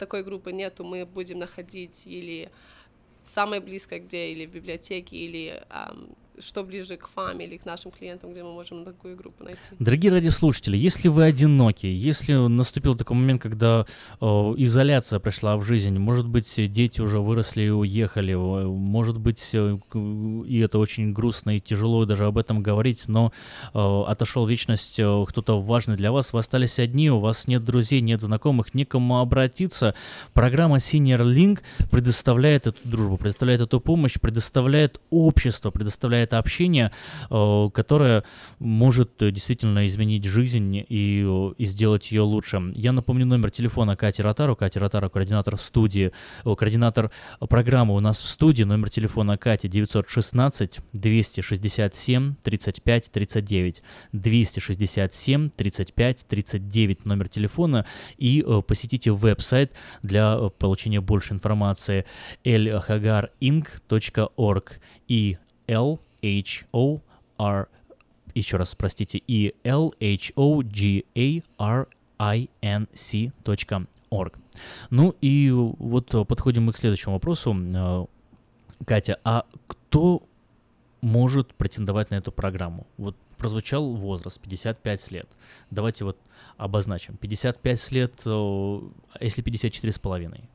такой 0.00 0.24
группы 0.24 0.50
нету, 0.50 0.82
мы 0.82 1.04
будем 1.04 1.38
находить 1.38 2.06
или 2.06 2.50
самое 3.34 3.60
близкое 3.60 4.00
где, 4.00 4.32
или 4.32 4.46
в 4.46 4.50
библиотеке, 4.50 5.16
или 5.16 5.62
ам, 5.68 6.08
что 6.40 6.64
ближе 6.64 6.96
к 6.96 7.10
вам 7.14 7.40
или 7.40 7.56
к 7.56 7.64
нашим 7.64 7.90
клиентам, 7.90 8.32
где 8.32 8.42
мы 8.42 8.52
можем 8.52 8.84
такую 8.84 9.16
группу 9.16 9.44
найти. 9.44 9.60
Дорогие 9.78 10.12
радиослушатели, 10.12 10.76
если 10.76 11.08
вы 11.08 11.24
одиноки, 11.24 11.86
если 11.86 12.34
наступил 12.34 12.94
такой 12.94 13.16
момент, 13.16 13.42
когда 13.42 13.86
э, 14.20 14.24
изоляция 14.24 15.18
пришла 15.20 15.56
в 15.56 15.64
жизнь, 15.64 15.98
может 15.98 16.28
быть, 16.28 16.54
дети 16.72 17.00
уже 17.00 17.20
выросли 17.20 17.62
и 17.62 17.68
уехали, 17.70 18.34
может 18.34 19.18
быть, 19.18 19.50
э, 19.52 19.78
и 20.46 20.58
это 20.58 20.78
очень 20.78 21.12
грустно 21.12 21.56
и 21.56 21.60
тяжело 21.60 22.04
даже 22.04 22.24
об 22.24 22.38
этом 22.38 22.62
говорить, 22.62 23.04
но 23.06 23.32
э, 23.74 24.02
отошел 24.06 24.46
вечность 24.46 24.98
э, 24.98 25.24
кто-то 25.28 25.60
важный 25.60 25.96
для 25.96 26.12
вас, 26.12 26.32
вы 26.32 26.38
остались 26.38 26.78
одни, 26.78 27.10
у 27.10 27.20
вас 27.20 27.46
нет 27.46 27.64
друзей, 27.64 28.00
нет 28.00 28.20
знакомых, 28.20 28.74
некому 28.74 29.20
обратиться. 29.20 29.94
Программа 30.32 30.76
Senior 30.76 31.22
Link 31.22 31.60
предоставляет 31.90 32.66
эту 32.66 32.78
дружбу, 32.84 33.16
предоставляет 33.16 33.60
эту 33.60 33.80
помощь, 33.80 34.18
предоставляет 34.20 35.00
общество, 35.10 35.70
предоставляет 35.70 36.29
общение, 36.38 36.92
э, 37.30 37.70
которое 37.72 38.24
может 38.58 39.22
э, 39.22 39.30
действительно 39.30 39.86
изменить 39.86 40.24
жизнь 40.24 40.76
и, 40.76 41.24
э, 41.26 41.52
и 41.58 41.64
сделать 41.64 42.12
ее 42.12 42.22
лучше. 42.22 42.72
Я 42.74 42.92
напомню 42.92 43.26
номер 43.26 43.50
телефона 43.50 43.96
Кати 43.96 44.22
Ротару. 44.22 44.56
Катя 44.56 44.80
Ротару, 44.80 45.10
координатор 45.10 45.58
студии, 45.58 46.12
координатор 46.44 47.10
программы 47.48 47.94
у 47.94 48.00
нас 48.00 48.20
в 48.20 48.26
студии. 48.26 48.64
Номер 48.64 48.90
телефона 48.90 49.36
Кати 49.36 49.68
916 49.68 50.80
267 50.92 52.34
35 52.42 53.10
39. 53.10 53.82
267 54.12 55.50
35 55.50 56.26
39 56.28 57.06
номер 57.06 57.28
телефона. 57.28 57.86
И 58.18 58.44
посетите 58.66 59.12
веб-сайт 59.12 59.72
для 60.02 60.36
получения 60.58 61.00
больше 61.00 61.34
информации 61.34 62.04
elhagarinc.org 62.44 64.80
и 65.08 65.38
L 65.68 66.00
H 66.22 66.66
O 66.72 67.00
R 67.38 67.68
еще 68.34 68.56
раз, 68.56 68.74
простите, 68.74 69.20
и 69.26 69.54
L 69.64 69.94
H 70.00 70.32
O 70.36 70.62
G 70.62 71.04
A 71.16 71.42
R 71.58 71.88
I 72.18 72.48
N 72.62 72.88
C 72.92 73.32
org. 74.10 74.34
Ну 74.90 75.14
и 75.20 75.50
вот 75.50 76.10
подходим 76.26 76.64
мы 76.64 76.72
к 76.72 76.76
следующему 76.76 77.14
вопросу. 77.14 77.56
Э, 77.74 78.06
Катя, 78.84 79.18
а 79.24 79.46
кто 79.66 80.22
может 81.00 81.54
претендовать 81.54 82.10
на 82.10 82.16
эту 82.16 82.32
программу? 82.32 82.86
Вот 82.98 83.16
прозвучал 83.38 83.94
возраст 83.94 84.38
55 84.40 85.10
лет. 85.12 85.28
Давайте 85.70 86.04
вот 86.04 86.18
обозначим. 86.56 87.16
55 87.16 87.92
лет, 87.92 88.22
э, 88.26 88.30
а 88.30 89.24
если 89.24 89.42
54 89.42 89.92
с 89.92 89.98
половиной? 89.98 90.48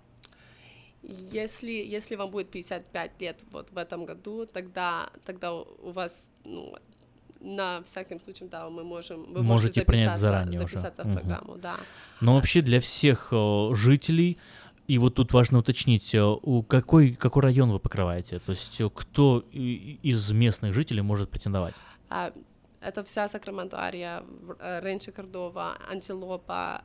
Если, 1.07 1.71
если 1.71 2.15
вам 2.15 2.31
будет 2.31 2.49
55 2.49 3.21
лет 3.21 3.37
вот 3.51 3.69
в 3.71 3.77
этом 3.77 4.05
году, 4.05 4.45
тогда, 4.45 5.09
тогда 5.25 5.53
у 5.53 5.91
вас, 5.91 6.29
ну, 6.45 6.75
на 7.41 7.83
всяким 7.83 8.19
случаем, 8.21 8.49
да, 8.49 8.69
мы 8.69 8.83
можем... 8.83 9.31
Вы 9.33 9.43
Можете 9.43 9.81
принять 9.83 10.13
записаться- 10.15 10.19
заранее 10.19 10.63
уже. 10.63 10.77
записаться 10.79 11.03
в 11.03 11.07
Мгм. 11.07 11.15
программу, 11.15 11.55
да. 11.57 11.75
Но 12.21 12.33
вообще 12.35 12.61
для 12.61 12.79
всех 12.79 13.29
э, 13.31 13.69
жителей, 13.75 14.37
и 14.87 14.97
вот 14.97 15.15
тут 15.15 15.33
важно 15.33 15.59
уточнить, 15.59 16.15
э, 16.15 16.23
у 16.23 16.63
какой, 16.63 17.13
какой 17.13 17.43
район 17.43 17.71
вы 17.71 17.79
покрываете? 17.79 18.39
То 18.39 18.51
есть 18.51 18.81
э, 18.81 18.89
кто 18.93 19.43
из 19.51 20.31
местных 20.31 20.73
жителей 20.73 21.01
может 21.03 21.29
претендовать? 21.29 21.75
А, 22.09 22.33
это 22.81 23.03
вся 23.03 23.27
Сакраменто 23.29 23.77
ария, 23.79 24.21
в- 24.21 24.55
э, 24.59 24.79
Ренчо 24.81 25.11
Кордова, 25.11 25.77
Антилопа, 25.87 26.81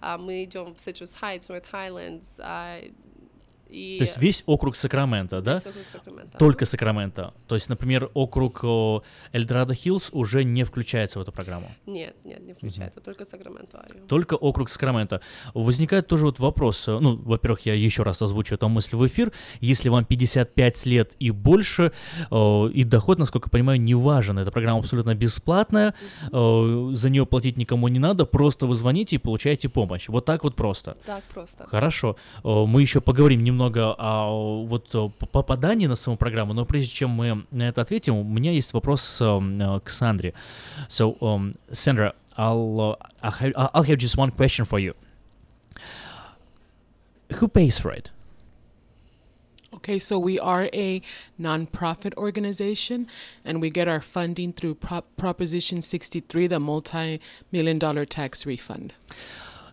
ам, 0.00 0.14
а 0.14 0.18
мы 0.18 0.44
идем 0.44 0.74
в 0.74 0.78
Citrus 0.78 1.20
Heights, 1.20 1.48
North 1.48 1.70
Highlands, 1.70 2.26
а, 2.38 2.80
и 3.68 3.98
То 3.98 4.04
есть 4.04 4.18
весь 4.18 4.42
округ 4.46 4.76
Сакрамента, 4.76 5.40
да? 5.40 5.54
Весь 5.54 5.66
округ 5.66 5.84
Сакрамента. 5.92 6.38
Только 6.38 6.64
Сакрамента. 6.64 7.34
То 7.48 7.56
есть, 7.56 7.68
например, 7.68 8.10
округ 8.14 8.64
о, 8.64 9.02
Эльдорадо 9.32 9.74
Хиллз 9.74 10.10
уже 10.12 10.44
не 10.44 10.64
включается 10.64 11.18
в 11.18 11.22
эту 11.22 11.32
программу. 11.32 11.70
Нет, 11.86 12.14
нет, 12.24 12.40
не 12.40 12.52
включается, 12.52 13.00
только 13.00 13.24
Сакраменто 13.24 13.80
арию. 13.80 14.04
Только 14.06 14.34
округ 14.34 14.70
Сакрамента. 14.70 15.20
Возникает 15.52 16.06
тоже 16.06 16.26
вот 16.26 16.38
вопрос, 16.38 16.86
э, 16.88 16.98
ну, 16.98 17.16
во-первых, 17.16 17.66
я 17.66 17.74
еще 17.74 18.02
раз 18.02 18.22
озвучу 18.22 18.54
эту 18.54 18.68
мысль 18.68 18.96
в 18.96 19.06
эфир, 19.06 19.32
если 19.60 19.88
вам 19.88 20.04
55 20.04 20.86
лет 20.86 21.16
и 21.18 21.30
больше, 21.30 21.92
и 22.30 22.84
доход, 22.84 23.18
насколько 23.18 23.48
я 23.48 23.50
понимаю, 23.50 23.80
не 23.80 23.94
важен, 23.94 24.38
эта 24.38 24.50
программа 24.50 24.80
абсолютно 24.80 25.14
бесплатная, 25.14 25.94
за 26.30 27.10
нее 27.10 27.26
платить 27.26 27.56
никому 27.56 27.88
не 27.88 27.98
надо, 27.98 28.26
просто 28.26 28.66
вы 28.66 28.76
звоните 28.76 29.16
и 29.16 29.18
получаете 29.18 29.68
помощь. 29.68 30.08
Вот 30.08 30.24
так 30.24 30.44
вот 30.44 30.56
просто. 30.56 30.96
Так 31.04 31.22
просто. 31.24 31.66
Хорошо. 31.66 32.16
Мы 32.44 32.80
еще 32.80 33.00
поговорим 33.00 33.44
немного 33.44 33.55
о 33.64 34.64
вот 34.66 34.94
о 34.94 35.08
п- 35.08 35.26
попадании 35.26 35.86
на 35.86 35.94
саму 35.96 36.16
программу, 36.16 36.52
но 36.54 36.64
прежде 36.64 36.94
чем 36.94 37.10
мы 37.10 37.44
на 37.50 37.68
это 37.68 37.82
ответим, 37.82 38.16
у 38.16 38.24
меня 38.24 38.52
есть 38.52 38.72
вопрос 38.72 39.20
эм, 39.20 39.60
э, 39.60 39.80
к 39.80 39.90
Сандре. 39.90 40.34
So, 40.88 41.18
um, 41.20 41.54
Sandra, 41.70 42.14
I'll, 42.36 42.76
uh, 42.78 42.96
I'll 43.22 43.32
have- 43.40 43.52
I'll 43.74 43.84
have 43.84 43.96
just 43.98 44.16
one 44.16 44.30
question 44.30 44.64
for 44.64 44.78
you. 44.78 44.94
Who 47.40 47.48
pays 47.48 47.78
for 47.78 47.92
it? 47.92 48.10
Okay, 49.74 49.98
so 49.98 50.18
we 50.18 50.38
are 50.38 50.70
a 50.72 51.02
nonprofit 51.38 52.14
organization 52.16 53.06
and 53.44 53.60
we 53.60 53.68
get 53.70 53.86
our 53.88 54.00
funding 54.00 54.52
through 54.52 54.74
Prop- 54.74 55.06
Proposition 55.16 55.82
63, 55.82 56.46
the 56.48 56.58
multi 56.58 57.20
million 57.52 57.78
dollar 57.78 58.04
tax 58.06 58.46
refund. 58.46 58.94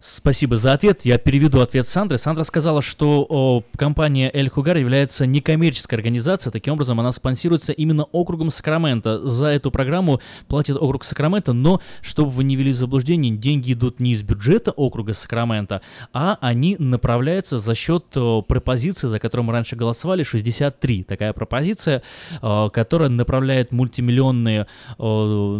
Спасибо 0.05 0.57
за 0.57 0.73
ответ. 0.73 1.05
Я 1.05 1.17
переведу 1.17 1.61
ответ 1.61 1.87
Сандры. 1.87 2.17
Сандра 2.17 2.43
сказала, 2.43 2.81
что 2.81 3.25
о, 3.29 3.63
компания 3.77 4.29
Эль 4.33 4.49
Хугар 4.49 4.75
является 4.75 5.25
некоммерческой 5.25 5.97
организацией. 5.97 6.51
Таким 6.51 6.73
образом, 6.73 6.99
она 6.99 7.13
спонсируется 7.13 7.71
именно 7.71 8.03
округом 8.03 8.49
Сакраменто. 8.49 9.25
За 9.25 9.47
эту 9.47 9.71
программу 9.71 10.19
платит 10.49 10.75
округ 10.75 11.05
Сакраменто, 11.05 11.53
но, 11.53 11.79
чтобы 12.01 12.31
вы 12.31 12.43
не 12.43 12.57
вели 12.57 12.73
заблуждение, 12.73 13.33
деньги 13.33 13.71
идут 13.71 14.01
не 14.01 14.11
из 14.11 14.23
бюджета 14.23 14.71
округа 14.71 15.13
Сакраменто, 15.13 15.81
а 16.11 16.37
они 16.41 16.75
направляются 16.79 17.57
за 17.57 17.73
счет 17.73 18.03
о, 18.17 18.41
пропозиции, 18.41 19.07
за 19.07 19.19
которую 19.19 19.45
мы 19.45 19.53
раньше 19.53 19.77
голосовали, 19.77 20.23
63. 20.23 21.03
Такая 21.03 21.31
пропозиция, 21.31 22.03
э, 22.41 22.69
которая 22.73 23.07
направляет 23.07 23.71
мультимиллионные 23.71 24.67
э, 24.99 25.57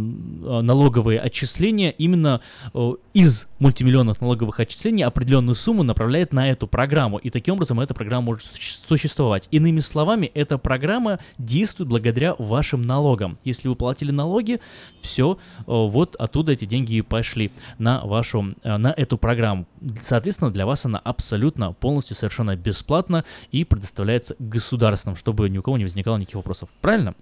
налоговые 0.62 1.22
отчисления 1.22 1.92
именно 1.92 2.42
э, 2.74 2.92
из 3.14 3.48
мультимиллионных 3.60 4.20
налоговых 4.20 4.33
налоговых 4.34 4.60
отчислений 4.60 5.04
определенную 5.04 5.54
сумму 5.54 5.84
направляет 5.84 6.34
на 6.34 6.50
эту 6.50 6.68
программу, 6.68 7.20
и 7.20 7.30
таким 7.30 7.54
образом 7.54 7.80
эта 7.80 7.94
программа 7.94 8.26
может 8.26 8.48
существовать. 8.88 9.48
Иными 9.52 9.80
словами, 9.80 10.32
эта 10.34 10.58
программа 10.58 11.20
действует 11.38 11.88
благодаря 11.88 12.36
вашим 12.40 12.82
налогам. 12.82 13.38
Если 13.44 13.68
вы 13.68 13.76
платили 13.76 14.10
налоги, 14.10 14.60
все, 15.02 15.38
вот 15.68 16.16
оттуда 16.16 16.54
эти 16.54 16.66
деньги 16.66 16.96
и 16.96 17.02
пошли 17.02 17.52
на 17.78 18.02
вашу, 18.04 18.56
на 18.64 18.92
эту 18.98 19.20
программу. 19.20 19.68
Соответственно, 20.02 20.50
для 20.50 20.66
вас 20.66 20.84
она 20.86 20.98
абсолютно 20.98 21.74
полностью 21.74 22.16
совершенно 22.16 22.56
бесплатна 22.56 23.26
и 23.52 23.64
предоставляется 23.64 24.36
государством, 24.40 25.16
чтобы 25.16 25.48
ни 25.48 25.60
у 25.60 25.62
кого 25.62 25.78
не 25.78 25.84
возникало 25.84 26.18
никаких 26.18 26.38
вопросов. 26.38 26.70
Правильно? 26.82 27.14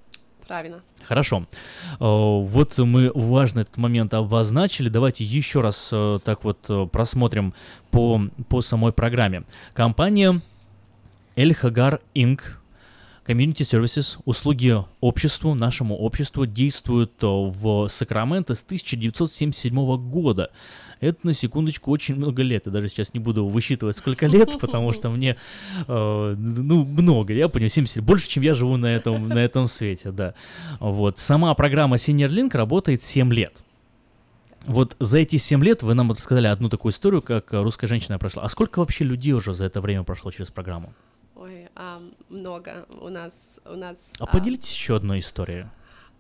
Правильно. 0.47 0.81
Хорошо. 1.03 1.45
Вот 1.99 2.77
мы 2.77 3.11
важный 3.15 3.61
этот 3.61 3.77
момент 3.77 4.13
обозначили. 4.13 4.89
Давайте 4.89 5.23
еще 5.23 5.61
раз 5.61 5.93
так 6.23 6.43
вот 6.43 6.91
просмотрим 6.91 7.53
по, 7.89 8.21
по 8.49 8.61
самой 8.61 8.91
программе. 8.91 9.43
Компания 9.73 10.41
El 11.35 11.51
Hagar 11.51 12.01
Inc. 12.13 12.41
Community 13.32 13.63
Services, 13.63 14.19
услуги 14.25 14.75
обществу, 14.99 15.53
нашему 15.53 15.95
обществу, 15.95 16.45
действуют 16.45 17.13
в 17.21 17.88
Сакраменто 17.88 18.53
с 18.53 18.63
1977 18.63 20.09
года. 20.09 20.51
Это, 20.99 21.19
на 21.23 21.34
секундочку, 21.34 21.91
очень 21.91 22.15
много 22.15 22.43
лет. 22.43 22.63
Я 22.65 22.71
даже 22.71 22.89
сейчас 22.89 23.13
не 23.13 23.19
буду 23.19 23.47
высчитывать, 23.47 23.97
сколько 23.97 24.27
лет, 24.27 24.57
потому 24.61 24.93
что 24.93 25.09
мне, 25.09 25.38
э, 25.88 26.36
ну, 26.38 26.86
много, 26.86 27.34
я 27.34 27.47
понял, 27.47 27.69
70, 27.69 28.03
больше, 28.03 28.29
чем 28.29 28.43
я 28.43 28.53
живу 28.53 28.77
на 28.77 28.88
этом, 28.88 29.29
на 29.29 29.39
этом 29.39 29.67
свете, 29.67 30.11
да. 30.11 30.36
Вот. 30.79 31.17
Сама 31.17 31.53
программа 31.55 31.95
Senior 31.95 32.29
Link 32.29 32.55
работает 32.55 33.01
7 33.01 33.34
лет. 33.34 33.63
Вот 34.65 34.95
за 34.99 35.19
эти 35.19 35.38
7 35.38 35.63
лет 35.63 35.82
вы 35.82 35.95
нам 35.95 36.11
рассказали 36.11 36.47
одну 36.47 36.69
такую 36.69 36.91
историю, 36.91 37.21
как 37.21 37.51
русская 37.51 37.88
женщина 37.88 38.19
прошла. 38.19 38.43
А 38.43 38.49
сколько 38.49 38.79
вообще 38.79 39.03
людей 39.03 39.34
уже 39.34 39.53
за 39.53 39.65
это 39.65 39.82
время 39.82 40.03
прошло 40.03 40.29
через 40.32 40.51
программу? 40.51 40.93
Ой, 41.41 41.69
а, 41.75 41.99
много. 42.29 42.85
У 43.01 43.09
нас, 43.09 43.59
у 43.65 43.75
нас. 43.75 44.13
А, 44.19 44.25
а 44.25 44.27
поделитесь 44.27 44.71
еще 44.71 44.97
одной 44.97 45.19
историей. 45.19 45.65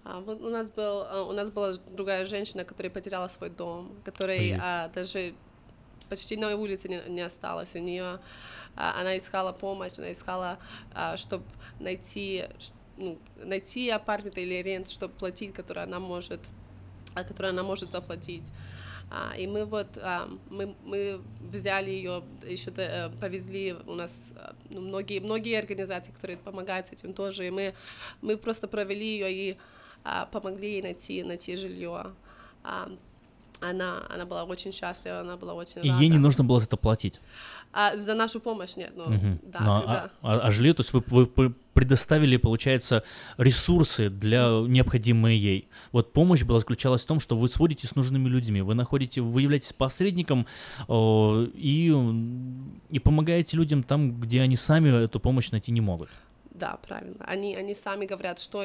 А, 0.03 0.19
вот 0.19 0.41
у 0.41 0.49
нас 0.49 0.71
был, 0.71 1.03
а, 1.03 1.23
у 1.29 1.31
нас 1.31 1.51
была 1.51 1.73
другая 1.95 2.25
женщина, 2.25 2.65
которая 2.65 2.91
потеряла 2.91 3.27
свой 3.27 3.51
дом, 3.51 3.91
которой 4.03 4.57
а, 4.59 4.89
даже 4.95 5.35
почти 6.09 6.37
на 6.37 6.55
улице 6.55 6.89
не, 6.89 7.01
не 7.07 7.21
осталось. 7.21 7.75
У 7.75 7.79
нее 7.79 8.19
а, 8.75 8.99
она 8.99 9.15
искала 9.15 9.51
помощь, 9.51 9.91
она 9.99 10.11
искала, 10.11 10.57
а, 10.95 11.17
чтобы 11.17 11.43
найти, 11.79 12.45
ну, 12.97 13.19
найти 13.37 13.91
апартмент 13.91 14.39
или 14.39 14.55
рент, 14.55 14.89
чтобы 14.89 15.13
платить, 15.13 15.53
который 15.53 15.83
она 15.83 15.99
может, 15.99 16.41
а, 17.13 17.23
который 17.23 17.51
она 17.51 17.61
может 17.61 17.91
заплатить. 17.91 18.51
А, 19.13 19.33
и 19.37 19.45
мы 19.45 19.65
вот, 19.65 19.97
а, 19.97 20.29
мы, 20.49 20.73
мы 20.85 21.19
взяли 21.51 21.89
ее, 21.89 22.23
еще 22.47 22.71
э, 22.77 23.09
повезли, 23.19 23.75
у 23.85 23.93
нас 23.93 24.31
ну, 24.69 24.79
многие, 24.79 25.19
многие 25.19 25.59
организации, 25.59 26.13
которые 26.13 26.37
помогают 26.37 26.87
с 26.87 26.93
этим 26.93 27.11
тоже, 27.11 27.45
и 27.45 27.49
мы, 27.49 27.73
мы 28.21 28.37
просто 28.37 28.69
провели 28.69 29.05
ее 29.05 29.33
и 29.33 29.57
а, 30.05 30.27
помогли 30.27 30.75
ей 30.75 30.81
найти, 30.81 31.23
найти 31.23 31.57
жилье. 31.57 32.13
А, 32.63 32.89
она, 33.59 34.05
она 34.09 34.25
была 34.25 34.45
очень 34.45 34.71
счастлива, 34.71 35.19
она 35.19 35.35
была 35.35 35.55
очень 35.55 35.83
И 35.83 35.89
рада. 35.89 36.01
ей 36.01 36.09
не 36.09 36.17
нужно 36.17 36.45
было 36.45 36.59
за 36.59 36.67
это 36.67 36.77
платить? 36.77 37.19
А, 37.73 37.97
за 37.97 38.13
нашу 38.13 38.39
помощь 38.39 38.77
нет, 38.77 38.93
но 38.95 39.03
угу. 39.03 39.39
да. 39.43 39.59
Но, 39.59 39.79
когда... 39.81 40.11
а, 40.21 40.35
а, 40.35 40.39
а 40.47 40.51
жилье, 40.51 40.73
то 40.73 40.83
есть 40.83 40.93
вы, 40.93 41.03
вы 41.35 41.53
предоставили, 41.73 42.37
получается, 42.37 43.03
ресурсы 43.37 44.09
для 44.09 44.47
необходимые 44.67 45.37
ей. 45.37 45.69
Вот 45.91 46.13
помощь 46.13 46.43
была 46.43 46.59
заключалась 46.59 47.03
в 47.03 47.05
том, 47.05 47.19
что 47.19 47.35
вы 47.35 47.47
сводите 47.47 47.87
с 47.87 47.95
нужными 47.95 48.27
людьми, 48.27 48.61
вы 48.61 48.75
находите, 48.75 49.21
вы 49.21 49.41
являетесь 49.41 49.73
посредником 49.73 50.47
э, 50.87 51.47
и, 51.53 51.93
и 52.89 52.99
помогаете 52.99 53.57
людям 53.57 53.83
там, 53.83 54.19
где 54.19 54.41
они 54.41 54.55
сами 54.55 55.03
эту 55.03 55.19
помощь 55.19 55.51
найти 55.51 55.71
не 55.71 55.81
могут. 55.81 56.09
Да, 56.51 56.77
правильно. 56.87 57.23
Они, 57.25 57.55
они 57.55 57.73
сами 57.73 58.05
говорят, 58.05 58.39
что, 58.39 58.63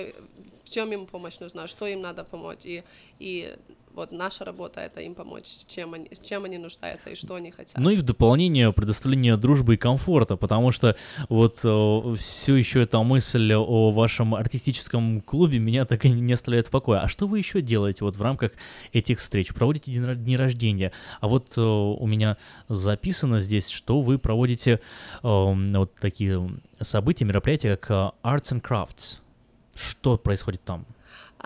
в 0.65 0.71
чем 0.71 0.93
им 0.93 1.07
помощь 1.07 1.39
нужна, 1.39 1.69
что 1.69 1.87
им 1.87 2.03
надо 2.03 2.25
помочь. 2.25 2.65
И, 2.65 2.83
и 3.19 3.57
вот 3.97 4.13
наша 4.13 4.45
работа 4.45 4.81
это 4.81 5.01
им 5.01 5.15
помочь, 5.15 5.47
чем 5.67 5.95
они, 5.95 6.09
чем 6.23 6.45
они 6.45 6.59
нуждаются 6.59 7.11
и 7.11 7.15
что 7.15 7.35
они 7.35 7.51
хотят. 7.51 7.79
Ну 7.79 7.91
и 7.91 7.97
в 7.97 8.03
дополнение 8.03 8.71
предоставление 8.73 9.39
дружбы 9.39 9.75
и 9.75 9.77
комфорта, 9.79 10.37
потому 10.37 10.71
что 10.71 10.97
вот 11.31 11.61
э, 11.65 12.15
все 12.19 12.57
еще 12.57 12.83
эта 12.83 12.99
мысль 13.03 13.55
о 13.55 13.91
вашем 13.93 14.35
артистическом 14.35 15.23
клубе 15.23 15.59
меня 15.59 15.87
так 15.87 16.05
и 16.05 16.11
не 16.11 16.35
оставляет 16.35 16.69
в 16.69 16.71
покое. 16.71 17.01
А 17.01 17.09
что 17.09 17.27
вы 17.27 17.39
еще 17.39 17.63
делаете 17.63 18.05
вот 18.05 18.17
в 18.17 18.23
рамках 18.23 18.53
этих 18.93 19.19
встреч? 19.19 19.55
Проводите 19.55 19.93
дни 20.15 20.37
рождения? 20.37 20.93
А 21.21 21.29
вот 21.29 21.57
э, 21.57 21.61
у 21.63 22.07
меня 22.07 22.37
записано 22.69 23.41
здесь, 23.41 23.69
что 23.71 24.03
вы 24.03 24.19
проводите 24.19 24.73
э, 24.73 24.79
вот 25.23 25.95
такие 25.95 26.51
события, 26.83 27.25
мероприятия, 27.25 27.77
как 27.77 27.91
э, 27.91 28.29
Arts 28.29 28.53
and 28.53 28.61
Crafts. 28.61 29.21
Что 29.75 30.19
происходит 30.19 30.63
там? 30.65 30.85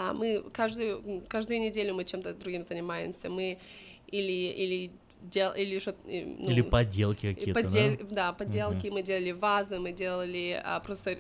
А 0.01 0.15
мы 0.15 0.43
каждую, 0.53 1.23
каждую 1.29 1.61
неделю 1.61 1.95
мы 1.95 2.05
чем-то 2.05 2.33
другим 2.33 2.65
занимаемся. 2.67 3.29
Мы 3.29 3.59
или, 4.07 4.33
или 4.33 4.91
дел, 5.21 5.53
или 5.53 5.79
что 5.79 5.95
ну, 6.07 6.11
или 6.51 6.63
поделки 6.63 7.35
какие-то, 7.35 7.61
подел, 7.61 7.99
да? 7.99 8.07
Да, 8.11 8.33
поделки. 8.33 8.87
Uh-huh. 8.87 8.95
Мы 8.95 9.03
делали 9.03 9.33
вазы, 9.33 9.79
мы 9.79 9.93
делали 9.93 10.59
а, 10.65 10.81
просто 10.81 11.19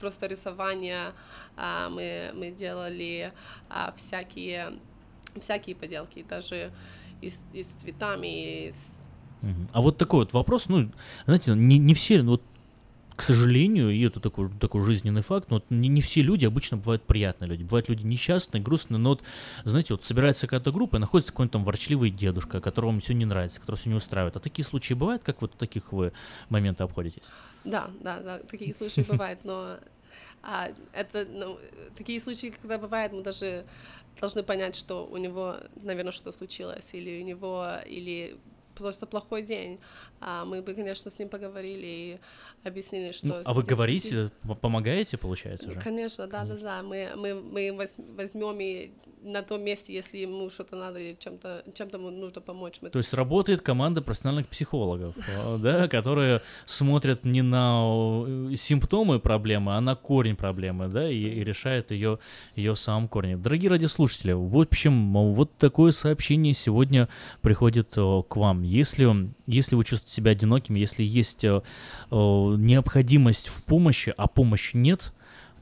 просто 0.00 0.26
рисование, 0.26 1.12
а, 1.54 1.90
мы 1.90 2.32
мы 2.34 2.50
делали 2.50 3.30
а, 3.68 3.92
всякие 3.94 4.78
всякие 5.38 5.76
поделки, 5.76 6.24
даже 6.26 6.72
и 7.20 7.28
с, 7.28 7.42
и 7.52 7.62
с 7.62 7.66
цветами, 7.66 8.68
и 8.68 8.72
с 8.72 8.92
а 9.72 9.82
вот 9.82 9.98
такой 9.98 10.20
вот 10.20 10.32
вопрос, 10.32 10.68
ну, 10.68 10.90
знаете, 11.26 11.52
не, 11.54 11.78
не 11.78 11.94
все, 11.94 12.22
вот 12.22 12.42
к 13.18 13.22
сожалению, 13.22 13.90
и 13.90 14.00
это 14.06 14.20
такой, 14.20 14.48
такой 14.60 14.84
жизненный 14.84 15.22
факт, 15.22 15.50
но 15.50 15.56
вот 15.56 15.64
не, 15.70 15.88
не 15.88 16.00
все 16.00 16.22
люди 16.22 16.46
обычно 16.46 16.76
бывают 16.76 17.02
приятные 17.02 17.48
люди. 17.48 17.64
Бывают 17.64 17.88
люди 17.88 18.06
несчастные, 18.06 18.62
грустные, 18.62 19.00
но 19.00 19.08
вот, 19.08 19.24
знаете, 19.64 19.94
вот 19.94 20.04
собирается 20.04 20.46
какая-то 20.46 20.70
группа, 20.70 20.94
и 20.94 20.98
находится 21.00 21.32
какой-нибудь 21.32 21.52
там 21.52 21.64
ворчливый 21.64 22.10
дедушка, 22.10 22.60
которому 22.60 23.00
все 23.00 23.14
не 23.14 23.24
нравится, 23.24 23.60
который 23.60 23.74
все 23.74 23.88
не 23.88 23.96
устраивает. 23.96 24.36
А 24.36 24.38
такие 24.38 24.64
случаи 24.64 24.94
бывают, 24.94 25.24
как 25.24 25.42
вот 25.42 25.52
таких 25.54 25.92
вы 25.92 26.12
моменты 26.48 26.84
обходитесь? 26.84 27.32
Да, 27.64 27.90
да, 28.00 28.20
да, 28.20 28.38
такие 28.38 28.72
случаи 28.72 29.00
бывают, 29.00 29.40
но 29.42 29.78
а, 30.44 30.68
это, 30.92 31.26
ну, 31.28 31.58
такие 31.96 32.20
случаи, 32.20 32.54
когда 32.60 32.78
бывает, 32.78 33.12
мы 33.12 33.22
даже 33.24 33.66
должны 34.20 34.44
понять, 34.44 34.76
что 34.76 35.04
у 35.04 35.16
него, 35.16 35.56
наверное, 35.74 36.12
что-то 36.12 36.30
случилось, 36.30 36.88
или 36.92 37.20
у 37.20 37.24
него, 37.24 37.66
или 37.84 38.38
просто 38.76 39.06
плохой 39.06 39.42
день. 39.42 39.80
А 40.20 40.44
мы 40.44 40.62
бы, 40.62 40.74
конечно, 40.74 41.10
с 41.10 41.18
ним 41.18 41.28
поговорили 41.28 41.86
и 41.86 42.18
объяснили, 42.64 43.12
что... 43.12 43.26
Ну, 43.26 43.34
а 43.44 43.54
вы 43.54 43.62
говорите, 43.62 44.30
помогаете, 44.60 45.16
получается 45.16 45.70
же? 45.70 45.80
Конечно, 45.80 46.26
да-да-да. 46.26 46.82
Мы, 46.82 47.12
мы, 47.16 47.34
мы 47.34 47.88
возьмем 48.16 48.60
и 48.60 48.90
на 49.22 49.42
том 49.42 49.62
месте, 49.62 49.92
если 49.92 50.18
ему 50.18 50.50
что-то 50.50 50.76
надо 50.76 50.98
или 50.98 51.16
чем-то 51.18 51.64
чем 51.74 51.88
ему 51.88 52.10
нужно 52.10 52.40
помочь. 52.40 52.78
Мы... 52.80 52.90
То 52.90 52.98
есть 52.98 53.12
работает 53.14 53.60
команда 53.62 54.02
профессиональных 54.02 54.48
психологов, 54.48 55.14
э, 55.16 55.58
да, 55.62 55.88
которые 55.88 56.42
смотрят 56.66 57.24
не 57.24 57.42
на 57.42 57.82
э, 58.26 58.54
симптомы 58.56 59.18
проблемы, 59.18 59.76
а 59.76 59.80
на 59.80 59.96
корень 59.96 60.36
проблемы, 60.36 60.88
да, 60.88 61.10
и, 61.10 61.16
и 61.16 61.44
решают 61.44 61.90
ее, 61.90 62.18
ее 62.54 62.74
в 62.74 62.78
самом 62.78 63.08
корне. 63.08 63.36
Дорогие 63.36 63.70
радиослушатели, 63.70 64.32
в 64.32 64.58
общем, 64.58 65.12
вот 65.34 65.56
такое 65.56 65.92
сообщение 65.92 66.54
сегодня 66.54 67.08
приходит 67.42 67.92
э, 67.96 68.22
к 68.28 68.36
вам. 68.36 68.62
Если, 68.62 69.08
если 69.46 69.74
вы 69.74 69.84
чувствуете 69.84 70.07
себя 70.10 70.32
одиноким, 70.32 70.74
если 70.74 71.02
есть 71.02 71.44
необходимость 72.12 73.48
в 73.48 73.64
помощи, 73.64 74.12
а 74.16 74.26
помощи 74.26 74.76
нет, 74.76 75.12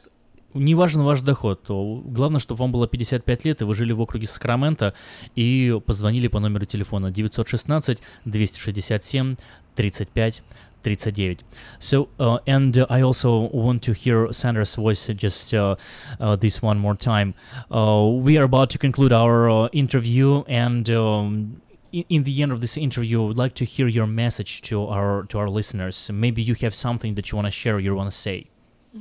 не 0.55 0.75
важен 0.75 1.03
ваш 1.03 1.21
доход. 1.21 1.63
То 1.63 2.03
главное, 2.05 2.41
чтобы 2.41 2.61
вам 2.61 2.73
было 2.73 2.89
55 2.89 3.45
лет, 3.45 3.61
и 3.61 3.65
вы 3.65 3.75
жили 3.75 3.93
в 3.93 4.01
округе 4.01 4.27
Сакраменто, 4.27 4.95
и 5.35 5.79
позвонили 5.85 6.29
по 6.29 6.41
номеру 6.41 6.65
телефона 6.67 7.11
916 7.11 7.99
267 8.25 9.37
35 9.75 10.43
39. 10.83 11.39
So, 11.79 12.09
uh, 12.19 12.39
and 12.47 12.79
uh, 12.79 12.87
I 12.89 13.01
also 13.03 13.49
want 13.49 13.83
to 13.83 13.93
hear 13.93 14.33
Sandra's 14.33 14.75
voice 14.75 15.07
just 15.09 15.53
uh, 15.53 15.77
uh, 16.21 16.37
this 16.37 16.63
one 16.63 16.79
more 16.79 16.95
time. 16.95 17.35
Uh, 17.71 18.09
we 18.13 18.39
are 18.39 18.45
about 18.45 18.71
to 18.71 18.79
conclude 18.79 19.13
our 19.13 19.51
uh, 19.51 19.69
interview, 19.73 20.43
and 20.47 20.89
um, 20.91 21.63
in, 21.93 22.05
in 22.09 22.23
the 22.25 22.43
end 22.43 22.53
of 22.53 22.61
this 22.61 22.77
interview, 22.77 23.23
I 23.23 23.27
would 23.27 23.39
like 23.39 23.55
to 23.55 23.65
hear 23.65 23.89
your 23.89 24.07
message 24.07 24.63
to 24.63 24.87
our 24.87 25.25
to 25.25 25.39
our 25.39 25.49
listeners. 25.49 26.11
Maybe 26.13 26.43
you 26.43 26.55
have 26.61 26.75
something 26.75 27.15
that 27.15 27.31
you 27.31 27.37
want 27.37 27.47
to 27.47 27.53
share, 27.53 27.79
you 27.79 27.95
want 27.95 28.11
to 28.11 28.17
say. 28.17 28.47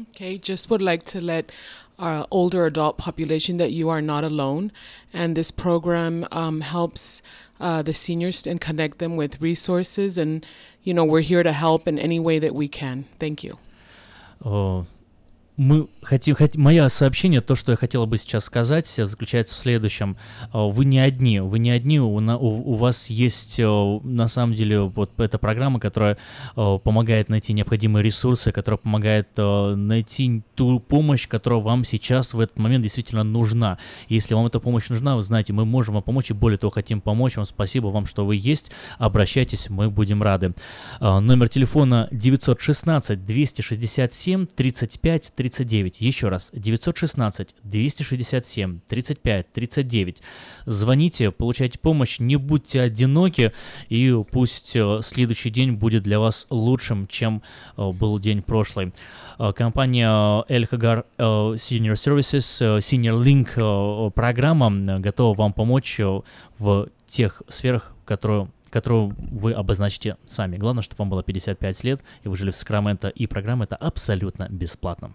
Okay, 0.10 0.38
just 0.38 0.70
would 0.70 0.82
like 0.82 1.04
to 1.06 1.22
let 1.22 1.52
our 1.98 2.28
older 2.32 2.66
adult 2.66 2.98
population 2.98 3.58
that 3.58 3.72
you 3.72 3.90
are 3.90 4.02
not 4.02 4.24
alone, 4.24 4.72
and 5.14 5.36
this 5.36 5.52
program 5.52 6.28
um, 6.32 6.62
helps 6.62 7.22
uh, 7.60 7.82
the 7.82 7.94
seniors 7.94 8.46
and 8.46 8.60
connect 8.60 9.00
them 9.00 9.16
with 9.16 9.42
resources. 9.42 10.18
And 10.18 10.46
you 10.84 10.94
know, 10.94 11.06
we're 11.06 11.22
here 11.22 11.44
to 11.44 11.52
help 11.52 11.88
in 11.88 11.98
any 11.98 12.20
way 12.20 12.40
that 12.40 12.54
we 12.54 12.68
can. 12.68 13.06
Thank 13.20 13.44
you. 13.44 13.58
Oh, 14.44 14.86
мы 15.58 15.88
хотим, 16.02 16.36
хот, 16.36 16.56
мое 16.56 16.88
сообщение, 16.90 17.42
то, 17.42 17.56
что 17.56 17.72
я 17.72 17.78
хотела 17.78 18.06
бы 18.06 18.18
сейчас 18.18 18.46
сказать, 18.46 18.88
заключается 18.88 19.56
в 19.56 19.60
следующем. 19.60 20.18
А, 20.52 20.66
вы 20.66 20.86
не 20.86 21.00
одни, 21.00 21.40
вы 21.40 21.60
не 21.60 21.72
одни, 21.72 22.00
у, 22.00 22.16
у, 22.18 22.20
у 22.20 22.76
вас 22.76 23.10
есть 23.10 23.60
а, 23.60 24.00
на 24.04 24.28
самом 24.28 24.56
деле 24.56 24.82
вот 24.82 25.18
эта 25.20 25.38
программа, 25.38 25.80
которая 25.80 26.18
помогает 26.56 27.30
найти 27.30 27.54
необходимые 27.54 28.04
ресурсы, 28.04 28.52
которая 28.52 28.78
помогает 28.78 29.30
найти 29.38 30.44
ту 30.56 30.80
помощь, 30.80 31.28
которая 31.28 31.62
вам 31.62 31.86
сейчас 31.86 32.34
в 32.34 32.40
этот 32.40 32.58
момент 32.58 32.84
действительно 32.84 33.24
нужна. 33.24 33.78
Если 34.10 34.34
вам 34.34 34.46
эта 34.46 34.60
помощь 34.60 34.90
нужна, 34.90 35.16
вы 35.16 35.22
знаете, 35.22 35.54
мы 35.54 35.66
можем 35.66 35.96
вам 35.96 36.04
помочь, 36.04 36.32
и 36.32 36.34
более 36.34 36.58
того, 36.58 36.72
хотим 36.72 37.02
помочь 37.02 37.38
вам. 37.38 37.46
Спасибо 37.46 37.88
вам, 37.88 38.06
что 38.06 38.26
вы 38.26 38.36
есть. 38.36 38.72
Обращайтесь, 38.98 39.70
мы 39.70 39.90
будем 39.90 40.22
рады. 40.22 40.54
Номер 41.00 41.50
телефона 41.50 42.08
916 42.12 43.26
267 43.26 44.46
35 44.46 45.32
39. 45.46 46.02
Еще 46.02 46.30
раз, 46.30 46.50
916 46.54 47.56
267 47.64 48.80
35 48.88 49.54
39. 49.54 50.22
Звоните, 50.66 51.30
получайте 51.30 51.78
помощь, 51.78 52.18
не 52.20 52.36
будьте 52.38 52.82
одиноки, 52.82 53.52
и 53.90 54.16
пусть 54.32 54.76
э, 54.76 55.02
следующий 55.04 55.52
день 55.52 55.74
будет 55.74 56.02
для 56.02 56.20
вас 56.20 56.48
лучшим, 56.50 57.06
чем 57.06 57.44
э, 57.78 57.92
был 57.92 58.18
день 58.18 58.42
прошлый. 58.42 58.92
Э, 59.38 59.54
компания 59.54 60.08
El 60.08 60.68
Senior 60.68 61.94
Services, 61.94 62.80
Senior 62.80 63.22
Link 63.22 64.12
программа 64.12 65.00
готова 65.00 65.36
вам 65.36 65.54
помочь 65.54 66.00
в 66.58 66.88
тех 67.08 67.44
сферах, 67.50 67.94
которые 68.06 68.48
которую 68.72 69.16
вы 69.18 69.54
обозначите 69.54 70.18
сами. 70.26 70.58
Главное, 70.58 70.84
чтобы 70.84 70.98
вам 70.98 71.10
было 71.10 71.24
55 71.24 71.84
лет, 71.86 72.04
и 72.24 72.28
вы 72.28 72.36
жили 72.36 72.52
в 72.52 72.58
Сакраменто, 72.58 73.08
и 73.08 73.26
программа 73.26 73.64
это 73.64 73.78
абсолютно 73.78 74.50
бесплатно. 74.50 75.14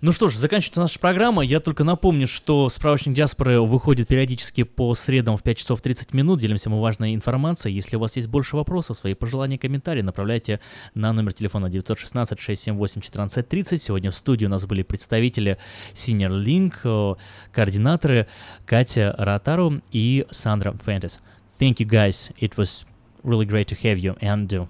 Ну 0.00 0.12
что 0.12 0.28
ж, 0.28 0.36
заканчивается 0.36 0.80
наша 0.80 1.00
программа. 1.00 1.42
Я 1.42 1.58
только 1.58 1.82
напомню, 1.82 2.28
что 2.28 2.68
справочник 2.68 3.14
диаспоры 3.14 3.60
выходит 3.60 4.06
периодически 4.06 4.62
по 4.62 4.94
средам 4.94 5.36
в 5.36 5.42
5 5.42 5.58
часов 5.58 5.82
30 5.82 6.14
минут. 6.14 6.38
Делимся 6.38 6.70
мы 6.70 6.80
важной 6.80 7.16
информацией. 7.16 7.74
Если 7.74 7.96
у 7.96 7.98
вас 7.98 8.14
есть 8.14 8.28
больше 8.28 8.54
вопросов, 8.54 8.96
свои 8.96 9.14
пожелания, 9.14 9.58
комментарии, 9.58 10.02
направляйте 10.02 10.60
на 10.94 11.12
номер 11.12 11.32
телефона 11.32 11.66
916-678-1430. 11.66 13.78
Сегодня 13.78 14.12
в 14.12 14.14
студии 14.14 14.46
у 14.46 14.50
нас 14.50 14.66
были 14.66 14.84
представители 14.84 15.58
Senior 15.94 16.44
Link, 16.44 16.74
э, 16.84 17.16
координаторы 17.50 18.28
Катя 18.66 19.16
Ротару 19.18 19.82
и 19.90 20.28
Сандра 20.30 20.76
Фентес. 20.86 21.18
Thank 21.58 21.78
you 21.78 21.88
guys. 21.88 22.32
It 22.40 22.56
was 22.56 22.84
really 23.24 23.46
great 23.46 23.66
to 23.66 23.74
have 23.82 23.98
you 23.98 24.16
and 24.20 24.48
uh, 24.52 24.68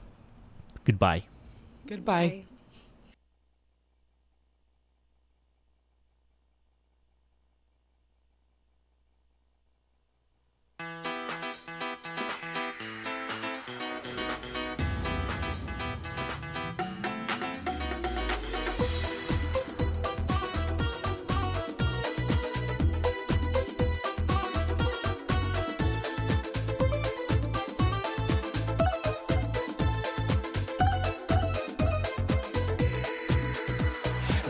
goodbye. 0.87 1.25
Goodbye. 1.87 2.48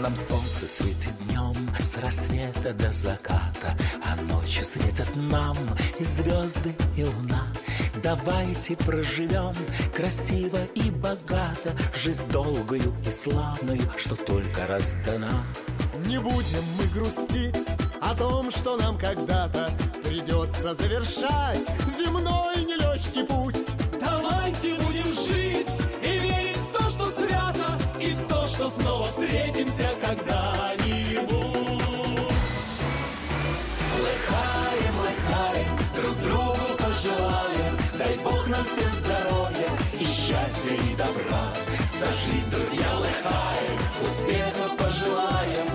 Нам 0.09 0.17
солнце 0.17 0.67
светит 0.67 1.13
днем 1.27 1.55
с 1.79 1.95
рассвета 1.99 2.73
до 2.73 2.91
заката, 2.93 3.77
А 4.03 4.17
ночью 4.33 4.65
светят 4.65 5.07
нам 5.15 5.55
и 5.99 6.05
звезды, 6.05 6.75
и 6.97 7.05
луна. 7.05 7.47
Давайте 8.03 8.75
проживем 8.77 9.53
красиво 9.95 10.61
и 10.75 10.91
богато 10.91 11.77
Жизнь 11.95 12.27
долгую 12.31 12.95
и 13.05 13.11
славную, 13.11 13.83
что 13.99 14.17
только 14.17 14.67
раздана. 14.67 15.45
Не 16.07 16.19
будем 16.19 16.65
мы 16.79 16.87
грустить 16.87 17.69
о 18.01 18.15
том, 18.15 18.51
что 18.51 18.79
нам 18.79 18.97
когда-то 18.97 19.71
Придется 20.05 20.75
завершать 20.75 21.69
земной 21.99 22.65
нелегкий 22.65 23.25
путь. 23.25 23.57
Давайте 24.01 24.88
снова 28.71 29.07
встретимся 29.07 29.89
когда-нибудь. 30.01 31.29
Лыхаем, 34.05 34.95
лыхаем, 35.01 35.69
друг 35.95 36.17
другу 36.19 36.67
пожелаем, 36.79 37.77
дай 37.99 38.17
Бог 38.25 38.47
нам 38.49 38.65
всем 38.65 38.93
здоровья 38.95 39.69
и 39.95 40.05
счастья 40.05 40.75
и 40.75 40.97
добра. 40.97 41.45
Сошлись, 41.99 42.47
друзья, 42.47 42.97
лыхаем, 42.97 43.79
успеха 44.03 44.69
пожелаем, 44.77 45.68